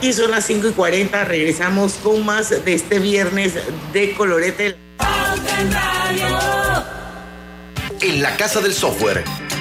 Y 0.00 0.12
son 0.12 0.32
las 0.32 0.46
5 0.46 0.68
y 0.68 0.72
40, 0.72 1.24
regresamos 1.24 1.94
con 1.94 2.24
más 2.24 2.50
de 2.50 2.74
este 2.74 2.98
viernes 2.98 3.54
de 3.92 4.12
Colorete. 4.14 4.76
En 8.00 8.20
la 8.20 8.36
Casa 8.36 8.60
del 8.60 8.74
Software 8.74 9.22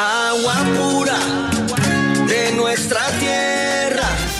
Agua 0.00 0.54
pura 0.76 1.18
de 2.28 2.52
nuestra 2.52 3.04
tierra. 3.18 3.77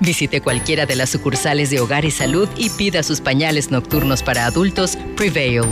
Visite 0.00 0.40
cualquiera 0.40 0.84
de 0.86 0.94
las 0.96 1.10
sucursales 1.10 1.70
de 1.70 1.80
Hogar 1.80 2.04
y 2.04 2.10
Salud 2.10 2.48
y 2.56 2.70
pida 2.70 3.02
sus 3.02 3.20
pañales 3.20 3.70
nocturnos 3.70 4.22
para 4.22 4.46
adultos 4.46 4.98
Prevail. 5.16 5.62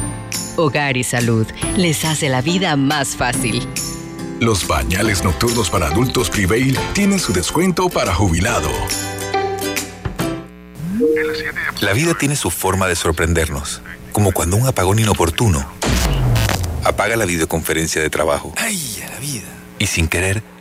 Hogar 0.57 0.97
y 0.97 1.05
Salud 1.05 1.47
les 1.77 2.05
hace 2.05 2.29
la 2.29 2.41
vida 2.41 2.77
más 2.77 3.17
fácil. 3.17 3.67
Los 4.41 4.65
pañales 4.65 5.25
nocturnos 5.25 5.71
para 5.71 5.87
adultos 5.87 6.31
Prevail 6.31 6.79
tienen 6.95 7.19
su 7.19 7.33
descuento 7.33 7.89
para 7.89 8.15
jubilado. 8.15 8.71
La 11.81 11.93
vida 11.93 12.15
tiene 12.15 12.35
su 12.35 12.51
forma 12.51 12.89
de 12.89 12.97
sorprendernos, 12.97 13.83
como 14.13 14.33
cuando 14.33 14.57
un 14.57 14.67
apagón 14.67 14.99
inoportuno 14.99 15.67
apaga 16.83 17.17
la 17.17 17.25
videoconferencia 17.25 18.01
de 18.01 18.11
trabajo. 18.11 18.53
¡Ay, 18.57 19.03
a 19.07 19.11
la 19.11 19.19
vida! 19.19 19.49
Y 19.79 19.87
sin 19.87 20.09
querer, 20.09 20.43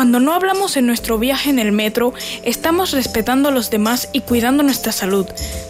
Cuando 0.00 0.18
no 0.18 0.32
hablamos 0.32 0.78
en 0.78 0.86
nuestro 0.86 1.18
viaje 1.18 1.50
en 1.50 1.58
el 1.58 1.72
metro, 1.72 2.14
estamos 2.42 2.92
respetando 2.92 3.50
a 3.50 3.52
los 3.52 3.68
demás 3.68 4.08
y 4.14 4.22
cuidando 4.22 4.62
nuestra 4.62 4.92
salud. 4.92 5.26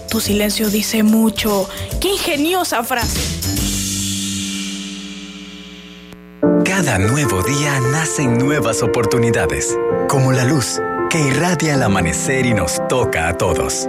Tu 0.08 0.20
silencio 0.20 0.70
dice 0.70 1.02
mucho. 1.02 1.68
¡Qué 2.00 2.10
ingeniosa 2.10 2.84
frase! 2.84 3.20
Cada 6.64 7.00
nuevo 7.00 7.42
día 7.42 7.80
nacen 7.90 8.38
nuevas 8.38 8.84
oportunidades, 8.84 9.76
como 10.08 10.30
la 10.30 10.44
luz 10.44 10.80
que 11.10 11.18
irradia 11.18 11.74
al 11.74 11.82
amanecer 11.82 12.46
y 12.46 12.54
nos 12.54 12.86
toca 12.86 13.26
a 13.30 13.36
todos. 13.36 13.88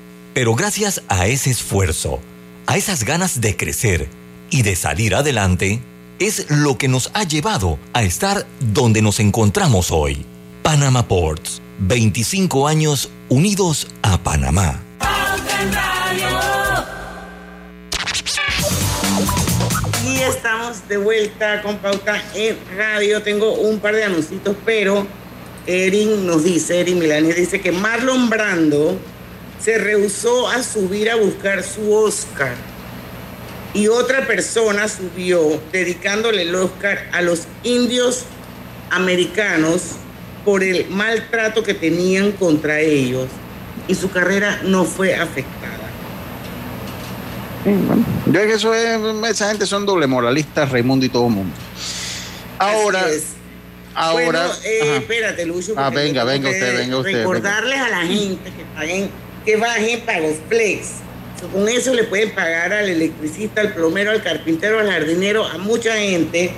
Pero 0.33 0.55
gracias 0.55 1.03
a 1.09 1.27
ese 1.27 1.49
esfuerzo, 1.51 2.21
a 2.65 2.77
esas 2.77 3.03
ganas 3.03 3.41
de 3.41 3.57
crecer 3.57 4.07
y 4.49 4.61
de 4.61 4.77
salir 4.77 5.13
adelante, 5.13 5.81
es 6.19 6.49
lo 6.49 6.77
que 6.77 6.87
nos 6.87 7.11
ha 7.13 7.23
llevado 7.23 7.77
a 7.91 8.03
estar 8.03 8.47
donde 8.61 9.01
nos 9.01 9.19
encontramos 9.19 9.91
hoy. 9.91 10.25
Panama 10.63 11.05
Ports, 11.05 11.61
25 11.79 12.65
años 12.65 13.09
unidos 13.27 13.87
a 14.03 14.17
Panamá. 14.19 14.81
Y 20.05 20.19
estamos 20.19 20.87
de 20.87 20.95
vuelta 20.95 21.61
con 21.61 21.77
Pauta 21.79 22.23
en 22.35 22.57
Radio. 22.77 23.21
Tengo 23.21 23.51
un 23.55 23.81
par 23.81 23.95
de 23.95 24.05
anuncios, 24.05 24.39
pero 24.63 25.05
Erin 25.67 26.25
nos 26.25 26.45
dice, 26.45 26.79
Erin 26.79 26.99
Milanes 26.99 27.35
dice 27.35 27.59
que 27.59 27.73
Marlon 27.73 28.29
Brando 28.29 28.97
se 29.63 29.77
rehusó 29.77 30.47
a 30.49 30.63
subir 30.63 31.09
a 31.09 31.15
buscar 31.15 31.63
su 31.63 31.93
Oscar. 31.93 32.55
y 33.73 33.87
otra 33.87 34.27
persona 34.27 34.89
subió 34.89 35.61
dedicándole 35.71 36.41
el 36.41 36.53
Oscar 36.55 37.07
a 37.13 37.21
los 37.21 37.43
indios 37.63 38.25
americanos 38.89 39.81
por 40.43 40.61
el 40.61 40.89
maltrato 40.89 41.63
que 41.63 41.73
tenían 41.73 42.33
contra 42.33 42.81
ellos 42.81 43.29
y 43.87 43.95
su 43.95 44.11
carrera 44.11 44.59
no 44.63 44.83
fue 44.83 45.15
afectada. 45.15 45.77
Yo 48.25 48.39
es 48.39 48.47
que 48.47 48.53
eso 48.53 48.73
es, 48.73 48.99
esa 49.29 49.49
gente 49.49 49.65
son 49.65 49.85
doble 49.85 50.07
moralistas, 50.07 50.69
Raimundo 50.71 51.05
y 51.05 51.09
todo 51.09 51.27
el 51.27 51.33
mundo. 51.33 51.55
Ahora, 52.59 53.05
ahora, 53.93 54.47
Bueno, 54.47 54.53
eh, 54.65 54.97
espérate, 54.97 55.45
Lucho. 55.45 55.73
Ah, 55.77 55.89
venga, 55.89 56.23
venga 56.23 56.49
usted, 56.49 56.77
venga 56.77 56.97
usted, 56.97 57.13
Recordarles 57.19 57.79
a 57.79 57.89
la 57.89 58.01
gente 58.01 58.51
que 58.51 58.65
paguen, 58.75 59.09
que 59.45 59.57
bajen 59.57 60.01
pagos 60.01 60.35
flex. 60.49 60.87
So, 61.39 61.47
Con 61.47 61.67
eso 61.67 61.93
le 61.93 62.03
pueden 62.03 62.31
pagar 62.31 62.73
al 62.73 62.89
electricista, 62.89 63.61
al 63.61 63.73
plomero, 63.73 64.11
al 64.11 64.21
carpintero, 64.21 64.79
al 64.79 64.89
jardinero, 64.89 65.45
a 65.45 65.57
mucha 65.57 65.95
gente. 65.95 66.51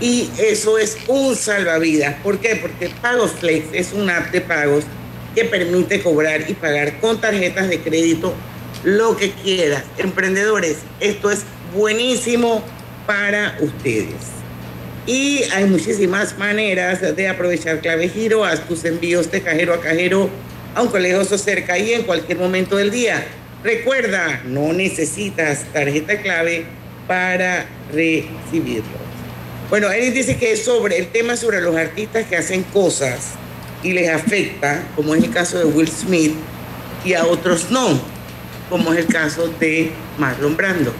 Y 0.00 0.30
eso 0.38 0.78
es 0.78 0.96
un 1.06 1.34
salvavidas. 1.36 2.16
¿Por 2.22 2.38
qué? 2.38 2.56
Porque 2.56 2.90
Pagos 3.00 3.32
Flex 3.32 3.68
es 3.72 3.92
un 3.94 4.10
app 4.10 4.30
de 4.30 4.42
pagos 4.42 4.84
que 5.34 5.44
permite 5.44 6.02
cobrar 6.02 6.44
y 6.48 6.54
pagar 6.54 7.00
con 7.00 7.20
tarjetas 7.20 7.68
de 7.68 7.80
crédito 7.80 8.34
lo 8.84 9.16
que 9.16 9.30
quieras. 9.30 9.84
Emprendedores, 9.96 10.78
esto 11.00 11.30
es 11.30 11.44
buenísimo 11.74 12.62
para 13.06 13.56
ustedes. 13.60 14.14
Y 15.06 15.44
hay 15.54 15.64
muchísimas 15.64 16.36
maneras 16.36 17.00
de 17.16 17.28
aprovechar 17.28 17.80
clave 17.80 18.08
giro, 18.08 18.44
haz 18.44 18.66
tus 18.66 18.84
envíos 18.84 19.30
de 19.30 19.40
cajero 19.40 19.72
a 19.72 19.80
cajero 19.80 20.28
a 20.76 20.82
un 20.82 20.88
colegioso 20.88 21.38
cerca 21.38 21.78
y 21.78 21.94
en 21.94 22.02
cualquier 22.02 22.38
momento 22.38 22.76
del 22.76 22.90
día. 22.90 23.24
Recuerda, 23.64 24.42
no 24.44 24.74
necesitas 24.74 25.64
tarjeta 25.72 26.20
clave 26.20 26.66
para 27.08 27.66
recibirlo. 27.90 29.06
Bueno, 29.70 29.90
Eric 29.90 30.12
dice 30.12 30.36
que 30.36 30.52
es 30.52 30.64
sobre 30.64 30.98
el 30.98 31.08
tema 31.08 31.34
sobre 31.36 31.62
los 31.62 31.74
artistas 31.74 32.26
que 32.26 32.36
hacen 32.36 32.62
cosas 32.62 33.30
y 33.82 33.92
les 33.92 34.10
afecta, 34.10 34.86
como 34.94 35.14
es 35.14 35.24
el 35.24 35.30
caso 35.30 35.58
de 35.58 35.64
Will 35.64 35.88
Smith, 35.88 36.34
y 37.04 37.14
a 37.14 37.24
otros 37.24 37.70
no, 37.70 37.98
como 38.68 38.92
es 38.92 38.98
el 38.98 39.06
caso 39.06 39.48
de 39.58 39.92
Marlon 40.18 40.58
Brando. 40.58 40.92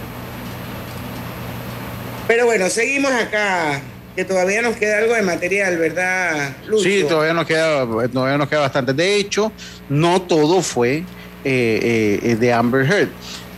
Pero 2.27 2.45
bueno, 2.45 2.67
seguimos 2.69 3.11
acá, 3.11 3.79
que 4.17 4.25
todavía 4.25 4.63
nos 4.63 4.75
queda 4.75 4.97
algo 4.97 5.13
de 5.13 5.21
material, 5.21 5.77
¿verdad, 5.77 6.55
Lucho? 6.65 6.83
Sí, 6.83 7.05
todavía 7.07 7.35
nos 7.35 7.45
queda, 7.45 7.85
todavía 8.11 8.39
nos 8.39 8.49
queda 8.49 8.61
bastante. 8.61 8.91
De 8.91 9.15
hecho, 9.15 9.51
no 9.89 10.23
todo 10.23 10.63
fue 10.63 11.03
eh, 11.43 12.19
eh, 12.23 12.35
de 12.35 12.51
Amber 12.51 12.91
Heard. 12.91 13.09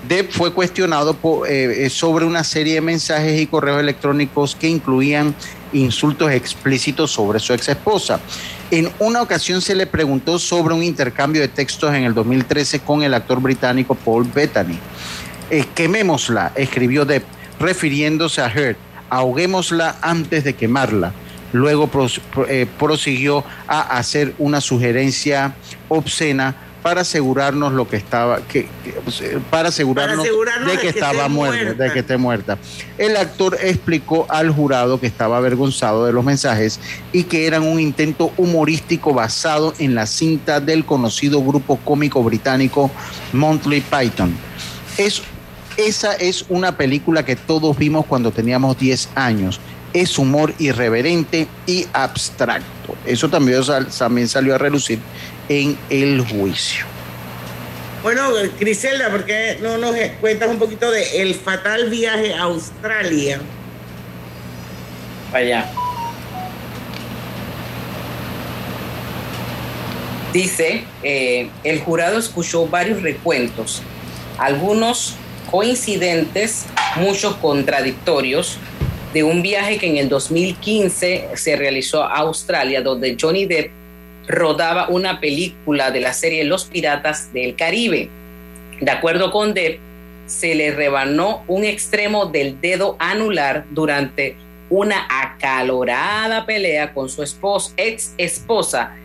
Depp 0.10 0.34
fue 0.34 0.52
cuestionado 0.52 1.18
eh, 1.48 1.90
sobre 1.90 2.26
una 2.26 2.44
serie 2.44 2.74
de 2.74 2.82
mensajes 2.82 3.40
y 3.40 3.48
correos 3.48 3.80
electrónicos 3.80 4.54
que 4.54 4.68
incluían 4.68 5.34
insultos 5.72 6.30
explícitos 6.30 7.10
sobre 7.10 7.40
su 7.40 7.54
ex 7.54 7.70
esposa. 7.70 8.20
En 8.70 8.92
una 9.00 9.22
ocasión 9.22 9.62
se 9.62 9.76
le 9.76 9.88
preguntó 9.88 10.40
sobre 10.40 10.74
un 10.74 10.84
intercambio 10.84 11.42
de 11.42 11.48
textos 11.48 11.96
en 11.96 12.04
el 12.04 12.14
2013 12.14 12.82
con 12.82 13.02
el 13.02 13.14
actor 13.14 13.40
británico 13.40 13.96
Paul 13.96 14.26
Bettany. 14.26 14.78
Quemémosla, 15.74 16.52
escribió 16.54 17.06
Depp, 17.06 17.24
refiriéndose 17.62 18.42
a 18.42 18.50
Heard. 18.50 18.89
Ahoguémosla 19.10 19.98
antes 20.02 20.44
de 20.44 20.54
quemarla. 20.56 21.14
Luego 21.52 21.88
pros- 21.88 22.22
eh, 22.48 22.68
prosiguió 22.78 23.44
a 23.68 23.98
hacer 23.98 24.34
una 24.38 24.62
sugerencia 24.62 25.54
obscena 25.88 26.56
para 26.84 27.02
asegurarnos 27.02 27.74
lo 27.74 27.90
que 27.90 27.98
estaba 27.98 28.38
que, 28.48 28.70
que- 28.86 28.94
para 29.50 29.68
asegurarnos, 29.70 30.24
de 30.24 30.72
de 30.72 30.78
que 30.80 30.88
estaba 30.90 31.28
muerta, 31.28 31.64
muerta. 31.66 31.84
de 31.84 31.92
que 31.92 32.00
esté 32.00 32.18
muerta. 32.18 32.58
El 32.98 33.18
actor 33.18 33.58
explicó 33.62 34.26
al 34.30 34.50
jurado 34.52 34.98
que 35.00 35.08
estaba 35.08 35.38
avergonzado 35.38 36.06
de 36.06 36.14
los 36.14 36.24
mensajes 36.24 36.80
y 37.12 37.24
que 37.24 37.48
eran 37.48 37.64
un 37.64 37.80
intento 37.82 38.32
humorístico 38.38 39.14
basado 39.14 39.74
en 39.80 39.94
la 39.94 40.06
cinta 40.06 40.62
del 40.62 40.86
conocido 40.86 41.44
grupo 41.44 41.78
cómico 41.84 42.24
británico 42.24 42.90
Monthly 43.34 43.82
Python. 43.82 44.34
Es, 44.98 45.22
esa 45.88 46.14
es 46.16 46.46
una 46.50 46.76
película 46.78 47.24
que 47.26 47.36
todos 47.36 47.78
vimos 47.78 48.06
cuando 48.06 48.32
teníamos 48.32 48.78
10 48.78 49.10
años. 49.16 49.60
Es 49.94 50.18
humor 50.20 50.54
irreverente 50.60 51.48
y 51.66 51.88
abstracto. 51.94 52.96
Eso 53.06 53.30
también, 53.30 53.64
sal- 53.64 53.88
también 53.88 54.28
salió 54.28 54.56
a 54.56 54.58
relucir 54.58 55.00
en 55.48 55.78
el 55.90 56.22
juicio. 56.22 56.86
Bueno, 58.04 58.30
Griselda, 58.60 59.10
¿por 59.10 59.26
qué 59.26 59.58
no 59.62 59.78
nos 59.78 59.96
cuentas 60.22 60.50
un 60.50 60.60
poquito 60.60 60.90
de 60.92 61.22
el 61.22 61.34
fatal 61.36 61.90
viaje 61.90 62.34
a 62.34 62.44
Australia? 62.44 63.40
Vaya. 65.34 65.70
Dice, 70.34 70.84
eh, 71.02 71.50
el 71.64 71.80
jurado 71.82 72.20
escuchó 72.20 72.68
varios 72.68 73.02
recuentos, 73.02 73.82
algunos 74.38 75.16
coincidentes, 75.50 76.66
muchos 76.98 77.36
contradictorios, 77.36 78.58
de 79.14 79.24
un 79.24 79.42
viaje 79.42 79.80
que 79.80 79.88
en 79.88 79.98
el 79.98 80.10
2015 80.10 81.30
se 81.34 81.56
realizó 81.56 82.04
a 82.04 82.18
Australia, 82.18 82.82
donde 82.82 83.18
Johnny 83.20 83.46
Depp 83.46 83.72
rodaba 84.28 84.88
una 84.90 85.20
película 85.20 85.90
de 85.90 86.02
la 86.02 86.14
serie 86.14 86.44
Los 86.44 86.66
Piratas 86.66 87.34
del 87.34 87.56
Caribe. 87.56 88.10
De 88.80 88.92
acuerdo 88.92 89.32
con 89.32 89.54
Depp, 89.56 89.80
se 90.28 90.54
le 90.54 90.72
rebanó 90.72 91.44
un 91.48 91.64
extremo 91.64 92.28
del 92.28 92.62
dedo 92.62 92.96
anular 93.00 93.66
durante 93.72 94.36
una 94.70 95.08
acalorada 95.10 96.46
pelea 96.46 96.94
con 96.94 97.10
su 97.10 97.24
ex 97.24 98.14
esposa, 98.20 98.96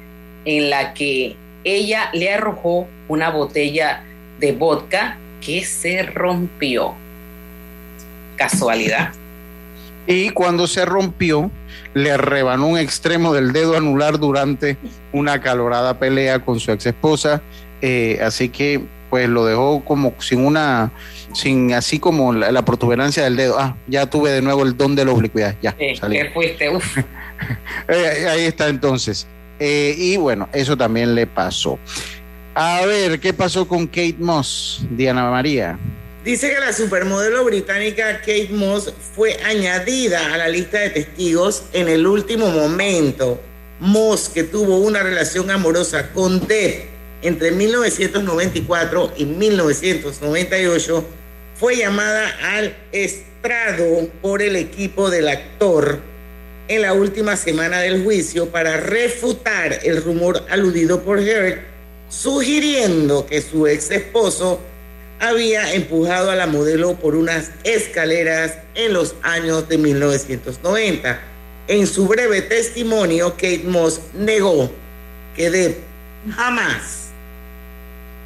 en 0.44 0.68
la 0.68 0.92
que 0.92 1.36
ella 1.64 2.10
le 2.12 2.30
arrojó 2.30 2.86
una 3.08 3.30
botella 3.30 4.04
de 4.38 4.52
vodka 4.52 5.18
que 5.44 5.64
se 5.64 6.02
rompió. 6.02 6.94
Casualidad. 8.36 9.12
Y 10.06 10.30
cuando 10.30 10.66
se 10.66 10.84
rompió, 10.84 11.50
le 11.94 12.16
rebanó 12.16 12.66
un 12.68 12.78
extremo 12.78 13.32
del 13.32 13.52
dedo 13.52 13.76
anular 13.76 14.18
durante 14.18 14.76
una 15.12 15.34
acalorada 15.34 15.98
pelea 15.98 16.40
con 16.40 16.60
su 16.60 16.72
ex 16.72 16.86
esposa. 16.86 17.40
así 18.22 18.48
que, 18.48 18.82
pues 19.08 19.28
lo 19.28 19.46
dejó 19.46 19.84
como 19.84 20.14
sin 20.18 20.44
una, 20.44 20.90
sin 21.32 21.72
así 21.72 21.98
como 22.00 22.32
la, 22.32 22.50
la 22.52 22.64
protuberancia 22.64 23.22
del 23.24 23.36
dedo. 23.36 23.58
Ah, 23.58 23.76
ya 23.86 24.06
tuve 24.06 24.30
de 24.30 24.42
nuevo 24.42 24.62
el 24.64 24.76
don 24.76 24.94
de 24.96 25.04
la 25.04 25.12
oblicuidad. 25.12 25.54
Ya, 25.62 25.74
Eh, 25.78 25.94
salí. 25.98 26.18
que 26.18 26.30
fuiste, 26.30 26.68
uf. 26.70 26.98
Eh, 27.88 28.26
ahí 28.30 28.44
está 28.44 28.68
entonces. 28.68 29.26
Eh, 29.58 29.94
y 29.98 30.16
bueno, 30.16 30.48
eso 30.52 30.76
también 30.76 31.14
le 31.14 31.26
pasó. 31.26 31.78
A 32.56 32.86
ver, 32.86 33.18
¿qué 33.18 33.32
pasó 33.32 33.66
con 33.66 33.88
Kate 33.88 34.14
Moss, 34.20 34.86
Diana 34.90 35.28
María? 35.28 35.76
Dice 36.24 36.54
que 36.54 36.60
la 36.60 36.72
supermodelo 36.72 37.44
británica 37.44 38.20
Kate 38.20 38.50
Moss 38.52 38.94
fue 39.16 39.36
añadida 39.42 40.32
a 40.32 40.36
la 40.38 40.48
lista 40.48 40.78
de 40.78 40.90
testigos 40.90 41.64
en 41.72 41.88
el 41.88 42.06
último 42.06 42.50
momento. 42.50 43.40
Moss, 43.80 44.28
que 44.28 44.44
tuvo 44.44 44.78
una 44.78 45.02
relación 45.02 45.50
amorosa 45.50 46.12
con 46.12 46.46
Depp 46.46 46.84
entre 47.22 47.50
1994 47.50 49.14
y 49.16 49.24
1998, 49.24 51.04
fue 51.56 51.76
llamada 51.78 52.30
al 52.40 52.76
estrado 52.92 54.08
por 54.22 54.42
el 54.42 54.54
equipo 54.54 55.10
del 55.10 55.26
actor 55.26 55.98
en 56.68 56.82
la 56.82 56.92
última 56.92 57.36
semana 57.36 57.80
del 57.80 58.04
juicio 58.04 58.48
para 58.50 58.76
refutar 58.76 59.80
el 59.82 60.02
rumor 60.04 60.46
aludido 60.48 61.02
por 61.02 61.18
Heard, 61.18 61.73
sugiriendo 62.22 63.26
que 63.26 63.42
su 63.42 63.66
ex 63.66 63.90
esposo 63.90 64.60
había 65.20 65.74
empujado 65.74 66.30
a 66.30 66.36
la 66.36 66.46
modelo 66.46 66.94
por 66.96 67.14
unas 67.14 67.50
escaleras 67.64 68.58
en 68.74 68.92
los 68.92 69.14
años 69.22 69.68
de 69.68 69.78
1990. 69.78 71.20
En 71.66 71.86
su 71.86 72.06
breve 72.06 72.42
testimonio, 72.42 73.32
Kate 73.32 73.64
Moss 73.64 74.00
negó 74.14 74.70
que 75.34 75.76
jamás 76.34 77.08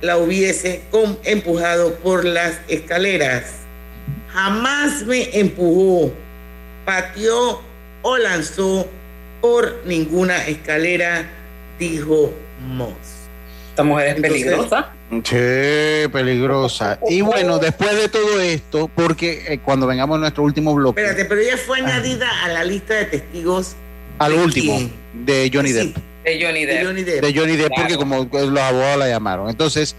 la 0.01 0.19
hubiese 0.19 0.83
empujado 1.25 1.95
por 1.97 2.25
las 2.25 2.61
escaleras. 2.69 3.45
Jamás 4.33 5.05
me 5.07 5.39
empujó, 5.39 6.13
pateó 6.85 7.63
o 8.03 8.17
lanzó 8.19 8.87
por 9.41 9.83
ninguna 9.85 10.47
escalera, 10.47 11.29
dijo 11.79 12.33
Moss. 12.61 13.18
Esta 13.79 13.87
mujer 13.87 14.09
es 14.09 14.21
peligrosa. 14.21 14.91
Sí, 15.23 16.09
peligrosa. 16.13 16.99
Y 17.09 17.21
bueno, 17.21 17.61
después 17.61 17.95
de 17.97 18.09
todo 18.09 18.41
esto, 18.41 18.91
porque 18.93 19.45
eh, 19.47 19.61
cuando 19.65 19.87
vengamos 19.87 20.17
a 20.17 20.19
nuestro 20.19 20.43
último 20.43 20.75
bloque, 20.75 21.01
Espérate, 21.01 21.25
pero 21.27 21.41
ella 21.41 21.57
fue 21.57 21.79
añadida 21.79 22.29
a 22.43 22.49
la 22.49 22.65
lista 22.65 22.95
de 22.95 23.05
testigos 23.05 23.77
al 24.19 24.33
¿de 24.33 24.39
último, 24.43 24.77
quién? 24.79 24.93
de 25.27 25.49
Johnny 25.55 25.69
Sí. 25.69 25.75
Depp. 25.75 25.97
De 26.25 26.45
Johnny 26.45 26.65
Depp. 26.65 26.79
de 26.81 26.85
Johnny 26.87 27.03
Depp. 27.05 27.25
De 27.25 27.39
Johnny 27.39 27.57
Depp, 27.57 27.73
porque 27.77 27.97
como 27.97 28.17
los 28.25 28.59
abogados 28.61 28.99
la 28.99 29.09
llamaron. 29.09 29.49
Entonces, 29.49 29.95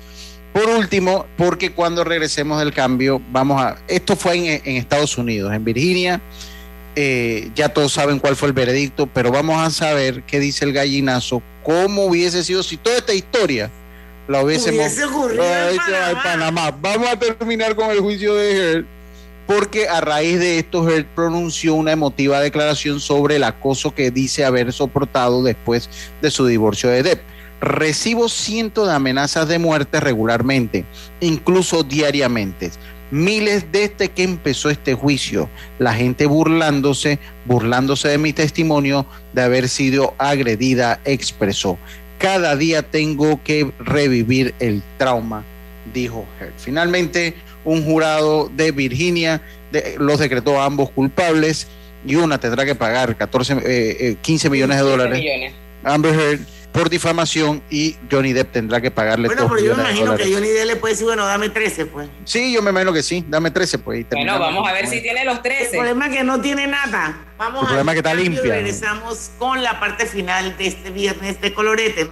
Por 0.51 0.67
último, 0.67 1.25
porque 1.37 1.71
cuando 1.71 2.03
regresemos 2.03 2.59
del 2.59 2.73
cambio, 2.73 3.21
vamos 3.31 3.61
a. 3.61 3.77
Esto 3.87 4.17
fue 4.17 4.35
en, 4.35 4.61
en 4.65 4.75
Estados 4.75 5.17
Unidos, 5.17 5.53
en 5.53 5.63
Virginia. 5.63 6.19
Eh, 7.01 7.49
ya 7.55 7.69
todos 7.69 7.93
saben 7.93 8.19
cuál 8.19 8.35
fue 8.35 8.49
el 8.49 8.53
veredicto, 8.53 9.07
pero 9.07 9.31
vamos 9.31 9.55
a 9.57 9.69
saber 9.69 10.23
qué 10.23 10.37
dice 10.37 10.65
el 10.65 10.73
gallinazo, 10.73 11.41
cómo 11.63 12.03
hubiese 12.03 12.43
sido 12.43 12.61
si 12.61 12.75
toda 12.75 12.97
esta 12.97 13.13
historia 13.13 13.71
la 14.27 14.43
hubiésemos 14.43 14.81
Hubiese 14.81 15.05
ocurrido 15.05 15.41
en 15.45 15.77
Panamá. 15.77 16.23
Panamá. 16.23 16.77
Vamos 16.81 17.07
a 17.07 17.17
terminar 17.17 17.77
con 17.77 17.89
el 17.89 18.01
juicio 18.01 18.35
de 18.35 18.51
Heard, 18.51 18.85
porque 19.47 19.87
a 19.87 20.01
raíz 20.01 20.39
de 20.39 20.59
esto 20.59 20.89
Heard 20.89 21.05
pronunció 21.15 21.73
una 21.75 21.93
emotiva 21.93 22.41
declaración 22.41 22.99
sobre 22.99 23.37
el 23.37 23.45
acoso 23.45 23.95
que 23.95 24.11
dice 24.11 24.43
haber 24.43 24.73
soportado 24.73 25.41
después 25.41 25.89
de 26.21 26.29
su 26.31 26.47
divorcio 26.47 26.89
de 26.89 27.03
Depp. 27.03 27.21
Recibo 27.61 28.27
cientos 28.27 28.89
de 28.89 28.93
amenazas 28.93 29.47
de 29.47 29.57
muerte 29.57 30.01
regularmente, 30.01 30.83
incluso 31.21 31.83
diariamente. 31.83 32.71
Miles 33.11 33.65
desde 33.71 34.09
que 34.09 34.23
empezó 34.23 34.69
este 34.69 34.93
juicio, 34.93 35.49
la 35.79 35.93
gente 35.93 36.25
burlándose, 36.27 37.17
burlándose 37.45 38.09
de 38.09 38.17
mi 38.17 38.33
testimonio 38.33 39.05
de 39.33 39.41
haber 39.41 39.67
sido 39.69 40.13
agredida, 40.17 40.99
expresó. 41.05 41.77
Cada 42.19 42.55
día 42.55 42.83
tengo 42.83 43.41
que 43.43 43.71
revivir 43.79 44.53
el 44.59 44.83
trauma, 44.97 45.43
dijo 45.93 46.25
Heard. 46.39 46.53
Finalmente, 46.57 47.33
un 47.65 47.83
jurado 47.83 48.49
de 48.55 48.71
Virginia 48.71 49.41
de- 49.71 49.95
los 49.99 50.19
decretó 50.19 50.59
a 50.61 50.65
ambos 50.65 50.89
culpables 50.91 51.67
y 52.05 52.15
una 52.15 52.37
tendrá 52.39 52.65
que 52.65 52.75
pagar 52.75 53.15
14, 53.17 53.53
eh, 53.53 53.61
eh, 53.65 54.15
15 54.21 54.49
millones 54.49 54.77
de 54.77 54.83
dólares. 54.83 55.17
millones. 55.19 55.53
Amber 55.83 56.13
Heard 56.13 56.39
por 56.71 56.89
difamación 56.89 57.61
y 57.69 57.95
Johnny 58.11 58.33
Depp 58.33 58.51
tendrá 58.51 58.79
que 58.79 58.91
pagarle 58.91 59.27
Bueno, 59.27 59.47
pero 59.49 59.61
yo 59.61 59.75
me 59.75 59.83
imagino 59.83 60.15
que. 60.15 60.31
Johnny 60.31 60.49
Depp 60.49 60.67
le 60.67 60.75
puede 60.75 60.93
decir, 60.93 61.05
bueno, 61.05 61.25
dame 61.25 61.49
13, 61.49 61.85
pues. 61.87 62.09
Sí, 62.25 62.53
yo 62.53 62.61
me 62.61 62.69
imagino 62.69 62.93
que 62.93 63.03
sí. 63.03 63.25
Dame 63.27 63.51
13, 63.51 63.79
pues. 63.79 64.01
y 64.01 64.03
Bueno, 64.15 64.39
vamos 64.39 64.67
a 64.67 64.73
ver 64.73 64.87
si 64.87 65.01
tiene 65.01 65.25
los 65.25 65.37
El 65.37 65.41
13. 65.41 65.69
problema 65.71 66.07
es 66.07 66.17
que 66.17 66.23
no 66.23 66.41
tiene 66.41 66.67
nada. 66.67 67.17
Vamos 67.37 67.61
El 67.63 67.67
problema 67.67 67.91
al 67.91 67.97
es 67.97 68.01
que 68.03 68.09
está 68.09 68.09
cambio 68.11 68.25
y 68.25 68.29
limpia. 68.35 68.53
Regresamos 68.55 69.31
con 69.37 69.63
la 69.63 69.79
parte 69.79 70.05
final 70.05 70.57
de 70.57 70.67
este 70.67 70.89
viernes 70.89 71.41
de 71.41 71.53
colorete. 71.53 72.11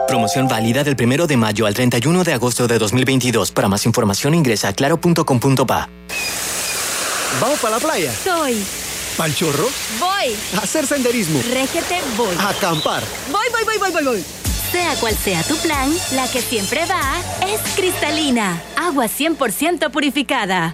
Promoción 0.08 0.48
válida 0.48 0.84
del 0.84 0.96
1 1.00 1.28
de 1.28 1.38
mayo 1.38 1.66
al 1.66 1.74
31 1.74 2.24
de 2.24 2.34
agosto 2.34 2.68
de 2.68 2.78
2022. 2.78 3.52
Para 3.52 3.68
más 3.68 3.86
información 3.86 4.34
ingresa 4.36 4.70
a 4.70 4.74
claro.com.pa. 4.74 5.90
¿Vamos 7.42 7.60
para 7.60 7.78
la 7.78 7.80
playa? 7.82 8.14
Soy. 8.24 8.64
¿Pal 9.18 9.36
chorro? 9.36 9.68
Voy. 10.00 10.36
¿A 10.56 10.64
hacer 10.64 10.88
senderismo? 10.88 11.42
Régete, 11.52 12.00
voy. 12.18 12.36
¿A 12.40 12.50
acampar? 12.50 13.04
Voy, 13.32 13.46
voy, 13.52 13.64
voy, 13.64 13.78
voy, 13.80 13.92
voy, 13.92 14.04
voy. 14.04 14.43
Sea 14.74 14.96
cual 14.96 15.16
sea 15.16 15.44
tu 15.44 15.56
plan, 15.58 15.88
la 16.16 16.28
que 16.32 16.42
siempre 16.42 16.84
va 16.88 17.00
es 17.48 17.62
cristalina. 17.76 18.60
Agua 18.76 19.06
100% 19.06 19.92
purificada. 19.92 20.74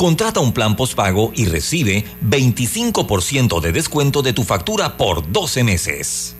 Contrata 0.00 0.40
un 0.40 0.54
plan 0.54 0.76
postpago 0.76 1.30
y 1.34 1.44
recibe 1.44 2.06
25% 2.24 3.60
de 3.60 3.70
descuento 3.70 4.22
de 4.22 4.32
tu 4.32 4.44
factura 4.44 4.96
por 4.96 5.30
12 5.30 5.62
meses. 5.62 6.39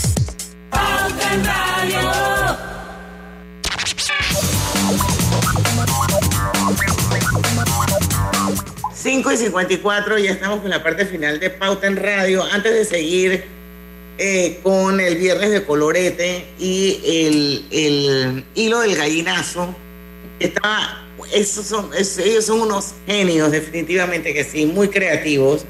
Pauta 0.71 1.33
en 1.33 1.45
Radio. 1.45 2.11
Cinco 8.93 9.31
y 9.31 9.37
54, 9.37 10.17
ya 10.19 10.31
estamos 10.31 10.61
con 10.61 10.69
la 10.69 10.83
parte 10.83 11.05
final 11.05 11.39
de 11.39 11.49
Pauta 11.49 11.87
en 11.87 11.97
Radio. 11.97 12.43
Antes 12.43 12.73
de 12.73 12.85
seguir 12.85 13.43
eh, 14.17 14.59
con 14.61 14.99
el 14.99 15.15
viernes 15.17 15.51
de 15.51 15.63
colorete 15.63 16.45
y 16.59 16.99
el, 17.05 17.65
el 17.71 18.43
hilo 18.53 18.81
del 18.81 18.95
gallinazo, 18.95 19.73
está, 20.39 21.03
esos 21.33 21.65
son, 21.65 21.89
es- 21.97 22.17
ellos 22.19 22.45
son 22.45 22.61
unos 22.61 22.93
genios, 23.07 23.51
definitivamente 23.51 24.33
que 24.33 24.43
sí, 24.43 24.65
muy 24.67 24.89
creativos. 24.89 25.65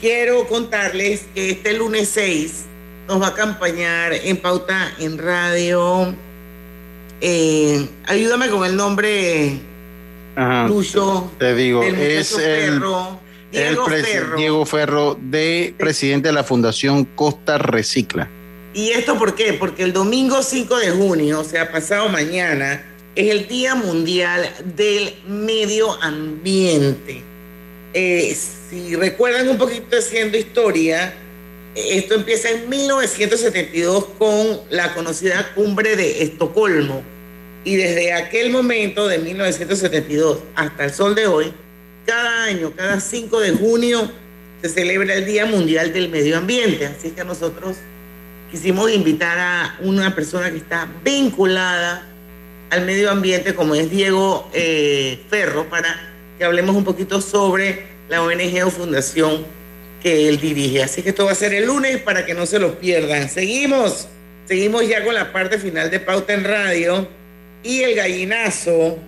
Quiero 0.00 0.46
contarles 0.48 1.22
que 1.34 1.50
este 1.50 1.74
lunes 1.74 2.08
6 2.14 2.64
nos 3.08 3.20
va 3.20 3.26
a 3.26 3.30
acompañar 3.30 4.12
en 4.12 4.36
Pauta 4.38 4.92
en 4.98 5.18
Radio. 5.18 6.14
eh, 7.20 7.86
ayúdame 8.06 8.48
con 8.48 8.64
el 8.64 8.74
nombre, 8.76 9.58
Ajá. 10.34 10.66
Lucho. 10.66 11.30
Te 11.38 11.54
digo, 11.54 11.82
es 11.82 12.32
el, 12.32 12.40
Ferro, 12.42 13.20
el 13.52 13.58
Diego 13.68 13.86
presi- 13.86 14.02
Ferro. 14.04 14.36
Diego 14.36 14.66
Ferro, 14.66 15.18
de 15.20 15.74
presidente 15.78 16.28
de 16.28 16.32
la 16.34 16.44
Fundación 16.44 17.04
Costa 17.04 17.58
Recicla. 17.58 18.28
¿Y 18.74 18.90
esto 18.90 19.18
por 19.18 19.34
qué? 19.34 19.52
Porque 19.52 19.82
el 19.82 19.92
domingo 19.92 20.42
5 20.42 20.78
de 20.78 20.90
junio, 20.90 21.40
o 21.40 21.44
sea, 21.44 21.70
pasado 21.70 22.08
mañana, 22.08 22.82
es 23.14 23.30
el 23.30 23.46
Día 23.46 23.74
Mundial 23.74 24.48
del 24.74 25.14
Medio 25.28 25.92
Ambiente. 26.02 27.22
Eh, 27.92 28.34
si 28.70 28.96
recuerdan 28.96 29.48
un 29.50 29.58
poquito 29.58 29.98
haciendo 29.98 30.38
historia, 30.38 31.12
esto 31.74 32.14
empieza 32.14 32.50
en 32.50 32.68
1972 32.68 34.04
con 34.18 34.60
la 34.70 34.94
conocida 34.94 35.52
cumbre 35.54 35.96
de 35.96 36.22
Estocolmo. 36.22 37.02
Y 37.64 37.76
desde 37.76 38.12
aquel 38.12 38.50
momento, 38.50 39.08
de 39.08 39.18
1972 39.18 40.38
hasta 40.54 40.84
el 40.84 40.92
sol 40.92 41.14
de 41.14 41.26
hoy, 41.26 41.52
cada 42.04 42.44
año, 42.44 42.72
cada 42.76 43.00
5 43.00 43.40
de 43.40 43.52
junio, 43.52 44.10
se 44.60 44.68
celebra 44.68 45.14
el 45.14 45.24
Día 45.24 45.46
Mundial 45.46 45.92
del 45.92 46.08
Medio 46.08 46.36
Ambiente. 46.36 46.86
Así 46.86 47.10
que 47.10 47.24
nosotros 47.24 47.76
quisimos 48.50 48.90
invitar 48.90 49.38
a 49.38 49.78
una 49.80 50.14
persona 50.14 50.50
que 50.50 50.58
está 50.58 50.88
vinculada 51.02 52.06
al 52.70 52.84
medio 52.84 53.10
ambiente, 53.10 53.54
como 53.54 53.74
es 53.74 53.90
Diego 53.90 54.48
eh, 54.52 55.20
Ferro, 55.30 55.68
para 55.68 56.12
que 56.36 56.44
hablemos 56.44 56.74
un 56.74 56.84
poquito 56.84 57.20
sobre 57.20 57.86
la 58.08 58.22
ONG 58.22 58.66
o 58.66 58.70
fundación 58.70 59.61
que 60.02 60.28
él 60.28 60.40
dirige. 60.40 60.82
Así 60.82 61.02
que 61.02 61.10
esto 61.10 61.24
va 61.24 61.32
a 61.32 61.36
ser 61.36 61.54
el 61.54 61.66
lunes 61.66 62.00
para 62.00 62.26
que 62.26 62.34
no 62.34 62.44
se 62.46 62.58
lo 62.58 62.78
pierdan. 62.78 63.28
Seguimos, 63.28 64.08
seguimos 64.46 64.86
ya 64.88 65.04
con 65.04 65.14
la 65.14 65.32
parte 65.32 65.58
final 65.58 65.90
de 65.90 66.00
Pauta 66.00 66.34
en 66.34 66.44
Radio 66.44 67.06
y 67.62 67.82
el 67.82 67.94
gallinazo 67.94 68.98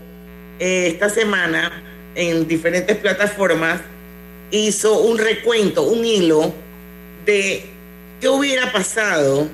eh, 0.60 0.86
esta 0.86 1.10
semana 1.10 1.82
en 2.14 2.46
diferentes 2.46 2.96
plataformas 2.96 3.80
hizo 4.50 5.00
un 5.00 5.18
recuento, 5.18 5.82
un 5.82 6.04
hilo 6.04 6.54
de 7.26 7.64
qué 8.20 8.28
hubiera 8.28 8.70
pasado 8.70 9.48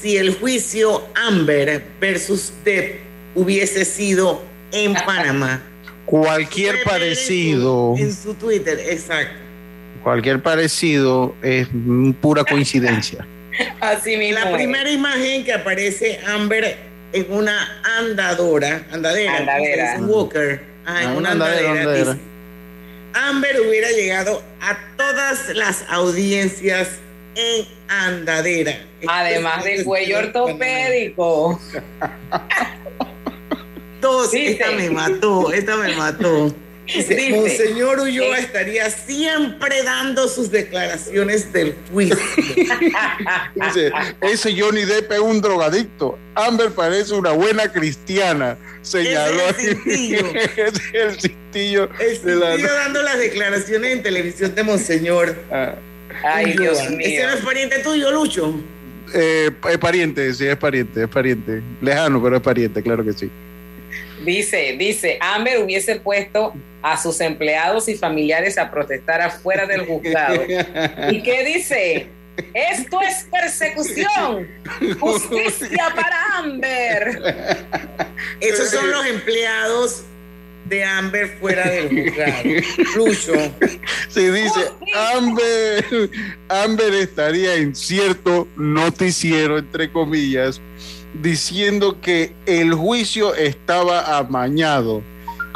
si 0.00 0.16
el 0.16 0.34
juicio 0.34 1.02
Amber 1.14 1.82
versus 2.00 2.52
Depp 2.64 3.00
hubiese 3.34 3.84
sido 3.84 4.42
en 4.70 4.94
Panamá. 5.06 5.62
Cualquier 6.06 6.82
parecido, 6.82 7.94
En 7.96 8.12
su 8.12 8.34
Twitter, 8.34 8.80
exacto. 8.88 9.49
Cualquier 10.02 10.42
parecido 10.42 11.34
es 11.42 11.68
pura 12.20 12.44
coincidencia. 12.44 13.26
Así 13.80 14.16
mismo. 14.16 14.38
La 14.40 14.50
es. 14.50 14.56
primera 14.56 14.90
imagen 14.90 15.44
que 15.44 15.52
aparece 15.52 16.20
Amber 16.26 16.76
en 17.12 17.26
una 17.32 17.82
andadora, 17.98 18.82
andadera, 18.92 19.38
Andadera. 19.38 19.92
dice, 19.94 20.04
Walker, 20.04 20.62
ah, 20.86 21.02
en 21.02 21.08
Ah, 21.08 21.12
una 21.14 21.30
andadera, 21.32 21.68
andadera, 21.70 21.80
andadera. 21.82 22.12
dice, 22.14 22.26
Amber 23.12 23.60
hubiera 23.62 23.90
llegado 23.90 24.40
a 24.60 24.78
todas 24.96 25.48
las 25.56 25.84
audiencias 25.88 26.88
en 27.34 27.66
andadera. 27.88 28.78
Además 29.08 29.64
del 29.64 29.84
cuello 29.84 30.18
ortopédico. 30.18 31.60
Dos, 34.00 34.32
esta 34.32 34.70
me 34.70 34.90
mató, 34.90 35.52
esta 35.52 35.76
me 35.76 35.94
mató. 35.96 36.54
Dice, 36.94 37.14
Dice. 37.14 37.30
Monseñor 37.36 38.00
Ulloa 38.00 38.38
Eh. 38.38 38.40
estaría 38.42 38.90
siempre 38.90 39.82
dando 39.82 40.28
sus 40.28 40.50
declaraciones 40.50 41.52
del 41.52 41.74
juicio. 41.92 42.16
Dice, 43.54 43.92
ese 44.20 44.60
Johnny 44.60 44.84
Depp 44.84 45.12
es 45.12 45.18
un 45.20 45.40
drogadicto. 45.40 46.18
Amber 46.34 46.70
parece 46.70 47.14
una 47.14 47.30
buena 47.32 47.70
cristiana. 47.72 48.56
Señaló. 48.82 49.40
Es 49.50 49.58
el 49.58 49.76
cintillo. 49.76 50.26
Es 50.56 50.80
el 50.94 51.20
cintillo. 51.20 51.88
El 51.98 52.22
de 52.22 52.34
la- 52.36 52.56
dando 52.56 53.02
las 53.02 53.18
declaraciones 53.18 53.92
en 53.92 54.02
televisión 54.02 54.54
de 54.54 54.62
Monseñor. 54.62 55.36
Ah, 55.50 55.74
Ay, 56.24 56.52
Ulloa. 56.56 56.72
Dios 56.74 56.90
mío. 56.90 57.06
¿Ese 57.06 57.22
no 57.26 57.32
es 57.34 57.40
pariente 57.44 57.78
tuyo, 57.80 58.10
Lucho? 58.10 58.54
eh, 59.12 59.50
es 59.70 59.78
pariente, 59.78 60.32
sí, 60.34 60.46
es 60.46 60.56
pariente, 60.56 61.02
es 61.02 61.08
pariente. 61.08 61.60
Lejano, 61.80 62.22
pero 62.22 62.36
es 62.36 62.42
pariente, 62.42 62.80
claro 62.82 63.04
que 63.04 63.12
sí. 63.12 63.28
Dice, 64.24 64.76
dice, 64.78 65.18
Amber 65.20 65.62
hubiese 65.62 65.96
puesto 65.96 66.54
a 66.82 66.96
sus 67.00 67.20
empleados 67.20 67.88
y 67.88 67.94
familiares 67.94 68.58
a 68.58 68.70
protestar 68.70 69.20
afuera 69.20 69.66
del 69.66 69.86
juzgado. 69.86 70.42
¿Y 71.10 71.22
qué 71.22 71.44
dice? 71.44 72.08
Esto 72.54 73.00
es 73.02 73.26
persecución. 73.30 74.48
Justicia 75.00 75.92
para 75.94 76.38
Amber. 76.38 77.66
Esos 78.40 78.70
son 78.70 78.90
los 78.90 79.06
empleados 79.06 80.04
de 80.66 80.84
Amber 80.84 81.36
fuera 81.40 81.68
del 81.68 81.88
juzgado. 81.88 82.42
Lucho. 82.96 83.34
Sí, 84.08 84.30
dice, 84.30 84.70
Amber, 85.14 86.10
Amber 86.48 86.94
estaría 86.94 87.56
en 87.56 87.74
cierto 87.74 88.46
noticiero, 88.56 89.58
entre 89.58 89.90
comillas, 89.90 90.60
diciendo 91.14 92.00
que 92.00 92.32
el 92.46 92.74
juicio 92.74 93.34
estaba 93.34 94.18
amañado. 94.18 95.02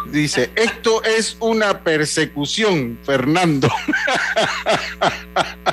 Dice, 0.06 0.50
esto 0.54 1.02
es 1.02 1.36
una 1.40 1.82
persecución, 1.82 2.98
Fernando. 3.04 3.68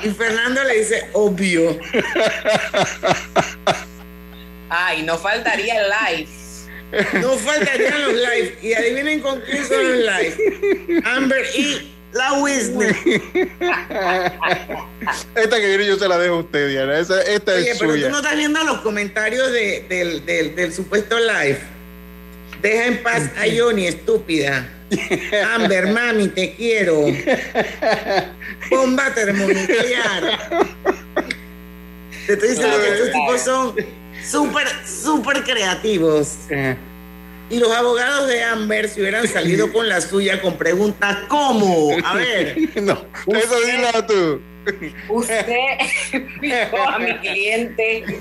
Y 0.02 0.08
Fernando 0.08 0.64
le 0.64 0.78
dice, 0.78 1.10
obvio. 1.12 1.78
Ay, 4.70 5.02
no 5.02 5.18
faltaría 5.18 5.82
el 5.82 5.90
live. 5.90 6.28
No 7.20 7.36
faltarían 7.36 8.02
los 8.02 8.14
live. 8.14 8.58
Y 8.62 8.72
adivinen 8.72 9.20
con 9.20 9.42
son 9.68 9.84
los 9.84 9.98
live. 9.98 11.02
Amber 11.04 11.44
y 11.54 11.91
la 12.12 12.32
Whitney. 12.34 12.94
Esta 15.34 15.56
que 15.60 15.66
viene 15.68 15.86
yo 15.86 15.96
se 15.98 16.08
la 16.08 16.18
dejo 16.18 16.34
a 16.34 16.38
usted, 16.40 16.68
Diana. 16.68 16.98
Esa- 16.98 17.22
esta 17.22 17.52
Oye, 17.54 17.70
es 17.72 17.78
pero 17.78 17.92
suya. 17.92 18.06
tú 18.06 18.12
no 18.12 18.18
estás 18.18 18.36
viendo 18.36 18.62
los 18.64 18.80
comentarios 18.80 19.50
de- 19.52 19.86
del, 19.88 20.24
del- 20.26 20.54
del 20.54 20.72
supuesto 20.72 21.18
live. 21.18 21.58
Deja 22.60 22.86
en 22.86 23.02
paz 23.02 23.22
a 23.36 23.42
Johnny, 23.58 23.86
estúpida. 23.86 24.68
Amber, 25.54 25.86
mami, 25.88 26.28
te 26.28 26.54
quiero. 26.54 27.06
Bomba 28.70 29.12
termonuclear. 29.14 30.38
Te 32.26 32.32
estoy 32.34 32.48
diciendo 32.50 32.76
que 32.78 32.88
estos 32.92 33.10
tipos 33.12 33.40
son 33.40 33.74
súper, 34.24 34.68
súper 34.86 35.42
creativos. 35.44 36.34
Y 37.52 37.58
los 37.58 37.70
abogados 37.70 38.28
de 38.28 38.42
Amber 38.42 38.88
se 38.88 39.02
hubieran 39.02 39.28
salido 39.28 39.70
con 39.70 39.86
la 39.86 40.00
suya 40.00 40.40
con 40.40 40.56
preguntas 40.56 41.18
¿cómo? 41.28 41.90
A 42.02 42.14
ver. 42.14 42.56
No, 42.82 43.04
eso 43.26 43.60
dilo 43.60 44.06
tú. 44.06 44.40
Usted 45.10 45.76
dijo 46.40 46.88
a 46.88 46.98
mi 46.98 47.18
cliente. 47.18 48.18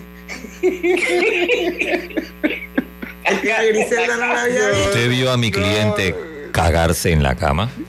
que 3.41 3.53
a 3.53 3.63
Griselda 3.63 4.17
no 4.17 4.27
la 4.27 4.41
había 4.41 4.67
visto. 4.67 4.87
¿Usted 4.89 5.09
vio 5.09 5.31
a 5.31 5.37
mi 5.37 5.49
cliente 5.49 6.13
cagarse 6.51 7.13
en 7.13 7.23
la 7.23 7.35
cama? 7.35 7.71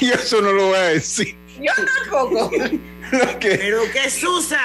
Y 0.00 0.10
eso 0.10 0.40
no 0.40 0.52
lo 0.52 0.66
voy 0.68 0.76
a 0.76 0.82
decir. 0.82 1.34
Yo 1.60 1.72
tampoco. 1.74 2.50
Pero 3.40 3.82
qué 3.92 4.10
susa. 4.10 4.60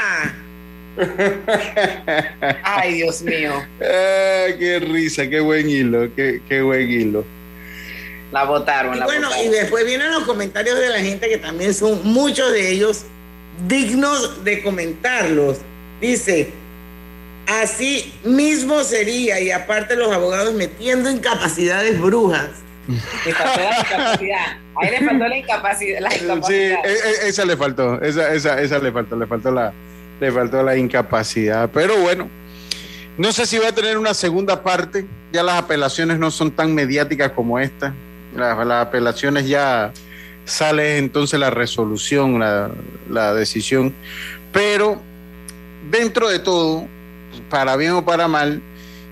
Ay, 2.64 2.94
Dios 2.96 3.22
mío. 3.22 3.54
Ah, 3.82 4.46
qué 4.58 4.80
risa, 4.80 5.28
qué 5.30 5.40
buen 5.40 5.70
hilo, 5.70 6.10
qué, 6.16 6.42
qué 6.48 6.62
buen 6.62 6.90
hilo. 6.90 7.26
La 8.32 8.44
votaron, 8.44 8.96
Y 8.96 9.00
la 9.00 9.06
bueno, 9.06 9.28
votaron. 9.28 9.46
y 9.48 9.50
después 9.50 9.86
vienen 9.86 10.12
los 10.12 10.24
comentarios 10.24 10.80
de 10.80 10.90
la 10.90 11.00
gente 11.00 11.28
que 11.30 11.38
también 11.38 11.74
son 11.74 12.02
muchos 12.04 12.52
de 12.52 12.70
ellos 12.72 13.06
dignos 13.68 14.44
de 14.44 14.62
comentarlos. 14.62 15.58
Dice, 16.00 16.52
así 17.48 18.14
mismo 18.24 18.84
sería, 18.84 19.40
y 19.40 19.52
aparte 19.52 19.96
los 19.96 20.12
abogados 20.12 20.54
metiendo 20.54 21.10
incapacidades 21.10 22.00
brujas. 22.00 22.50
Le 23.26 23.34
faltó 23.34 23.60
la 23.62 23.80
incapacidad. 23.80 24.58
Ahí 24.82 24.92
le 24.92 25.00
faltó 25.06 25.28
la 25.28 25.38
incapacidad. 25.38 26.00
La 26.00 26.12
Sí, 26.12 26.24
incapacidad. 26.24 26.80
e- 26.86 27.26
e- 27.26 27.30
esa 27.30 27.46
le 27.46 27.58
faltó, 27.58 28.02
esa, 28.02 28.34
esa, 28.34 28.62
esa 28.62 28.80
le 28.80 28.92
faltó, 28.92 29.16
le 29.16 29.28
faltó 29.28 29.52
la, 29.52 29.74
le 30.20 30.32
faltó 30.32 30.64
la 30.64 30.78
incapacidad. 30.78 31.70
Pero 31.74 31.98
bueno, 31.98 32.30
no 33.18 33.32
sé 33.32 33.46
si 33.46 33.58
va 33.58 33.70
a 33.70 33.72
tener 33.72 33.98
una 33.98 34.14
segunda 34.14 34.64
parte. 34.64 35.06
Ya 35.32 35.44
las 35.44 35.56
apelaciones 35.56 36.20
no 36.20 36.32
son 36.32 36.52
tan 36.52 36.74
mediáticas 36.74 37.32
como 37.32 37.60
esta. 37.60 37.94
Las, 38.36 38.58
apelaciones 38.70 39.48
ya 39.48 39.92
sale 40.46 40.98
entonces 40.98 41.40
la 41.40 41.50
resolución, 41.50 42.40
la, 42.40 42.72
la 43.10 43.34
decisión. 43.34 43.94
Pero 44.52 45.02
dentro 45.92 46.30
de 46.30 46.40
todo, 46.40 46.88
para 47.50 47.76
bien 47.76 47.92
o 47.92 48.06
para 48.06 48.28
mal, 48.28 48.62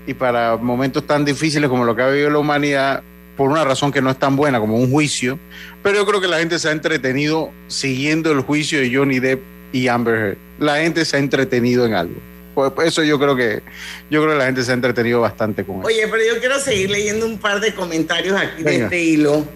y 0.08 0.14
para 0.14 0.56
momentos 0.56 1.06
tan 1.06 1.26
difíciles 1.26 1.68
como 1.68 1.84
lo 1.84 1.94
que 1.94 2.00
ha 2.00 2.08
vivido 2.08 2.30
la 2.30 2.38
humanidad, 2.38 3.02
por 3.36 3.50
una 3.50 3.62
razón 3.62 3.92
que 3.92 4.00
no 4.00 4.10
es 4.10 4.18
tan 4.18 4.36
buena 4.36 4.58
como 4.58 4.78
un 4.78 4.90
juicio, 4.90 5.38
pero 5.82 5.96
yo 5.98 6.06
creo 6.06 6.18
que 6.18 6.26
la 6.26 6.38
gente 6.38 6.58
se 6.58 6.70
ha 6.70 6.72
entretenido 6.72 7.50
siguiendo 7.66 8.32
el 8.32 8.40
juicio 8.40 8.80
de 8.80 8.92
Johnny 8.92 9.20
Depp 9.20 9.42
y 9.72 9.88
Amber 9.88 10.14
Heard. 10.14 10.36
La 10.58 10.76
gente 10.78 11.04
se 11.04 11.16
ha 11.16 11.20
entretenido 11.20 11.86
en 11.86 11.94
algo. 11.94 12.14
Por 12.54 12.74
por 12.74 12.84
eso 12.84 13.02
yo 13.04 13.18
creo 13.18 13.36
que 13.36 13.62
yo 14.10 14.20
creo 14.22 14.32
que 14.32 14.38
la 14.38 14.46
gente 14.46 14.64
se 14.64 14.72
ha 14.72 14.74
entretenido 14.74 15.20
bastante 15.20 15.64
con 15.64 15.78
eso. 15.78 15.86
Oye, 15.86 16.06
pero 16.10 16.22
yo 16.24 16.40
quiero 16.40 16.58
seguir 16.58 16.90
leyendo 16.90 17.26
un 17.26 17.38
par 17.38 17.60
de 17.60 17.72
comentarios 17.74 18.38
aquí 18.40 18.62
de 18.62 18.70
Venga. 18.70 18.84
este 18.86 19.00
hilo. 19.00 19.46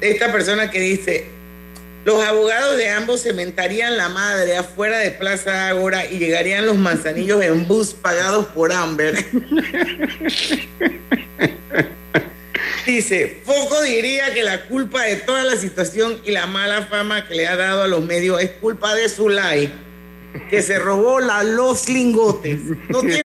De 0.00 0.10
esta 0.10 0.30
persona 0.30 0.70
que 0.70 0.80
dice, 0.80 1.26
Los 2.04 2.22
abogados 2.24 2.76
de 2.76 2.90
ambos 2.90 3.22
cementarían 3.22 3.96
la 3.96 4.08
madre 4.08 4.56
afuera 4.56 4.98
de 4.98 5.10
Plaza 5.10 5.68
Ágora 5.68 6.06
y 6.06 6.18
llegarían 6.18 6.64
los 6.64 6.76
manzanillos 6.76 7.42
en 7.42 7.66
bus 7.66 7.92
pagados 7.94 8.46
por 8.46 8.72
Amber. 8.72 9.16
Dice, 12.86 13.40
poco 13.44 13.82
diría 13.82 14.32
que 14.32 14.42
la 14.42 14.62
culpa 14.66 15.02
de 15.02 15.16
toda 15.16 15.44
la 15.44 15.56
situación 15.56 16.20
y 16.24 16.32
la 16.32 16.46
mala 16.46 16.86
fama 16.86 17.26
que 17.26 17.34
le 17.34 17.46
ha 17.46 17.56
dado 17.56 17.82
a 17.82 17.88
los 17.88 18.04
medios 18.04 18.40
es 18.40 18.50
culpa 18.52 18.94
de 18.94 19.08
Zulay, 19.08 19.72
que 20.50 20.62
se 20.62 20.78
robó 20.78 21.20
la, 21.20 21.42
los 21.42 21.88
lingotes. 21.88 22.60
No 22.88 23.00
tiene 23.00 23.16